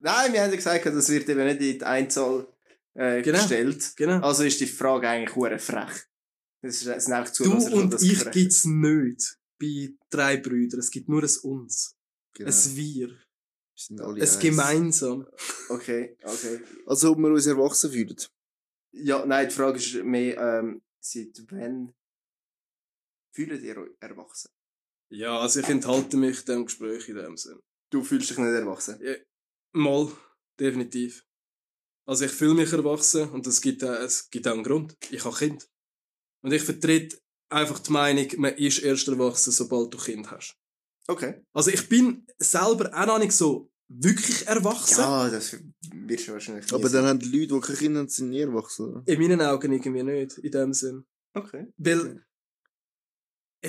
[0.00, 2.46] Nein, wir haben ja gesagt, das wird eben nicht in die Einzahl
[2.94, 3.38] äh, Genau.
[3.38, 3.92] gestellt.
[3.96, 4.20] Genau.
[4.20, 5.92] Also ist die Frage eigentlich hure frech.
[6.62, 9.94] Das, ist, das sind einfach Du Zuhörer, die und das ich frech- gibt's nicht bei
[10.10, 10.80] drei Brüdern.
[10.80, 11.94] Es gibt nur ein Uns.
[12.34, 12.50] Genau.
[12.50, 13.08] Ein Wir.
[13.08, 13.18] Wir
[13.76, 14.38] sind alle Ein eins.
[14.38, 15.26] Gemeinsam.
[15.68, 16.60] Okay, okay.
[16.86, 18.16] Also, ob wir uns erwachsen fühlen.
[18.92, 21.92] Ja, nein, die Frage ist mehr, ähm, seit wann
[23.36, 24.48] fühlt ihr euch erwachsen?
[25.12, 27.60] Ja, also ich enthalte mich dem Gespräch in dem Sinn.
[27.92, 28.98] Du fühlst dich nicht erwachsen?
[29.72, 30.10] Mal,
[30.58, 31.22] definitiv.
[32.08, 34.96] Also ich fühle mich erwachsen und es gibt, äh, es gibt auch einen Grund.
[35.10, 35.68] Ich habe Kind.
[36.42, 37.18] Und ich vertrete
[37.52, 40.56] einfach die Meinung, man ist erst erwachsen, sobald du Kind hast.
[41.08, 41.42] Okay.
[41.52, 45.00] Also ich bin selber auch noch nicht so wirklich erwachsen.
[45.00, 47.02] Ja, das wirst du wahrscheinlich Aber sein.
[47.02, 48.86] dann haben die Leute, die keine Kinder haben, sind nie erwachsen.
[48.86, 49.02] oder?
[49.06, 51.04] In meinen Augen irgendwie nicht, in dem Sinn.
[51.34, 51.66] Okay.
[51.76, 52.25] Weil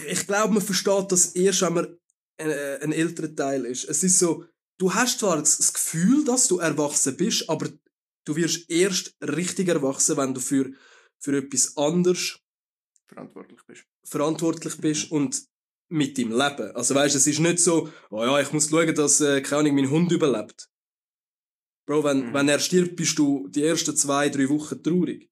[0.06, 1.98] ich, glaube, man versteht das erst, wenn man
[2.38, 3.86] ein, äh, ein älterer Teil ist.
[3.86, 4.46] Es ist so,
[4.78, 7.70] du hast zwar das das Gefühl, dass du erwachsen bist, aber
[8.26, 10.72] du wirst erst richtig erwachsen, wenn du für,
[11.20, 12.40] für etwas anderes
[13.08, 13.84] Verantwortlich bist.
[14.04, 15.42] verantwortlich bist und
[15.90, 16.76] mit deinem Leben.
[16.76, 19.76] Also weißt, es ist nicht so, oh ja, ich muss schauen, dass äh, keine Ahnung,
[19.76, 20.70] mein Hund überlebt.
[21.86, 22.34] Bro, wenn, Mhm.
[22.34, 25.30] wenn er stirbt, bist du die ersten zwei, drei Wochen traurig.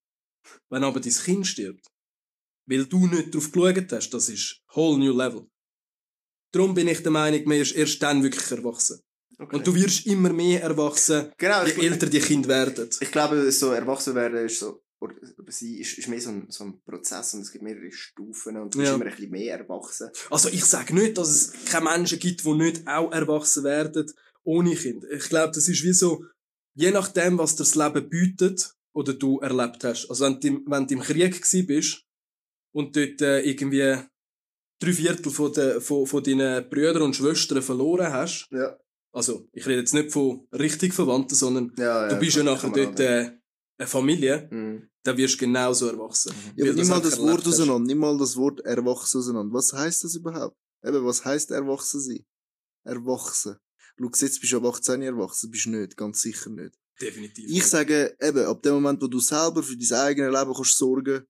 [0.69, 1.85] Wenn aber dein Kind stirbt,
[2.67, 5.47] weil du nicht drauf geschaut hast, das ist whole new level.
[6.51, 8.99] Darum bin ich der Meinung, man ist erst dann wirklich erwachsen.
[9.37, 9.55] Okay.
[9.57, 12.89] Und du wirst immer mehr erwachsen, genau, je ich, älter die Kinder werden.
[13.01, 15.13] ich glaube, so erwachsen werden ist so, oder
[15.49, 18.73] sie ist, ist mehr so ein, so ein Prozess und es gibt mehrere Stufen und
[18.73, 18.95] du bist Ja.
[18.95, 20.09] immer ein bisschen mehr erwachsen.
[20.29, 24.09] Also ich sage nicht, dass es keine Menschen gibt, die nicht auch erwachsen werden
[24.43, 25.03] ohne Kind.
[25.11, 26.23] Ich glaube, das ist wie so,
[26.75, 30.09] je nachdem, was dir das Leben bietet oder du erlebt hast.
[30.09, 32.04] Also wenn du, im- wenn du im Krieg bist
[32.75, 33.97] und dort äh, irgendwie
[34.81, 38.77] drei Viertel von, de, von, von deinen Brüdern und Schwestern verloren hast, Ja.
[39.13, 42.99] also ich rede jetzt nicht von richtig Verwandten, sondern ja, du bist ja nachher dort
[42.99, 43.31] äh,
[43.77, 44.89] eine Familie, Mhm.
[45.03, 46.33] dann wirst du genauso erwachsen.
[46.55, 47.53] Ja, Weil aber nimm mal das Wort erlebt hast.
[47.53, 49.53] auseinander, nimm mal das Wort erwachsen auseinander.
[49.53, 50.57] Was heißt das überhaupt?
[50.83, 52.25] Eben, was heißt erwachsen sein?
[52.83, 53.55] Erwachsen.
[53.97, 56.75] Schau, jetzt bist du ab 18 erwachsen, bist du nicht, ganz sicher nicht.
[57.01, 57.45] Definitiv.
[57.49, 61.25] Ich sage, eben, ab dem Moment, wo du selber für dein eigenes Leben kannst sorgen,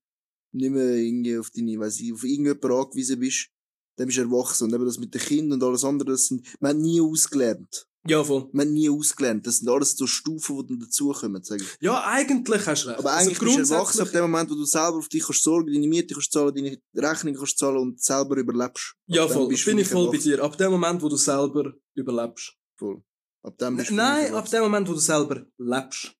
[0.55, 3.49] nicht mehr irgendwie auf deine, weiss ich, auf irgendjemanden angewiesen bist,
[3.97, 4.65] dann bist du erwachsen.
[4.65, 7.87] Und eben das mit den Kindern und alles andere, das sind, man hat nie ausgelernt.
[8.07, 8.49] ja, voll.
[8.51, 9.47] Man hat nie ausgelernt.
[9.47, 11.77] Das sind alles so Stufen, die dann dazukommen, sage ich.
[11.81, 12.99] Ja, eigentlich hast du recht.
[12.99, 15.43] Aber Also eigentlich bist du erwachsen ab dem Moment, wo du selber auf dich kannst
[15.43, 18.95] sorgen, deine Miete kannst zahlen, deine Rechnung kannst zahlen und selber überlebst.
[19.07, 19.47] Ja, Ab voll.
[19.47, 20.29] Bin ich voll bei erwachsen.
[20.29, 20.43] dir.
[20.43, 22.53] Ab dem Moment, wo du selber überlebst.
[22.77, 23.01] Voll.
[23.43, 26.14] Ab dem bist du Nein, ab dem Moment, wo du selber lebst.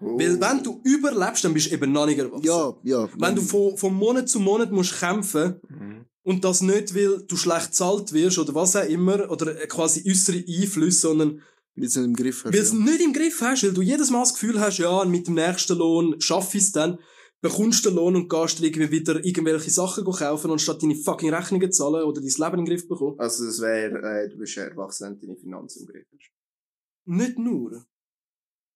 [0.00, 0.18] Oh.
[0.18, 2.44] Weil wenn du überlebst, dann bist du eben noch nicht erwachsen.
[2.44, 3.08] Ja, ja.
[3.18, 6.04] Wenn du von, von Monat zu Monat musst kämpfen Mhm.
[6.22, 10.44] und das nicht, weil du schlecht bezahlt wirst oder was auch immer, oder quasi äußere
[10.46, 11.42] Einflüsse, sondern
[11.74, 12.52] Weil du es nicht im Griff hast.
[12.52, 12.78] weil du es ja.
[12.78, 15.76] nicht im Griff hast, weil du jedes Mal das Gefühl hast, ja, mit dem nächsten
[15.78, 16.98] Lohn schaff ich es dann,
[17.40, 21.72] bekommst den Lohn und gehst dir irgendwie wieder irgendwelche Sachen kaufen, anstatt deine fucking Rechnungen
[21.72, 23.18] zu zahlen oder dein Leben in den Griff zu bekommen.
[23.18, 26.30] Also das wäre, äh, du bist erwachsen und deine Finanzen im Griff hast.
[27.04, 27.84] Nicht nur.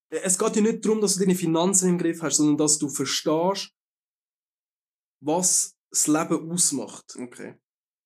[0.09, 2.89] Es geht ja nicht darum, dass du deine Finanzen im Griff hast, sondern dass du
[2.89, 3.73] verstehst,
[5.20, 7.16] was das Leben ausmacht.
[7.19, 7.57] Okay.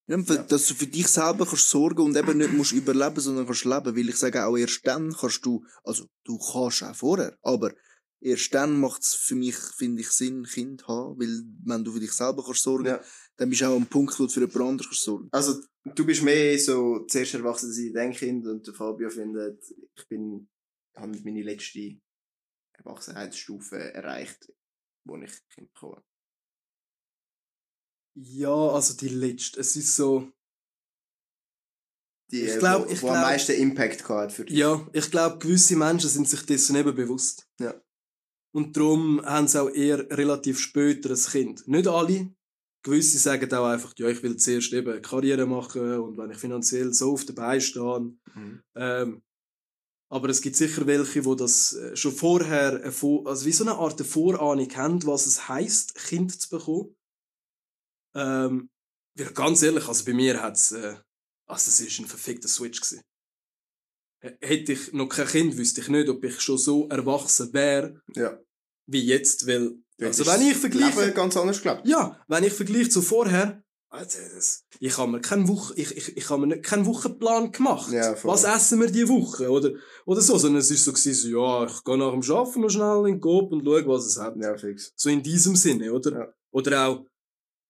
[0.07, 3.65] Ja, dass du für dich selber kannst sorgen und eben nicht musst überleben, sondern kannst
[3.65, 3.95] leben.
[3.95, 7.71] Weil ich sage auch, erst dann kannst du, also du kannst auch vorher, aber
[8.19, 11.17] erst dann macht es für mich, finde ich, Sinn, Kind haben.
[11.19, 13.01] Weil wenn du für dich selber kannst sorgen, Ja.
[13.37, 15.29] dann bist du auch am Punkt, wo du für jemand anderes kannst sorgen.
[15.31, 19.63] Also, du bist mehr so zuerst erwachsen sein, dein Kind, und der Fabio findet,
[19.95, 20.49] ich bin,
[20.95, 21.99] habe meine letzte
[22.73, 24.51] Erwachsenheitsstufe erreicht,
[25.05, 26.03] wo ich Kind bekomme.
[28.15, 29.59] Ja, also die letzte.
[29.59, 30.31] Es ist so.
[32.31, 34.57] Die, Ich äh, glaub- wo, ich wo am glaub- meisten Impact gehabt für dich.
[34.57, 37.47] Ja, ich glaube, gewisse Menschen sind sich dessen eben bewusst.
[37.59, 37.73] Ja.
[38.53, 41.67] Und darum haben sie auch eher relativ später ein Kind.
[41.67, 42.33] Nicht alle.
[42.83, 46.91] Gewisse sagen auch einfach, ja, ich will zuerst eben Karriere machen und wenn ich finanziell
[46.93, 47.99] so auf der Beine stehe.
[48.33, 48.63] Mhm.
[48.75, 49.23] Ähm,
[50.11, 53.99] aber es gibt sicher welche, die das äh, schon vorher, also wie so eine Art
[54.01, 56.95] Vorahnung haben, was es heisst, Kind zu bekommen.
[58.13, 58.69] Ähm,
[59.17, 60.97] weil ganz ehrlich, also bei mir hat es, äh,
[61.47, 63.01] also es ist ein verfickter Switch gewesen.
[64.41, 68.37] Hätte ich noch kein Kind, wüsste ich nicht, ob ich schon so erwachsen wäre Ja.
[68.87, 72.89] wie jetzt, weil, also wenn ich das vergleiche, Leben ganz anders ja, wenn ich vergleiche
[72.89, 76.63] zu vorher, also das, ich habe mir keinen Woche, ich, ich, ich habe mir nicht,
[76.63, 77.91] keinen Wochenplan gemacht.
[77.91, 78.15] Ja.
[78.23, 79.49] Was essen wir die Woche?
[79.49, 79.71] Oder,
[80.05, 82.69] oder so, sondern es ist so gewesen, so, ja, ich gehe nach dem Arbeiten noch
[82.69, 84.35] schnell in den Coop und schaue, was es hat.
[84.37, 84.93] Ja, fix.
[84.95, 86.11] So in diesem Sinne, oder?
[86.11, 86.33] Ja.
[86.51, 87.05] Oder auch,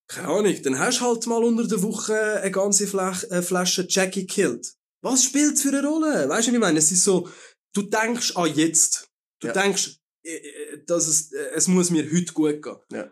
[0.07, 3.85] keine Ahnung, dann hast du halt mal unter der Woche eine ganze Flach, äh, Flasche
[3.89, 4.72] Jackie Killed.
[5.03, 6.30] Was spielt für eine Rolle?
[6.30, 6.77] Weißt du, was ich meine?
[6.80, 7.27] Es ist so,
[7.73, 9.07] du denkst an jetzt.
[9.39, 9.53] Du Ja.
[9.53, 12.77] denkst, äh, äh, dass es, es muss mir heute gut gehen.
[12.91, 13.11] Ja.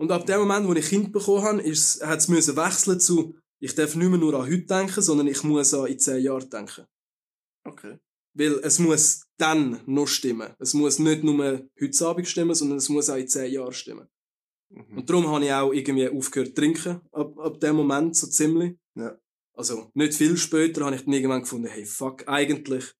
[0.00, 3.34] Und ab dem Moment, wo ich Kind bekommen habe, ist, hat es müssen wechseln zu,
[3.60, 6.48] ich darf nicht mehr nur an heute denken, sondern ich muss an in zehn Jahren
[6.48, 6.86] denken.
[7.64, 7.98] Okay.
[8.32, 10.54] Weil es muss dann noch stimmen.
[10.58, 14.08] Es muss nicht nur heute Abend stimmen, sondern es muss auch in zehn Jahren stimmen.
[14.70, 14.96] Mhm.
[14.96, 18.78] Und darum habe ich auch irgendwie aufgehört zu trinken, ab, ab dem Moment, so ziemlich.
[18.94, 19.18] Ja.
[19.52, 22.94] Also, nicht viel später habe ich dann irgendwann gefunden, hey, fuck, eigentlich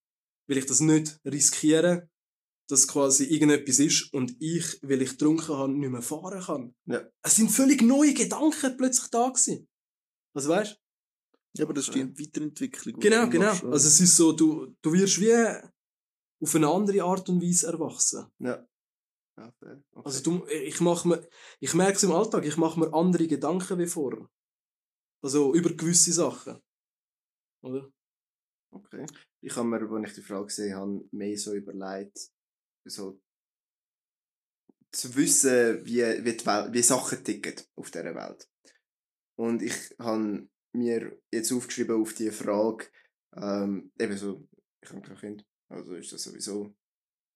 [0.48, 2.10] will ich das nicht riskieren,
[2.70, 6.74] dass quasi irgendetwas ist und ich, weil ich getrunken habe, nicht mehr fahren kann.
[6.86, 7.04] Ja.
[7.20, 9.68] Es sind völlig neue Gedanken plötzlich da gewesen.
[10.34, 10.80] Also weißt
[11.56, 13.00] Ja, aber das ist die Weiterentwicklung.
[13.00, 13.46] Genau, genau.
[13.46, 13.64] machst?
[13.64, 15.34] Also es ist so, du, du wirst wie
[16.42, 18.26] auf eine andere Art und Weise erwachsen.
[18.38, 18.64] Ja.
[19.36, 19.82] okay.
[20.04, 21.28] Also du, ich mach mir,
[21.58, 24.30] ich merke es im Alltag, ich mache mir andere Gedanken wie vorher.
[25.22, 26.60] Also über gewisse Sachen.
[27.62, 27.90] Oder?
[28.72, 29.06] Okay.
[29.42, 32.30] Ich habe mir, als ich die Frage gesehen habe, mehr so überlegt,
[32.84, 33.20] so
[34.92, 38.48] zu wissen, wie, wie, Welt, wie Sachen ticken auf dieser Welt.
[39.36, 42.86] Und ich habe mir jetzt aufgeschrieben auf die Frage,
[43.36, 44.46] ähm, eben so,
[44.82, 46.74] ich habe kein Kind, also ist das sowieso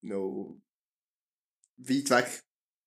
[0.02, 0.60] noch
[1.76, 2.44] weit weg.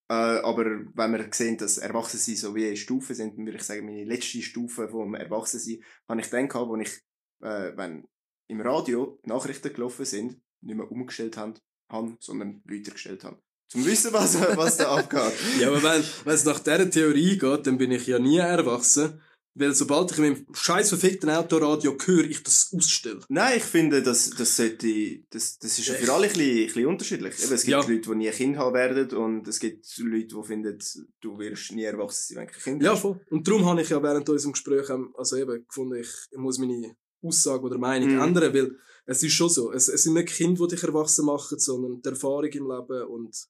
[0.10, 3.86] Äh, aber wenn wir sehen, dass Erwachsene so wie Stufen sind, dann würde ich sagen,
[3.86, 6.94] meine letzte Stufe vom Erwachsensein habe ich dann gehabt, wo ich,
[7.42, 8.08] äh, wenn
[8.50, 11.56] im Radio Nachrichten gelaufen sind, nicht mehr umgestellt haben,
[11.90, 13.38] haben sondern Leute gestellt haben.
[13.70, 15.34] Zum Wissen, was, was da abgeht.
[15.60, 19.22] Ja, aber wenn, wenn es nach dieser Theorie geht, dann bin ich ja nie erwachsen.
[19.60, 23.22] Weil sobald ich mit dem scheiß verfickten Autoradio höre, ich das ausstelle.
[23.28, 26.66] Nein, ich finde, das, das sollte, das, das ist ja für alle ein bisschen, ein
[26.68, 27.44] bisschen unterschiedlich.
[27.44, 27.80] Eben, es gibt Ja.
[27.80, 30.78] Leute, die nie ein Kind haben werden und es gibt Leute, die finden,
[31.22, 33.20] du wirst nie erwachsen sein, wenn du kein Kind Ja, voll.
[33.32, 36.60] Und darum habe ich ja während unserem Gespräch ähm, also eben gefunden, ich, ich muss
[36.60, 38.22] meine Aussage oder Meinung Mhm.
[38.22, 38.78] ändern, weil
[39.10, 39.72] es ist schon so.
[39.72, 43.48] Es, es sind nicht Kinder, die dich erwachsen machen, sondern die Erfahrung im Leben und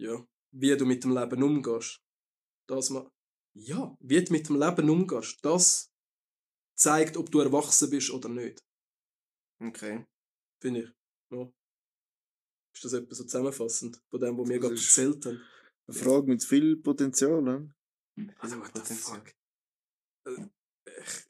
[0.00, 2.00] ja, wie du mit dem Leben umgehst.
[2.68, 3.08] Das ma
[3.56, 5.90] ja, wie du mit dem Leben umgehst, das
[6.76, 8.60] zeigt, ob du erwachsen bist oder nicht,
[9.60, 10.04] Okay.
[10.62, 10.90] finde ich.
[11.32, 11.50] Ja.
[12.74, 15.42] Ist das etwas so zusammenfassend von dem, was wir gerade erzählt haben?
[15.88, 17.74] Eine Frage mit viel Potenzial, ne?
[18.38, 19.32] Also, what the fuck?
[20.26, 20.48] Äh,
[21.00, 21.27] ich-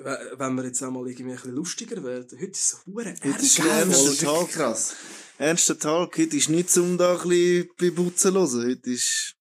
[0.00, 2.38] Wenn wir jetzt einmal irgendwie ein bisschen lustiger werden.
[2.38, 3.60] Heute ist es so hure Heute ist ernst.
[3.60, 4.52] ein ernster Voll Tag.
[4.52, 4.96] krass.
[5.38, 6.16] Ernster Tag.
[6.18, 8.70] Heute ist nicht um da ein bisschen bei Butzen zu hören.
[8.70, 9.34] Heute ist,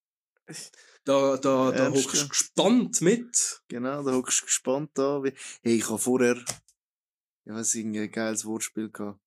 [1.05, 3.61] Da, da, da Ernst, hockst du gespannt mit.
[3.67, 5.21] genau, da hockst du gespannt da.
[5.61, 6.35] Hey, ich habe vorher,
[7.45, 9.19] ja, was ein geiles Wortspiel gehabt.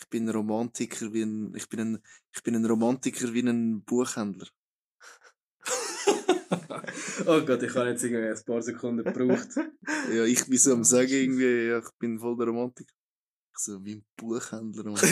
[0.00, 2.02] Ich bin ein Romantiker wie ein, ich bin ein,
[2.34, 4.48] ich bin ein Romantiker wie ein Buchhändler.
[7.26, 9.48] oh Gott, ich habe jetzt irgendwie ein paar Sekunden gebraucht.
[10.12, 12.94] Ja, ich bin so am sagen irgendwie, ja, ich bin voll der Romantiker.
[13.52, 14.94] Ich so, wie ein Buchhändler.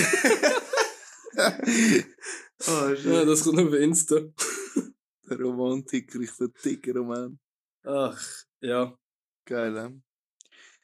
[2.68, 3.06] Oh, shit.
[3.06, 4.16] ja, das kommt auf Insta.
[5.28, 6.30] der Romantiker, ich
[6.64, 7.38] dicker Roman.
[7.84, 8.96] Ach, ja.
[9.44, 10.00] Geil, eh?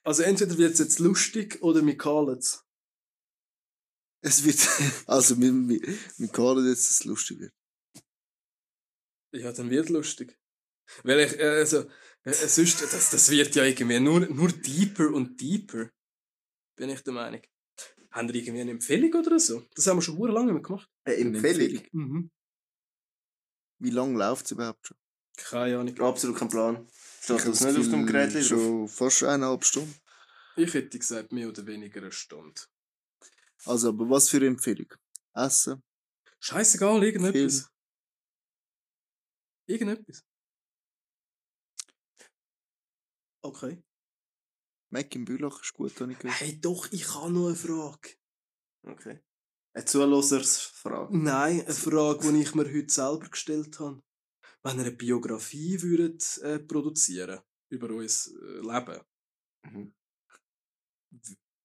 [0.02, 2.64] Also entweder wird es jetzt lustig oder wir callen es.
[4.20, 4.58] Es wird,
[5.06, 7.52] also, mit, mit, mit Karl jetzt, dass es lustig wird.
[9.38, 10.38] Ja, dann wird lustig.
[11.02, 11.88] Weil ich, äh, also,
[12.24, 15.90] äh, sonst, das, das wird ja irgendwie nur, nur deeper und deeper.
[16.76, 17.42] Bin ich der Meinung.
[18.10, 19.64] Haben ihr irgendwie eine Empfehlung oder so?
[19.74, 20.88] Das haben wir schon sehr lange nicht mehr gemacht.
[21.04, 21.82] Eine Empfehlung?
[21.92, 22.30] Mhm.
[23.80, 24.96] Wie lange läuft es überhaupt schon?
[25.36, 26.00] Keine Ahnung.
[26.00, 26.88] Absolut kein Plan.
[27.20, 28.44] Steht das nicht auf dem Gerät drauf?
[28.44, 29.94] Schon fast eineinhalb Stunden.
[30.56, 32.60] Ich hätte gesagt, mehr oder weniger eine Stunde.
[33.64, 34.92] Also, aber was für eine Empfehlung?
[35.34, 35.82] Essen?
[36.40, 37.70] Scheißegal, irgendetwas.
[39.68, 40.24] Irgendetwas.
[43.44, 43.82] Okay.
[44.90, 46.40] Mac im Bülach ist gut, habe ich gehört.
[46.40, 48.16] Hey, doch, ich habe noch eine Frage.
[48.82, 49.20] Okay.
[49.74, 51.16] Eine Zuhörersfrage.
[51.16, 54.02] Nein, eine Frage, die ich mir heute selber gestellt habe.
[54.62, 57.40] Wenn ihr eine Biografie würdet, äh, produzieren
[57.70, 59.02] über unser äh, Leben,
[59.64, 59.92] Mhm.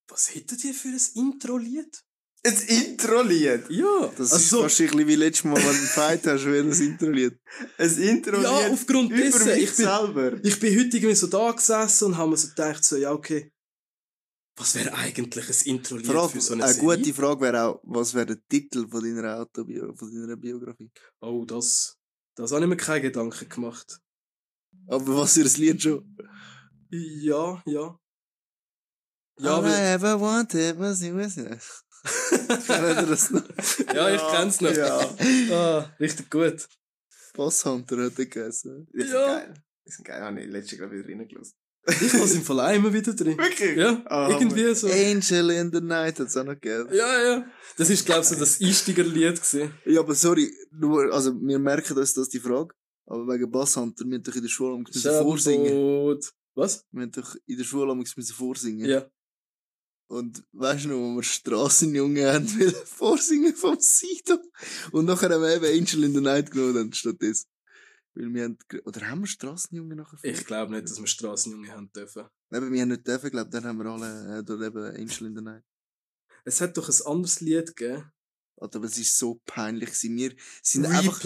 [0.10, 2.04] was hättet ihr für ein Intro-Lied?
[2.46, 3.70] Ein Intro-Lied!
[3.70, 6.68] Ja, Das also, ist ein bisschen wie letztes Mal, wenn du einen Fight hast, wie
[6.68, 7.40] das Intro-Lied.
[7.78, 10.44] Ein Intro-Lied ja, aufgrund über dessen, mich ich bin, selber.
[10.44, 13.50] ich bin heute irgendwie so da gesessen und habe mir so gedacht, so, ja, okay,
[14.58, 16.98] was wäre eigentlich ein Intro-Lied für so eine, eine Serie?
[16.98, 20.92] gute Frage wäre auch, was wäre der Titel von deiner Autobio von deiner Biografie?
[21.22, 21.98] Oh, das,
[22.36, 24.00] das habe ich mir keine Gedanken gemacht.
[24.88, 26.18] Aber was für ein Lied schon?
[26.90, 27.98] Ja, ja.
[29.40, 31.16] Ja, I weil, ever wanted was you
[32.04, 33.44] ihr das noch?
[33.94, 34.72] ja ich kenn's noch.
[34.76, 35.10] Ja.
[35.52, 36.68] Ah, richtig gut.
[37.34, 38.88] Bosshunter hat er gegessen.
[38.94, 39.26] Die sind Ja.
[39.40, 39.54] geil.
[39.88, 40.22] Die sind geil.
[40.22, 41.56] Habe ich letztes Jahr wieder reingelassen.
[41.86, 43.38] Ich es im Fall auch immer wieder drin.
[43.38, 43.76] Wirklich?
[43.78, 44.88] Ja, Ah, irgendwie so.
[44.88, 46.88] Angel in the Night hat es auch noch gegeben.
[46.94, 47.46] Ja, ja.
[47.78, 49.74] Das ist, glaube ich, so das Einsteigerlied gewesen.
[49.86, 52.74] Ja, aber sorry, nur, also wir merken uns das die Frage,
[53.06, 56.20] aber wegen Basshunter, wir haben doch in der Schule am vorsingen.
[56.56, 56.86] Was?
[56.92, 58.86] Wir haben doch in der Schule am vorsingen.
[58.90, 59.06] Ja.
[60.14, 64.38] Und weißt du noch, wo wir Strassenjungen haben, will vorsingen vom Sido.
[64.92, 67.48] Und nachher haben wir eben Angel in the Night genommen, dann stattdessen.
[68.14, 71.92] Weil wir haben, oder haben wir Strassenjungen nachher Ich glaube nicht, dass wir Strassenjunge haben
[71.92, 72.26] dürfen.
[72.54, 75.36] Eben, wir haben nicht dürfen, glaube dann haben wir alle, äh, dort eben Angel in
[75.36, 75.64] the Night.
[76.46, 78.12] Es hat doch ein anderes Lied gegeben.
[78.58, 79.90] Alter, aber es ist so peinlich.
[80.04, 81.24] Wir sind einfach,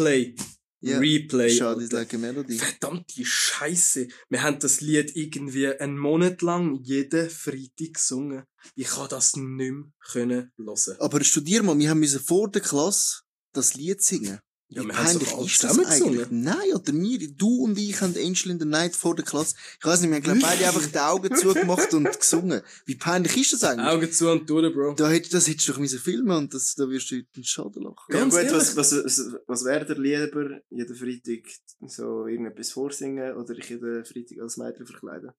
[0.81, 0.91] Replay.
[0.91, 1.47] ja, Replay.
[1.47, 1.97] ist Alter.
[1.97, 2.57] like a Melody.
[2.57, 4.07] Verdammte Scheiße.
[4.29, 8.43] Wir haben das Lied irgendwie einen Monat lang jeden Freitag gesungen.
[8.75, 10.97] Ich kann das nicht mehr können hören.
[10.99, 13.21] Aber studier mal, wir haben müssen vor der Klasse
[13.53, 14.39] das Lied singen.
[14.69, 16.27] Ja, Wie wir haben peinlich doch ist das eigentlich?
[16.29, 19.55] Nein, oder wir, du und ich haben Angel in the Night vor der Klasse.
[19.79, 22.61] Ich weiß nicht, wir haben glaub, beide einfach die Augen zugemacht und gesungen.
[22.85, 23.87] Wie peinlich ist das eigentlich?
[23.87, 24.95] Augen zu und durch, Bro.
[24.95, 27.43] Da hätt, das hättest du doch müssen filmen und das, da wirst du heute einen
[27.45, 28.05] Schaden lachen.
[28.09, 28.57] Ja, Ganz gut, ehrlich.
[28.57, 31.49] was, was, was, was wäre dir lieber, jeden Freitag
[31.89, 35.31] so irgendetwas vorsingen oder ich jeden Freitag als Mädchen verkleiden?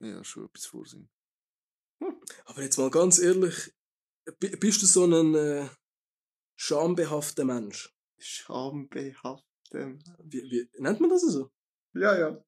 [0.00, 1.10] Ja, schon etwas vorsingen.
[2.46, 3.74] Aber jetzt mal ganz ehrlich,
[4.38, 5.68] bi- bist du so ein äh,
[6.58, 7.94] schambehafter Mensch?
[8.18, 9.98] Schambehaftem.
[10.24, 11.50] Wie, wie nennt man das so?
[11.94, 12.44] Ja, ja.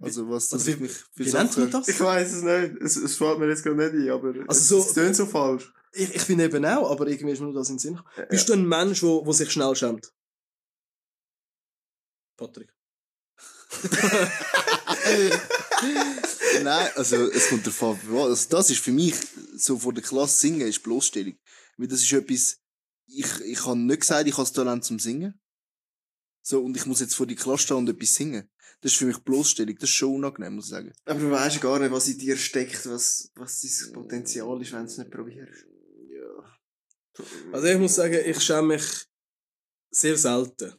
[0.00, 1.88] Also was Also das wie- auf mich für Wie nennt man das?
[1.88, 2.82] Ich weiß es nicht.
[2.82, 5.72] Es, es fällt mir jetzt gerade nicht ein, aber Also es, so- es so falsch.
[5.92, 8.00] Ich, ich finde eben auch, aber irgendwie ist mir nur das in den Sinn.
[8.16, 8.24] Ja.
[8.26, 10.12] Bist du ein Mensch, wo, wo sich schnell schämt?
[12.36, 12.72] Patrick.
[16.62, 19.14] Nein, also es kommt davon, also das ist für mich,
[19.56, 21.36] so vor der Klasse singen, ist Bloßstellung.
[21.76, 22.58] Weil das ist etwas,
[23.06, 25.40] ich, ich habe nicht gesagt, ich habe das Talent zum Singen.
[26.42, 28.50] So, und ich muss jetzt vor die Klasse stehen und etwas singen.
[28.80, 30.92] Das ist für mich Bloßstellung, das ist schon unangenehm, muss ich sagen.
[31.06, 34.80] Aber du weißt gar nicht, was in dir steckt, was, was dein Potenzial ist, wenn
[34.80, 35.66] du es nicht probierst.
[36.10, 37.24] Ja.
[37.52, 39.06] Also ich muss sagen, ich schäme mich
[39.90, 40.74] sehr selten.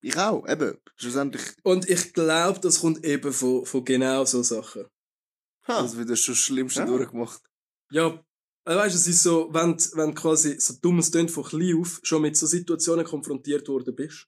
[0.00, 0.78] Ich auch, eben.
[0.96, 4.86] Schlussendlich, Und ich glaube, das kommt eben von, von genau so Sachen.
[5.66, 5.80] Ha.
[5.80, 6.86] also wieder schon das Schlimmste Ja.
[6.86, 7.42] durchgemacht.
[7.90, 8.24] Ja,
[8.76, 11.78] weißt du, es ist so, wenn, du- wenn du quasi so dummes Tönt von klein
[11.80, 14.26] auf schon mit so Situationen konfrontiert worden bist.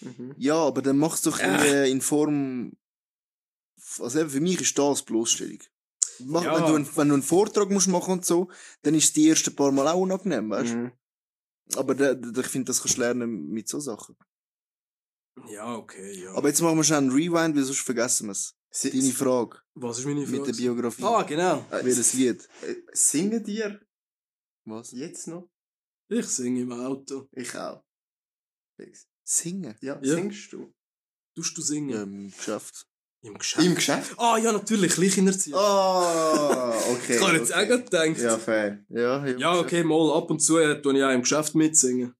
[0.00, 0.34] Mhm.
[0.38, 1.64] Ja, aber dann mach's doch in, Ja.
[1.64, 2.72] äh, in Form,
[4.00, 5.60] also eben für mich ist das Bloßstellung.
[6.20, 6.54] Mach, Ja.
[6.56, 8.50] wenn, du einen, wenn du einen Vortrag musst machen und so,
[8.82, 10.76] dann ist es die ersten paar Mal auch unangenehm, weißt du?
[10.76, 10.92] Mhm.
[11.76, 14.16] Aber da, da, ich finde, das kannst du lernen mit so Sachen.
[15.48, 16.32] Ja, okay, ja.
[16.34, 18.54] Aber jetzt machen wir schnell einen Rewind, weil sonst vergessen wir es.
[18.74, 20.38] Si- Deine Frage Was ist meine Frage?
[20.38, 21.02] mit der Biografie.
[21.04, 21.64] Ah, genau.
[21.70, 22.48] äh, Wie das Lied.
[22.66, 23.80] äh, Singen dir
[24.64, 24.90] Was?
[24.92, 25.48] jetzt noch?
[26.08, 27.28] Ich singe im Auto.
[27.32, 27.82] Ich auch.
[28.76, 29.06] Fix.
[29.22, 29.74] Singen.
[29.80, 30.14] Ja, Ja.
[30.16, 30.72] singst du?
[31.36, 31.90] Tust du singen?
[31.90, 32.86] Ja, im Geschäft.
[33.22, 33.64] Im Geschäft?
[33.66, 34.14] Im Geschäft?
[34.18, 35.58] Ah, ja, natürlich, Kleinerziehung.
[35.58, 37.16] Ah, okay.
[37.16, 37.66] ich habe jetzt auch okay.
[37.68, 38.18] gerade gedacht.
[38.20, 38.84] Ja, fair.
[38.88, 42.14] Ja, Ja, okay, mal ab und zu äh, tue ich auch im Geschäft mitsingen.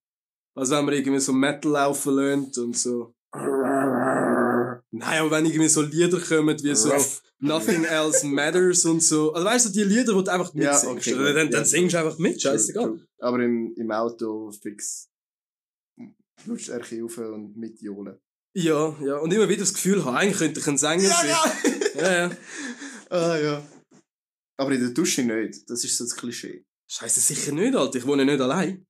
[0.57, 3.15] Also wenn man irgendwie so Metal laufen lernt und so.
[4.97, 6.93] Nein, aber wenn irgendwie so Lieder kommen wie so
[7.41, 9.33] Nothing Else Matters und so.
[9.33, 11.09] Also weißt du, die Lieder, die du einfach Ja, mitsingst.
[11.09, 11.67] okay, Oder dann, gut, dann ja.
[11.67, 12.85] singst du einfach mit, scheißegal.
[12.85, 13.07] True, true.
[13.19, 15.09] Aber im, im Auto fix
[16.47, 18.21] lutschst du rauf und mitjohlen.
[18.57, 19.17] Ja, ja.
[19.17, 21.37] Und immer wieder das Gefühl haben, eigentlich könnte ich ein Sänger sein.
[21.97, 22.37] Ja, ja.
[23.11, 23.69] ah, ja.
[24.57, 25.69] Aber in der Dusche nicht.
[25.69, 26.65] Das ist so das Klischee.
[26.89, 27.99] Scheiße, sicher nicht, Alter.
[27.99, 28.87] Ich wohne nicht allein.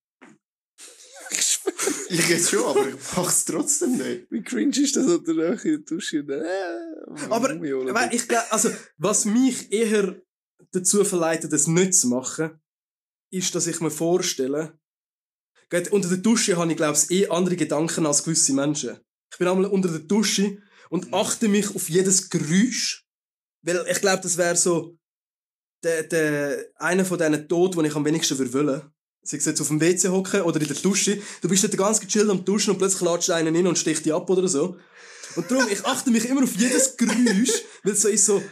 [2.09, 4.31] Ich jetzt schon, aber ich mach's trotzdem nicht.
[4.31, 6.19] Wie cringe ist das, oder auch in der Dusche?
[6.19, 10.17] Äh, Aber, weil ich glaube, also, was mich eher
[10.73, 12.61] dazu verleitet, das nicht zu machen,
[13.31, 14.79] ist, dass ich mir vorstelle,
[15.71, 18.99] Geht, unter der Dusche habe ich, glaube ich, eh andere Gedanken als gewisse Menschen.
[19.33, 20.59] Ich bin einmal unter der Dusche
[20.91, 23.05] und achte mich auf jedes Geräusch.
[23.63, 24.97] Weil ich glaube, das wäre so
[25.83, 28.83] der, der, einer von diesen Tod, den ich am wenigsten würde wollen.
[29.25, 31.19] Sei es jetzt auf dem WC hocken oder in der Dusche.
[31.41, 34.13] Du bist dort ganz gechillt am Duschen und plötzlich latscht einer hin und sticht dich
[34.13, 34.77] ab oder so.
[35.37, 38.43] Und darum, ich achte mich immer auf jedes Geräusch, weil so ist so,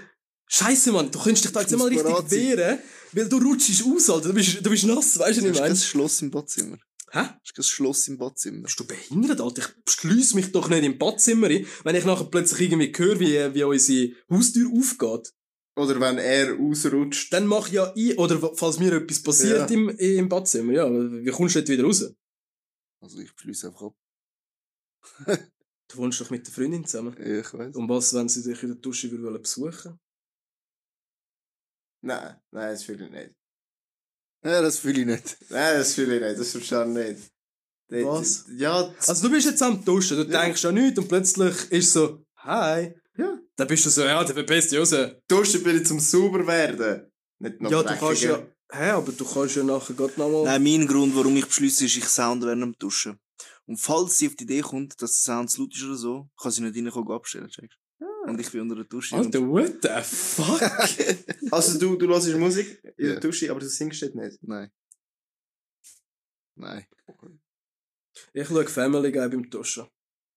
[0.55, 2.79] Scheiße, Mann, du könntest dich da jetzt mal richtig wehren,
[3.13, 4.29] weil du rutschst aus, Alter.
[4.29, 5.75] Du bist, du bist nass, weißt du, was ich du meine?
[5.75, 6.77] kein Schloss im Badzimmer?
[7.11, 7.21] Hä?
[7.23, 8.63] Du kein Schloss im Badzimmer?
[8.65, 9.63] Bist du behindert, Alter?
[9.87, 13.55] Ich schließe mich doch nicht im Badzimmer ein, wenn ich nachher plötzlich irgendwie höre, wie,
[13.55, 15.33] wie unsere Haustür aufgeht.
[15.77, 17.33] Oder wenn er ausrutscht.
[17.33, 19.75] Dann mach ja ich, oder falls mir etwas passiert Ja.
[19.77, 22.13] im, im Badzimmer, ja, wie kommst du dort wieder raus?
[23.03, 23.95] Also ich schließe einfach ab.
[25.91, 27.15] Du wohnst doch mit der Freundin zusammen.
[27.19, 27.75] Ja, ich weiß.
[27.77, 29.99] Und was, wenn sie dich in der Dusche würde wollen besuchen?
[32.03, 33.31] Nein, nein, das fühle ich nicht.
[34.43, 35.37] Ja, das fühle ich nicht.
[35.51, 36.41] Nein, das fühle ich nicht.
[36.41, 37.19] Das verstehe ich
[37.91, 38.05] nicht.
[38.07, 38.47] Was?
[38.57, 40.43] Ja, Also du bist jetzt am Duschen, du Ja.
[40.45, 42.95] denkst an nichts und plötzlich ist so, hi.
[43.17, 43.39] Ja.
[43.57, 44.95] Dann bist du so, ja, der verpisst dich raus.
[45.29, 47.11] Duschen ich zum sauber werden.
[47.39, 48.49] Nicht noch Ja, du kannst dreckiger.
[48.73, 50.45] ja, hä, aber du kannst ja nachher grad nochmal...
[50.45, 53.19] Nein, mein Grund, warum ich beschließe, ist, ich sound während dem Duschen.
[53.67, 56.29] Und falls sie auf die Idee kommt, dass der Sound zu laut ist oder so,
[56.41, 58.07] kann sie nicht reinkommen und abstellen, checkst du?
[58.29, 59.17] Und ich bin unter der Dusche.
[59.17, 60.61] Alter, what the fuck?
[61.53, 63.13] Also du, du hörst Musik in Ja.
[63.13, 64.39] der Dusche, aber du singst dort nicht.
[64.43, 64.71] Nein.
[66.55, 66.87] Nein.
[68.33, 69.87] ich schaue Family Guy beim Duschen.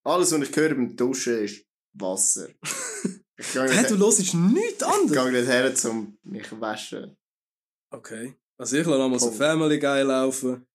[0.03, 1.65] Alles, was ich höre beim Duschen, ist
[1.97, 2.49] Wasser.
[3.37, 5.11] ich gehe du hörst nichts ich anderes?
[5.23, 7.15] gehe nicht her, um mich zu waschen.
[7.91, 8.35] Okay.
[8.57, 9.31] Also ich lasse nochmal so Oh.
[9.31, 10.65] Family Guy laufen.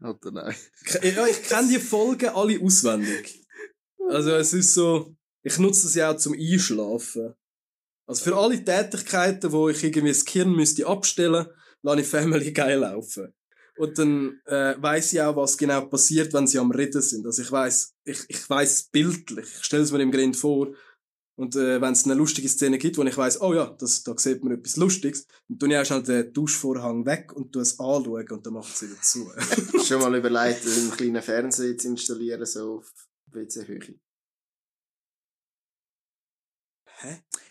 [0.00, 0.54] Alter, nein.
[0.84, 3.44] Ke- Ja, ich kenne die Folgen alle auswendig.
[4.08, 7.34] Also es ist so, ich nutze das ja auch zum Einschlafen.
[8.06, 11.46] Also für alle Tätigkeiten, wo ich irgendwie das Gehirn müsste abstellen,
[11.82, 13.32] lasse ich Family Guy laufen.
[13.76, 17.26] Und dann äh, weiß ich auch, was genau passiert, wenn sie am Reden sind.
[17.26, 19.46] Also ich weiß, ich, ich weiß bildlich.
[19.58, 20.74] Ich stelle es mir im Grind vor.
[21.36, 24.16] Und äh, wenn es eine lustige Szene gibt, wo ich weiß, oh ja, das, da
[24.16, 27.80] sieht man etwas Lustiges, dann tue ich auch schnell den Duschvorhang weg und tue es
[27.80, 29.32] anschauen und dann macht es wieder zu.
[29.84, 32.92] Schon mal überlegt, einen kleinen Fernseher zu installieren, so auf
[33.32, 33.98] WC-Höhe.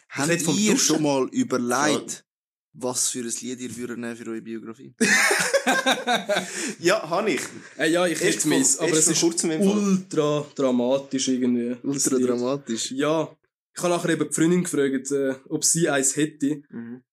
[0.09, 2.25] Habt rede vom ihr schon mal überlegt,
[2.73, 4.93] was für ein Lied ihr würdet nehmen für eure Biografie?
[6.79, 7.41] Ja, habe ich.
[7.77, 9.59] äh, ja, ich hätte es, aber es ist Fall.
[9.59, 11.77] ultra dramatisch irgendwie.
[11.83, 12.91] Ultra dramatisch.
[12.91, 13.35] Ja.
[13.75, 16.61] Ich habe nachher eben die Freundin gefragt, äh, ob sie eins hätte.
[16.69, 17.03] Mhm.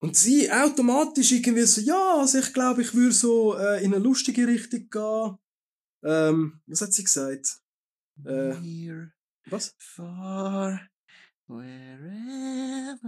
[0.00, 4.02] Und sie automatisch irgendwie so, ja, also ich glaube, ich würde so äh, in eine
[4.02, 5.38] lustige Richtung gehen.
[6.04, 7.60] Ähm, was hat sie gesagt?
[8.24, 9.10] Äh, Near,
[9.46, 9.74] was?
[9.78, 10.80] far,
[11.48, 12.98] wherever.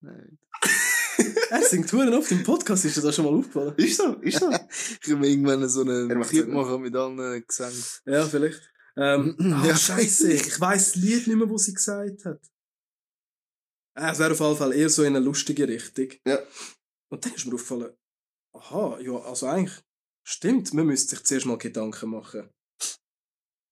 [0.00, 0.38] Nein.
[1.50, 3.74] Er singt Huren oft im Podcast, ist dir das schon mal aufgefallen?
[3.76, 4.50] Ist so, ist so.
[5.02, 7.84] Ich will irgendwann so einen Clip machen mit allen Gesängen.
[8.06, 8.60] Ja, vielleicht.
[8.96, 9.76] Ähm, ah, Ja.
[9.76, 12.40] scheiße, ich weiss das Lied nicht mehr, was sie gesagt hat.
[13.98, 16.08] Äh, es wäre auf jeden Fall eher so in eine lustige Richtung.
[16.26, 16.38] Ja.
[17.12, 17.92] Und dann ist mir aufgefallen,
[18.54, 19.78] aha, ja, also eigentlich,
[20.26, 22.48] stimmt, man müsste sich zuerst mal Gedanken machen.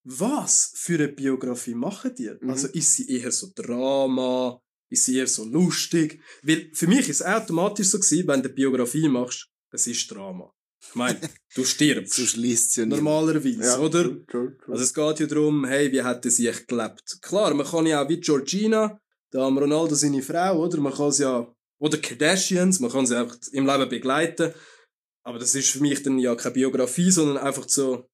[0.05, 2.31] Was für eine Biografie machen die?
[2.41, 2.51] Mhm.
[2.51, 4.61] Also ist sie eher so Drama?
[4.91, 6.21] Ist sie eher so lustig?
[6.43, 10.11] Weil für mich ist es automatisch so gewesen, wenn du eine Biografie machst, es ist
[10.11, 10.53] Drama.
[10.81, 11.21] Ich meine,
[11.55, 12.19] du stirbst.
[12.37, 12.97] Liest sie ja nicht.
[12.97, 14.05] Normalerweise, Ja, oder?
[14.05, 14.73] true, true, true.
[14.73, 17.19] Also es geht ja darum, hey, wie hat er sich gelebt?
[17.21, 18.99] Klar, man kann ja auch wie Georgina,
[19.31, 20.79] da haben Ronaldo seine Frau, oder?
[20.81, 24.55] Man kann sie ja, oder Kardashians, man kann sie einfach im Leben begleiten.
[25.23, 28.09] Aber das ist für mich dann ja keine Biografie, sondern einfach so,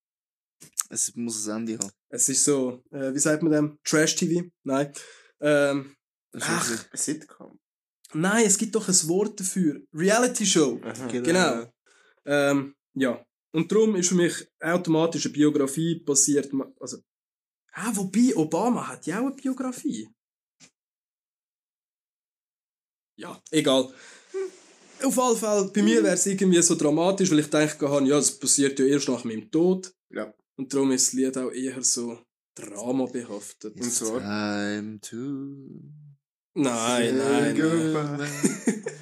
[0.88, 1.90] Es muss ein Ende haben.
[2.08, 3.78] es ist so, äh, wie sagt man dem?
[3.84, 4.48] Trash-TV?
[4.64, 4.92] Nein.
[5.40, 5.94] Ähm,
[6.34, 6.68] Das ist Ach.
[6.70, 7.58] wirklich- Ein Sitcom.
[8.12, 9.80] nein, es gibt doch ein Wort dafür.
[9.92, 10.80] Reality-Show.
[10.82, 11.06] Aha.
[11.06, 11.72] Genau.
[12.26, 13.24] Ähm, ja.
[13.52, 16.50] Und darum ist für mich automatisch eine Biografie passiert.
[16.80, 16.98] Also,
[17.72, 20.08] ah, wobei, Obama hat ja auch eine Biografie.
[23.16, 23.92] Ja, egal.
[25.04, 28.16] Auf jeden Fall, bei mir wäre es irgendwie so dramatisch, weil ich denke, habe, ja,
[28.16, 29.94] das passiert ja erst nach meinem Tod.
[30.10, 30.34] Ja.
[30.56, 32.18] Und darum ist das Lied auch eher so
[32.56, 33.76] dramabehaftet.
[33.76, 34.20] Und zwar.
[34.20, 36.03] Time to.
[36.54, 38.28] Nein, nein, nein.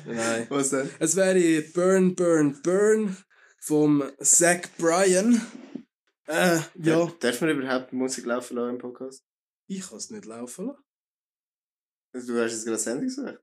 [0.06, 0.46] Nein.
[0.48, 0.90] Was denn?
[0.98, 3.16] Es wäre Burn, Burn, Burn
[3.60, 5.40] vom Zach Bryan.
[6.26, 7.12] Äh, ja.
[7.20, 9.22] Darf man überhaupt Musik laufen lassen im Podcast?
[9.66, 10.78] Ich kann es nicht laufen lassen.
[12.14, 13.42] Also, du hast jetzt gerade Handy gesagt.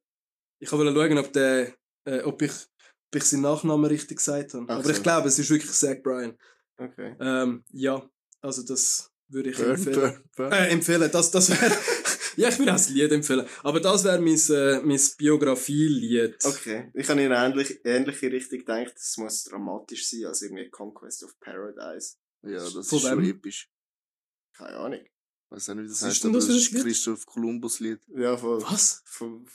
[0.59, 1.73] Ich wollte schauen, ob, der,
[2.05, 4.65] äh, ob, ich, ob ich seinen Nachnamen richtig gesagt habe.
[4.69, 4.89] Ach Aber so.
[4.91, 6.37] ich glaube, es ist wirklich Zach Bryan.
[6.77, 7.15] Okay.
[7.19, 8.09] Ähm, ja,
[8.41, 9.99] also das würde ich Burn, empfehlen.
[9.99, 10.51] burn, burn.
[10.51, 11.71] Äh, empfehlen, das, das wäre...
[12.39, 13.45] ja, ich würde auch das Lied empfehlen.
[13.63, 16.37] Aber das wäre mein, äh, mein Biografie-Lied.
[16.45, 16.91] Okay.
[16.93, 21.23] Ich habe in eine ähnliche, ähnliche Richtung gedacht, es muss dramatisch sein als irgendwie Conquest
[21.23, 22.15] of Paradise.
[22.43, 23.29] Ja, das Von ist schon wem?
[23.31, 23.69] episch.
[24.57, 24.99] Keine Ahnung.
[25.01, 26.75] Ich weiß auch nicht, wie das Was ist heißt, denn aber das das ist ein
[26.75, 26.83] Lied?
[26.85, 27.99] Christoph Kolumbus Lied.
[28.15, 29.01] Ja, von, Was?
[29.05, 29.45] von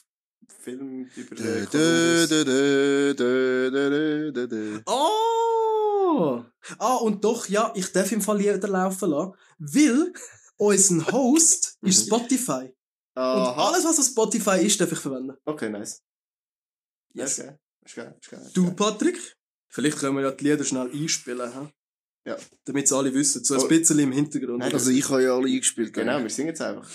[0.60, 2.28] Film über Dö, den dö, Kolumbus.
[2.28, 4.80] dö, dö, dö, dö, dö, dö.
[4.86, 6.44] Oh!
[6.78, 10.12] Ah, und doch, ja, ich darf im Fall jeder laufen lassen, weil
[10.56, 12.73] unser Host ist Spotify.
[13.16, 13.68] Und Aha.
[13.68, 15.36] alles, was auf Spotify ist, darf ich verwenden.
[15.44, 16.02] Okay, nice.
[17.12, 17.38] Yes.
[17.38, 17.56] Okay.
[17.84, 18.42] Ist geil, ist geil.
[18.44, 18.74] ist Du, geil.
[18.74, 19.36] Patrick?
[19.68, 21.68] Vielleicht können wir ja die Lieder schnell einspielen, hä?
[22.26, 22.36] Ja.
[22.64, 23.68] Damit es alle wissen, so ein Oh.
[23.68, 24.58] bisschen im Hintergrund.
[24.60, 25.92] Nein, Also ich habe ja alle eingespielt.
[25.92, 26.88] Genau, wir singen jetzt einfach.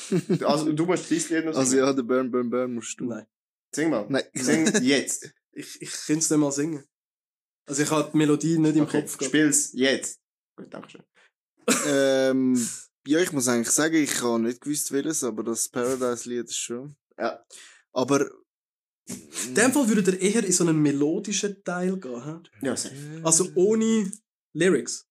[0.43, 1.83] Also, du musst dein Lied noch Also singen.
[1.85, 3.05] ja, der Burn, Burn, Burn musst du.
[3.05, 3.25] Nein,
[3.73, 4.05] Sing mal.
[4.09, 4.23] Nein.
[4.33, 5.31] Sing jetzt.
[5.51, 6.83] ich, ich kann es nicht mal singen.
[7.67, 9.25] Also ich habe die Melodie nicht im Okay, Kopf gehabt.
[9.29, 10.19] spiel's jetzt.
[10.57, 11.03] Gut, danke schön.
[11.85, 12.69] ähm,
[13.07, 16.95] ja, ich muss eigentlich sagen, ich habe nicht gewusst, welches, aber das Paradise-Lied ist schon.
[17.17, 17.43] Ja.
[17.91, 18.29] Aber.
[19.47, 22.23] In dem Fall würde er eher in so einen melodischen Teil gehen.
[22.23, 22.67] Hä?
[22.67, 23.21] Ja, safe.
[23.23, 24.11] Also ohne
[24.53, 25.09] Lyrics.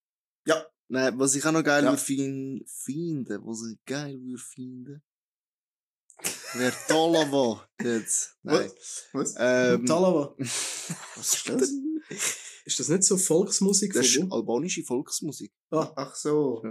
[0.90, 1.90] Nein, was ich auch noch geil Ja.
[1.90, 5.02] würde fin finden, was ich geil würde finden,
[6.55, 8.36] wäre Talava jetzt.
[8.43, 8.70] Nein.
[9.12, 9.35] Was?
[9.39, 10.35] Ähm, Talava.
[11.16, 11.73] was ist das?
[12.69, 15.51] Ist das nicht so Volksmusik Das ist albanische Volksmusik.
[15.70, 16.62] Ah, Ach so.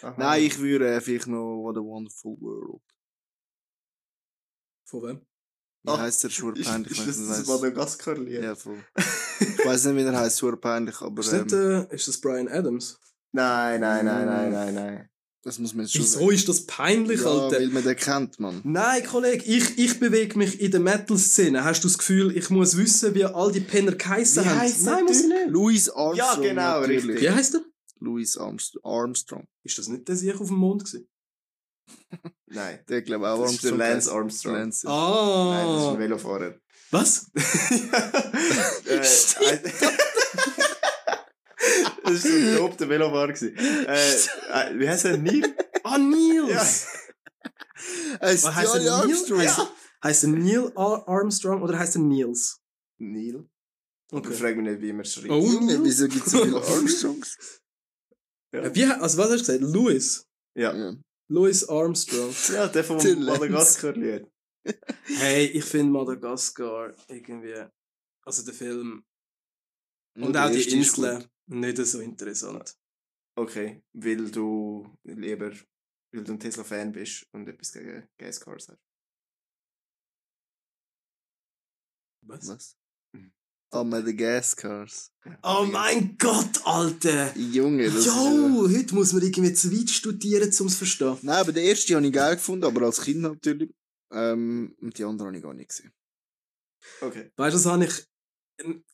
[0.00, 0.14] Aha.
[0.16, 2.80] Nein, ich würde äh, vielleicht noch What a Wonderful World.
[4.84, 5.26] von wem?
[5.82, 6.30] Wie Ach, heisst der?
[6.30, 7.48] Schwur Ist, peinlich, ist wenn das ich das weiss.
[7.48, 8.42] Madagaskar-Lied?
[8.44, 8.78] Ja, voll.
[9.40, 12.20] ich weiß nicht, wie der heißt, schwur peinlich, aber Ist, nicht, ähm, äh, ist das
[12.20, 13.00] Brian Adams?
[13.32, 15.10] Nein, nein, nein, nein, nein, nein.
[15.42, 17.56] Das muss man jetzt schon Wieso ist das peinlich, ja, Alter?
[17.56, 18.60] weil man den kennt, man.
[18.64, 21.64] Nein, Kollege, ich, ich bewege mich in der Metal-Szene.
[21.64, 24.60] Hast du das Gefühl, ich muss wissen, wie all die Penner geheissen Wie haben?
[24.60, 25.48] heisst Nein, muss ich nicht.
[25.48, 26.16] Louis Armstrong.
[26.16, 27.04] Ja, genau, natürlich.
[27.06, 27.22] richtig.
[27.22, 27.62] Wie heisst er?
[28.00, 29.46] Louis Armst Armstrong.
[29.62, 31.08] Ist das nicht der sich auf dem Mond gewesen?
[32.46, 32.80] Nein.
[32.88, 33.72] Der glaube auch Das ist der.
[33.72, 34.10] Lance.
[34.10, 34.54] Armstrong.
[34.54, 34.88] Lance.
[34.88, 35.50] Ah.
[35.54, 36.54] Nein, das ist ein Velofahrer.
[36.90, 37.30] Was?
[38.86, 39.02] äh,
[42.10, 43.32] ein- Das war so ein Top der Velofahrer.
[43.32, 43.56] gewesen.
[43.56, 44.14] Äh,
[44.74, 45.16] äh, wie heißt er?
[45.16, 45.54] Neil?
[45.84, 46.50] Ah, Nils!
[46.50, 46.60] Ja.
[48.20, 49.00] Heißt Was heißt Johnny er Neil?
[49.10, 49.38] Armstrong?
[49.40, 49.60] Heißt,
[50.04, 52.60] heißt er Neil Ar Armstrong oder heißt er Nils?
[52.98, 53.48] Neil.
[54.12, 54.32] Okay.
[54.32, 55.30] Ich frage mich nicht, wie man es schreibt.
[55.30, 55.84] Oh, Junge, Nils.
[55.84, 57.36] wieso gibt es so viele Armstrongs?
[58.52, 58.74] Ja.
[58.74, 59.60] Wie, also was hast du gesagt?
[59.74, 60.26] Louis.
[60.56, 60.74] Ja.
[60.76, 60.94] Ja.
[61.28, 62.34] Louis Armstrong.
[62.52, 63.26] ja, der vom Der Lenz.
[63.26, 64.26] Madagaskar-Lied.
[65.04, 67.54] Hey, ich finde Madagaskar irgendwie,
[68.26, 69.04] also der Film
[70.18, 71.30] und Der auch die erste ist Inseln gut.
[71.50, 72.76] Nicht so interessant.
[73.36, 75.52] Okay, weil du lieber,
[76.12, 78.80] weil du ein Tesla-Fan bist und etwas gegen Gascars hast.
[82.22, 82.48] Was?
[82.48, 82.76] Was?
[83.12, 83.32] Mhm.
[83.72, 85.12] Ah, Madagascars.
[85.42, 87.36] Oh mein Gott, Alter!
[87.36, 88.06] Junge, das ist...
[88.06, 88.10] Äh...
[88.10, 91.18] Jo, heute muss man irgendwie zu weit studieren, um es zu verstehen.
[91.22, 93.72] Nein, aber den ersten habe ich geil gefunden, aber als Kind natürlich.
[94.12, 95.92] Ähm, und die anderen habe ich gar nicht gesehen.
[97.00, 97.30] Okay.
[97.36, 98.09] Weißt du, das habe ich.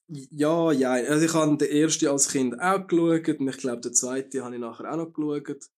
[0.09, 0.93] Ja, ja.
[0.93, 4.55] Also ich habe den ersten als Kind auch geschaut und ich glaube, den zweiten habe
[4.55, 5.68] ich nachher auch noch geschaut.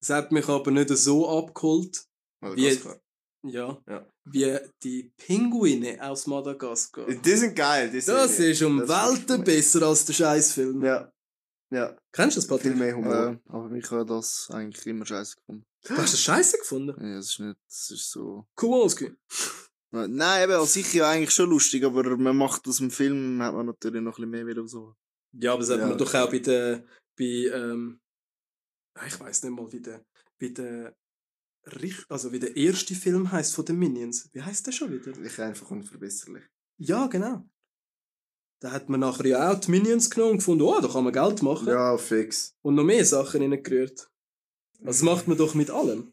[0.00, 2.04] Es hat mich aber nicht so abgeholt,
[2.40, 3.00] Madagaskar.
[3.44, 4.06] ja, Ja.
[4.24, 7.06] wie die Pinguine aus Madagaskar.
[7.06, 8.50] Die sind geil, die Das Serie.
[8.52, 10.82] ist um Das Welten besser als der Scheißfilm.
[10.84, 11.12] Ja.
[11.70, 12.76] Ja, Kennst du das, viel Patrick?
[12.76, 13.14] mehr Humor.
[13.14, 15.64] Äh, aber mich hat das eigentlich immer scheiße gefunden.
[15.84, 16.94] Du hast das Scheiße gefunden?
[17.00, 18.44] Ja, es ist nicht, es ist so...
[18.56, 19.12] Kowalski.
[19.94, 23.54] Nein, eben, als ich ja eigentlich schon lustig, aber man macht aus dem Film, hat
[23.54, 24.94] man natürlich noch ein bisschen mehr wieder so.
[25.32, 25.86] Ja, aber das hat Ja.
[25.86, 26.84] man doch auch bei der,
[27.18, 28.00] bei, ähm,
[29.06, 30.02] ich weiß nicht mal, wie der,
[30.40, 30.96] bei der,
[32.08, 34.28] also wie der erste Film heißt von den Minions.
[34.32, 35.16] Wie heißt der schon wieder?
[35.20, 36.44] Ich einfach unverbesserlich.
[36.78, 37.44] Ja, genau.
[38.60, 41.12] Da hat man nachher ja auch die Minions genommen und gefunden, oh, da kann man
[41.12, 41.68] Geld machen.
[41.68, 42.54] Ja, fix.
[42.62, 44.08] Und noch mehr Sachen reingerührt.
[44.80, 46.11] Also das macht man doch mit allem.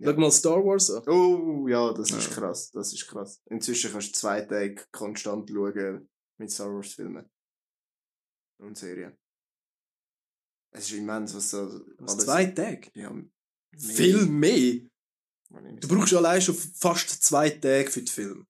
[0.00, 0.12] Ja.
[0.12, 1.06] Schau mal Star Wars an.
[1.08, 2.34] Oh, ja, das ist Ja.
[2.34, 2.70] krass.
[2.72, 3.42] Das ist krass.
[3.50, 6.08] Inzwischen kannst du zwei Tage konstant schauen
[6.38, 7.28] mit Star Wars Filmen.
[8.58, 9.16] Und Serien.
[10.72, 11.68] Es ist immens, was so
[11.98, 12.90] Was, zwei Tage?
[12.94, 13.24] Ja, mehr.
[13.76, 14.80] Viel mehr.
[15.80, 18.46] Du brauchst allein schon fast zwei Tage für den Film.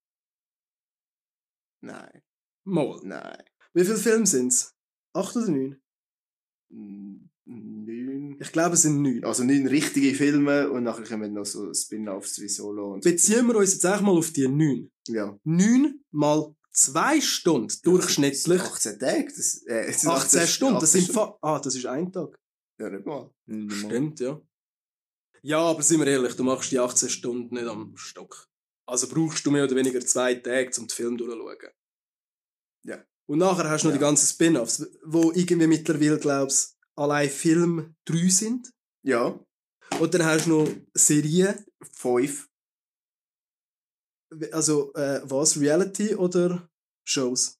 [1.82, 2.22] Nein,
[2.64, 3.00] Mal.
[3.04, 3.42] nein.
[3.72, 4.76] Wie viele Filme sind es?
[5.14, 7.29] Acht oder neun?
[7.50, 8.36] Neun.
[8.40, 9.24] Ich glaube, es sind neun.
[9.24, 13.10] Also neun richtige Filme und nachher kommen noch so Spin-offs wie Solo und so.
[13.10, 14.90] Beziehen wir uns jetzt auch mal auf die neun.
[15.08, 15.36] Ja.
[15.44, 18.60] Neun mal zwei Stunden durchschnittlich.
[18.60, 19.24] 18 Tage.
[19.24, 20.80] Das, äh, das sind 18 Stunden.
[20.80, 21.32] Das sind Stunden.
[21.42, 22.38] Ah, das ist ein Tag.
[22.78, 23.30] Ja, nicht mal.
[23.46, 23.90] Nicht mal.
[23.90, 24.40] Stimmt, ja.
[25.42, 28.46] Ja, aber sind wir ehrlich, du machst die 18 Stunden nicht am Stock.
[28.86, 31.70] Also brauchst du mehr oder weniger zwei Tage, um den Film durchzuschauen.
[32.84, 33.04] Ja.
[33.26, 33.98] Und nachher hast du noch Ja.
[33.98, 38.70] die ganzen Spin-offs, wo irgendwie mittlerweile, glaubst allein Film drei sind.
[39.02, 39.38] Ja.
[39.98, 42.48] Und dann hast du noch Serien, Fünf.
[44.52, 46.68] also äh, was, Reality oder
[47.04, 47.58] Shows?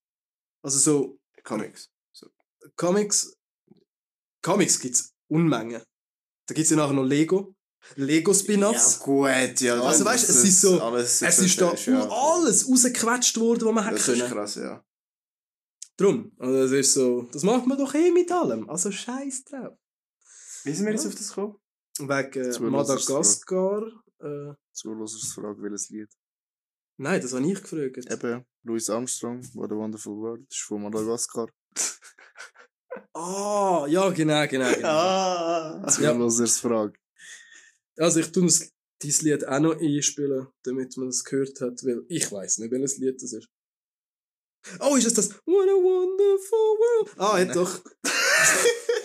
[0.63, 1.91] Also so Comics.
[2.13, 2.29] So.
[2.77, 3.35] Comics,
[4.43, 5.83] Comics gibt's Unmengen.
[6.47, 7.55] Da gibt's ja nachher noch Lego,
[7.97, 8.99] Lego Spin-offs.
[8.99, 9.81] Ja, gut, ja.
[9.83, 12.09] Also, weißt, das es ist so- alles es ist da ja.
[12.11, 14.33] alles rausgequetscht worden, was man hätte Das ist können.
[14.33, 14.85] krass, ja.
[16.01, 18.71] Drum, also das ist so, das macht man doch eh mit allem.
[18.71, 19.77] Also scheiß drauf.
[20.65, 21.11] Wie sind wir jetzt Ja.
[21.11, 21.57] auf das gekommen?
[21.99, 23.83] Wegen äh, Madagaskar.
[24.21, 26.09] Äh, Zuhörersfrage, welches Lied?
[26.97, 28.11] nein, das habe ich gefragt.
[28.11, 31.49] Eben, Louis Armstrong, What a Wonderful World, ist von Madagaskar.
[33.15, 34.73] Ah, ja, genau, genau.
[34.75, 34.89] genau.
[34.89, 35.87] Ah!
[35.87, 36.99] Zuhörersfrage.
[37.99, 38.71] Also ich tue das,
[39.03, 42.97] dieses Lied auch noch einspielen, damit man es gehört hat, weil ich weiß nicht, welches
[42.99, 43.49] Lied das ist.
[44.81, 45.31] Oh, ist es das?
[45.47, 47.11] What a wonderful world.
[47.19, 47.81] Ah, ja, doch.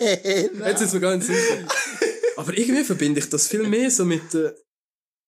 [0.00, 1.66] Jetzt ist mir gar nicht sicher.
[2.36, 4.54] Aber irgendwie verbinde ich das viel mehr so mit, äh,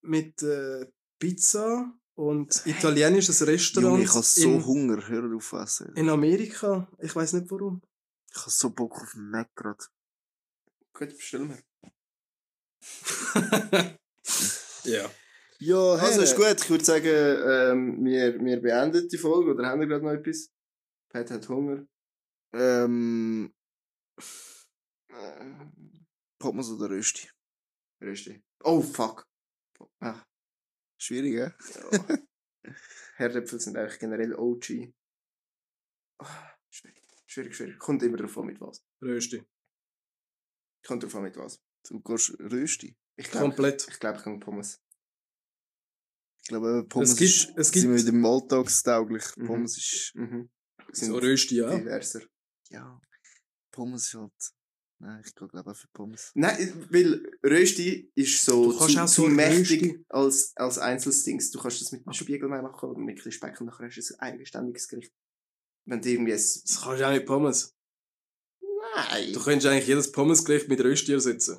[0.03, 0.87] mit äh,
[1.19, 5.95] Pizza und italienisches Restaurant Junge, ich habe so in, Hunger, hör auf essen.
[5.95, 6.89] in Amerika.
[6.99, 7.81] Ich weiß nicht warum.
[8.31, 9.89] Ich habe so Bock auf Mac grad.
[10.93, 11.63] Gut, bestellen wir.
[14.85, 15.11] ja.
[15.61, 19.53] Ja, Also ist gut, ich würde sagen, ähm, wir, wir beenden die Folge.
[19.55, 20.51] Oder haben wir gerade noch etwas?
[21.11, 21.87] Pat hat Hunger.
[22.53, 23.53] Ähm,
[25.11, 25.67] Äh,
[26.39, 27.29] Pommes oder Rösti?
[28.01, 28.43] Rösti.
[28.63, 29.27] Oh, fuck.
[30.01, 30.23] Ah,
[31.01, 31.53] Schwierig, hä?
[31.93, 32.19] ja.
[33.17, 34.93] Herdäpfel sind eigentlich generell OG.
[36.21, 37.79] Ah, schwierig, schwierig, schwierig.
[37.79, 38.85] Kommt immer davon mit was.
[39.03, 39.45] Rösti.
[40.87, 41.61] Kommt davon mit was.
[41.89, 42.97] Du gehst Rösti.
[43.17, 43.89] Ich glaube, Komplett.
[43.89, 44.81] ich, glaub, ich kann Pommes.
[46.49, 49.23] Ich glaube, Pommes Es gibt- ist, es sind gibt- wieder im alltagstauglich.
[49.37, 49.47] Mhm.
[49.47, 50.49] Pommes ist, Mhm.
[50.93, 51.77] Sind So Rösti, ja.
[51.77, 52.23] diverser.
[52.71, 52.99] ja,
[53.71, 54.33] Pommes ist halt,
[54.99, 56.31] nein, ich glaube auch für Pommes.
[56.35, 60.79] Nein, weil Rösti ist so Du kannst zu, auch zu so mächtig Rösti- als, als
[60.79, 61.51] Einzelstings.
[61.51, 64.15] Du kannst das mit einem Spiegel machen oder mit ein Speck und nachher hast du
[64.15, 65.13] ein eigenständiges Gericht.
[65.85, 66.39] Wenn du irgendwie ein...
[66.39, 67.75] Das kannst du auch mit Pommes.
[68.95, 69.35] Nein.
[69.35, 71.59] Du könntest eigentlich jedes Pommesgericht mit Rösti ersetzen.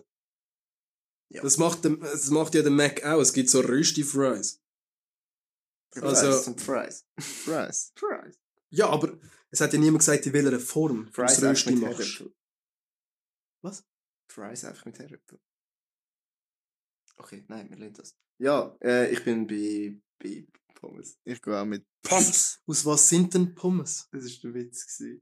[1.32, 1.44] Ja.
[1.44, 3.22] Das, macht das macht ja der Mac auch.
[3.22, 4.60] Es gibt so Rösti-Fries.
[5.92, 7.06] Fries also- Fries.
[7.20, 7.92] Fries.
[7.96, 8.40] Fries.
[8.72, 11.76] Ja, aber es hat ja niemand gesagt, in welcher Form du Fries das einfach Rösti
[11.76, 12.24] machst.
[13.62, 13.84] Was?
[14.28, 15.40] Fries einfach mit Herdöpfel.
[17.18, 18.16] Okay, nein, wir lernen das.
[18.38, 21.20] Ja, äh, ich bin bei, bei Pommes.
[21.26, 22.62] Ich gehe auch mit Pommes.
[22.68, 24.08] Aus was sind denn Pommes?
[24.12, 24.86] Das war der Witz.
[24.98, 25.22] gewesen.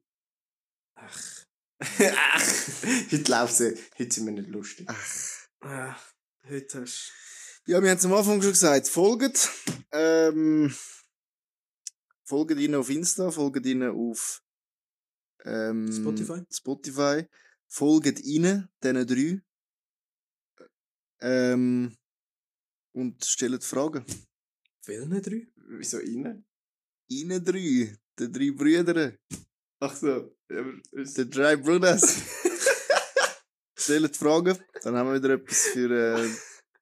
[0.96, 1.46] Ach.
[1.80, 2.42] Ach,
[3.12, 4.90] heute läuft sie, heute sind wir nicht lustig.
[5.64, 5.96] Ja,
[6.48, 7.14] heute hast
[7.70, 9.50] Ja, wir haben es am Anfang schon gesagt, folgt.
[9.92, 10.74] Ähm,
[12.24, 14.42] folgt ihnen auf Insta, folgt ihnen auf
[15.44, 16.46] ähm, Spotify?
[16.50, 17.26] Spotify.
[17.68, 19.42] Folgt ihnen, diesen drei.
[21.20, 21.98] Ähm,
[22.94, 24.06] und stellt Fragen.
[24.86, 25.48] Welchen drei?
[25.68, 26.46] Wieso rein?
[27.10, 29.18] Ihnen drei, den drei Brüdern,
[29.82, 30.38] Ach so.
[30.50, 32.16] Den drei Brothers.
[33.78, 36.30] stellt Fragen, dann haben wir wieder etwas für äh,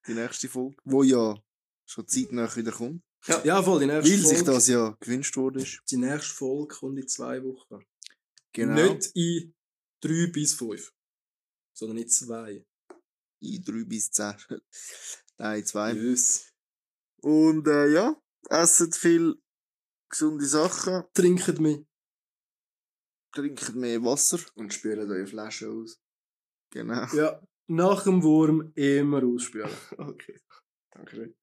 [0.07, 1.35] die nächste Folge, wo ja
[1.85, 3.03] schon zeitnah wieder kommt.
[3.43, 4.51] Ja, voll, die nächste Weil sich Folge.
[4.51, 5.81] das ja gewünscht worden ist.
[5.89, 7.83] Die nächste Folge kommt in zwei Wochen.
[8.53, 8.93] Genau.
[8.93, 9.53] Nicht in
[9.99, 10.93] drei bis fünf,
[11.73, 12.65] sondern in zwei.
[13.41, 14.35] in drei bis zehn.
[15.37, 15.93] Nein, zwei.
[15.93, 16.51] Yes.
[17.17, 18.15] Und äh, ja,
[18.49, 19.35] essen viel
[20.09, 21.83] gesunde Sachen, Trinket mich.
[23.33, 24.39] trinken mehr Wasser.
[24.53, 25.99] Und spülen eure Flasche aus.
[26.71, 27.05] Genau.
[27.13, 29.69] Ja, nach dem Wurm immer ausspülen.
[29.97, 30.39] Okay.
[30.91, 31.35] Danke schön.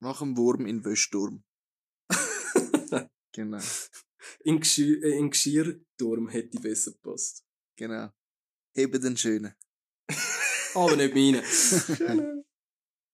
[0.00, 1.44] Nach dem Wurm in Wöschturm.
[3.32, 3.60] genau.
[4.40, 7.44] In, Geschirr, äh, in Geschirrturm hätte besser gepasst.
[7.76, 8.10] Genau.
[8.74, 9.54] Eben den schönen.
[10.74, 11.44] Aber nicht meine.
[11.44, 12.44] Schön.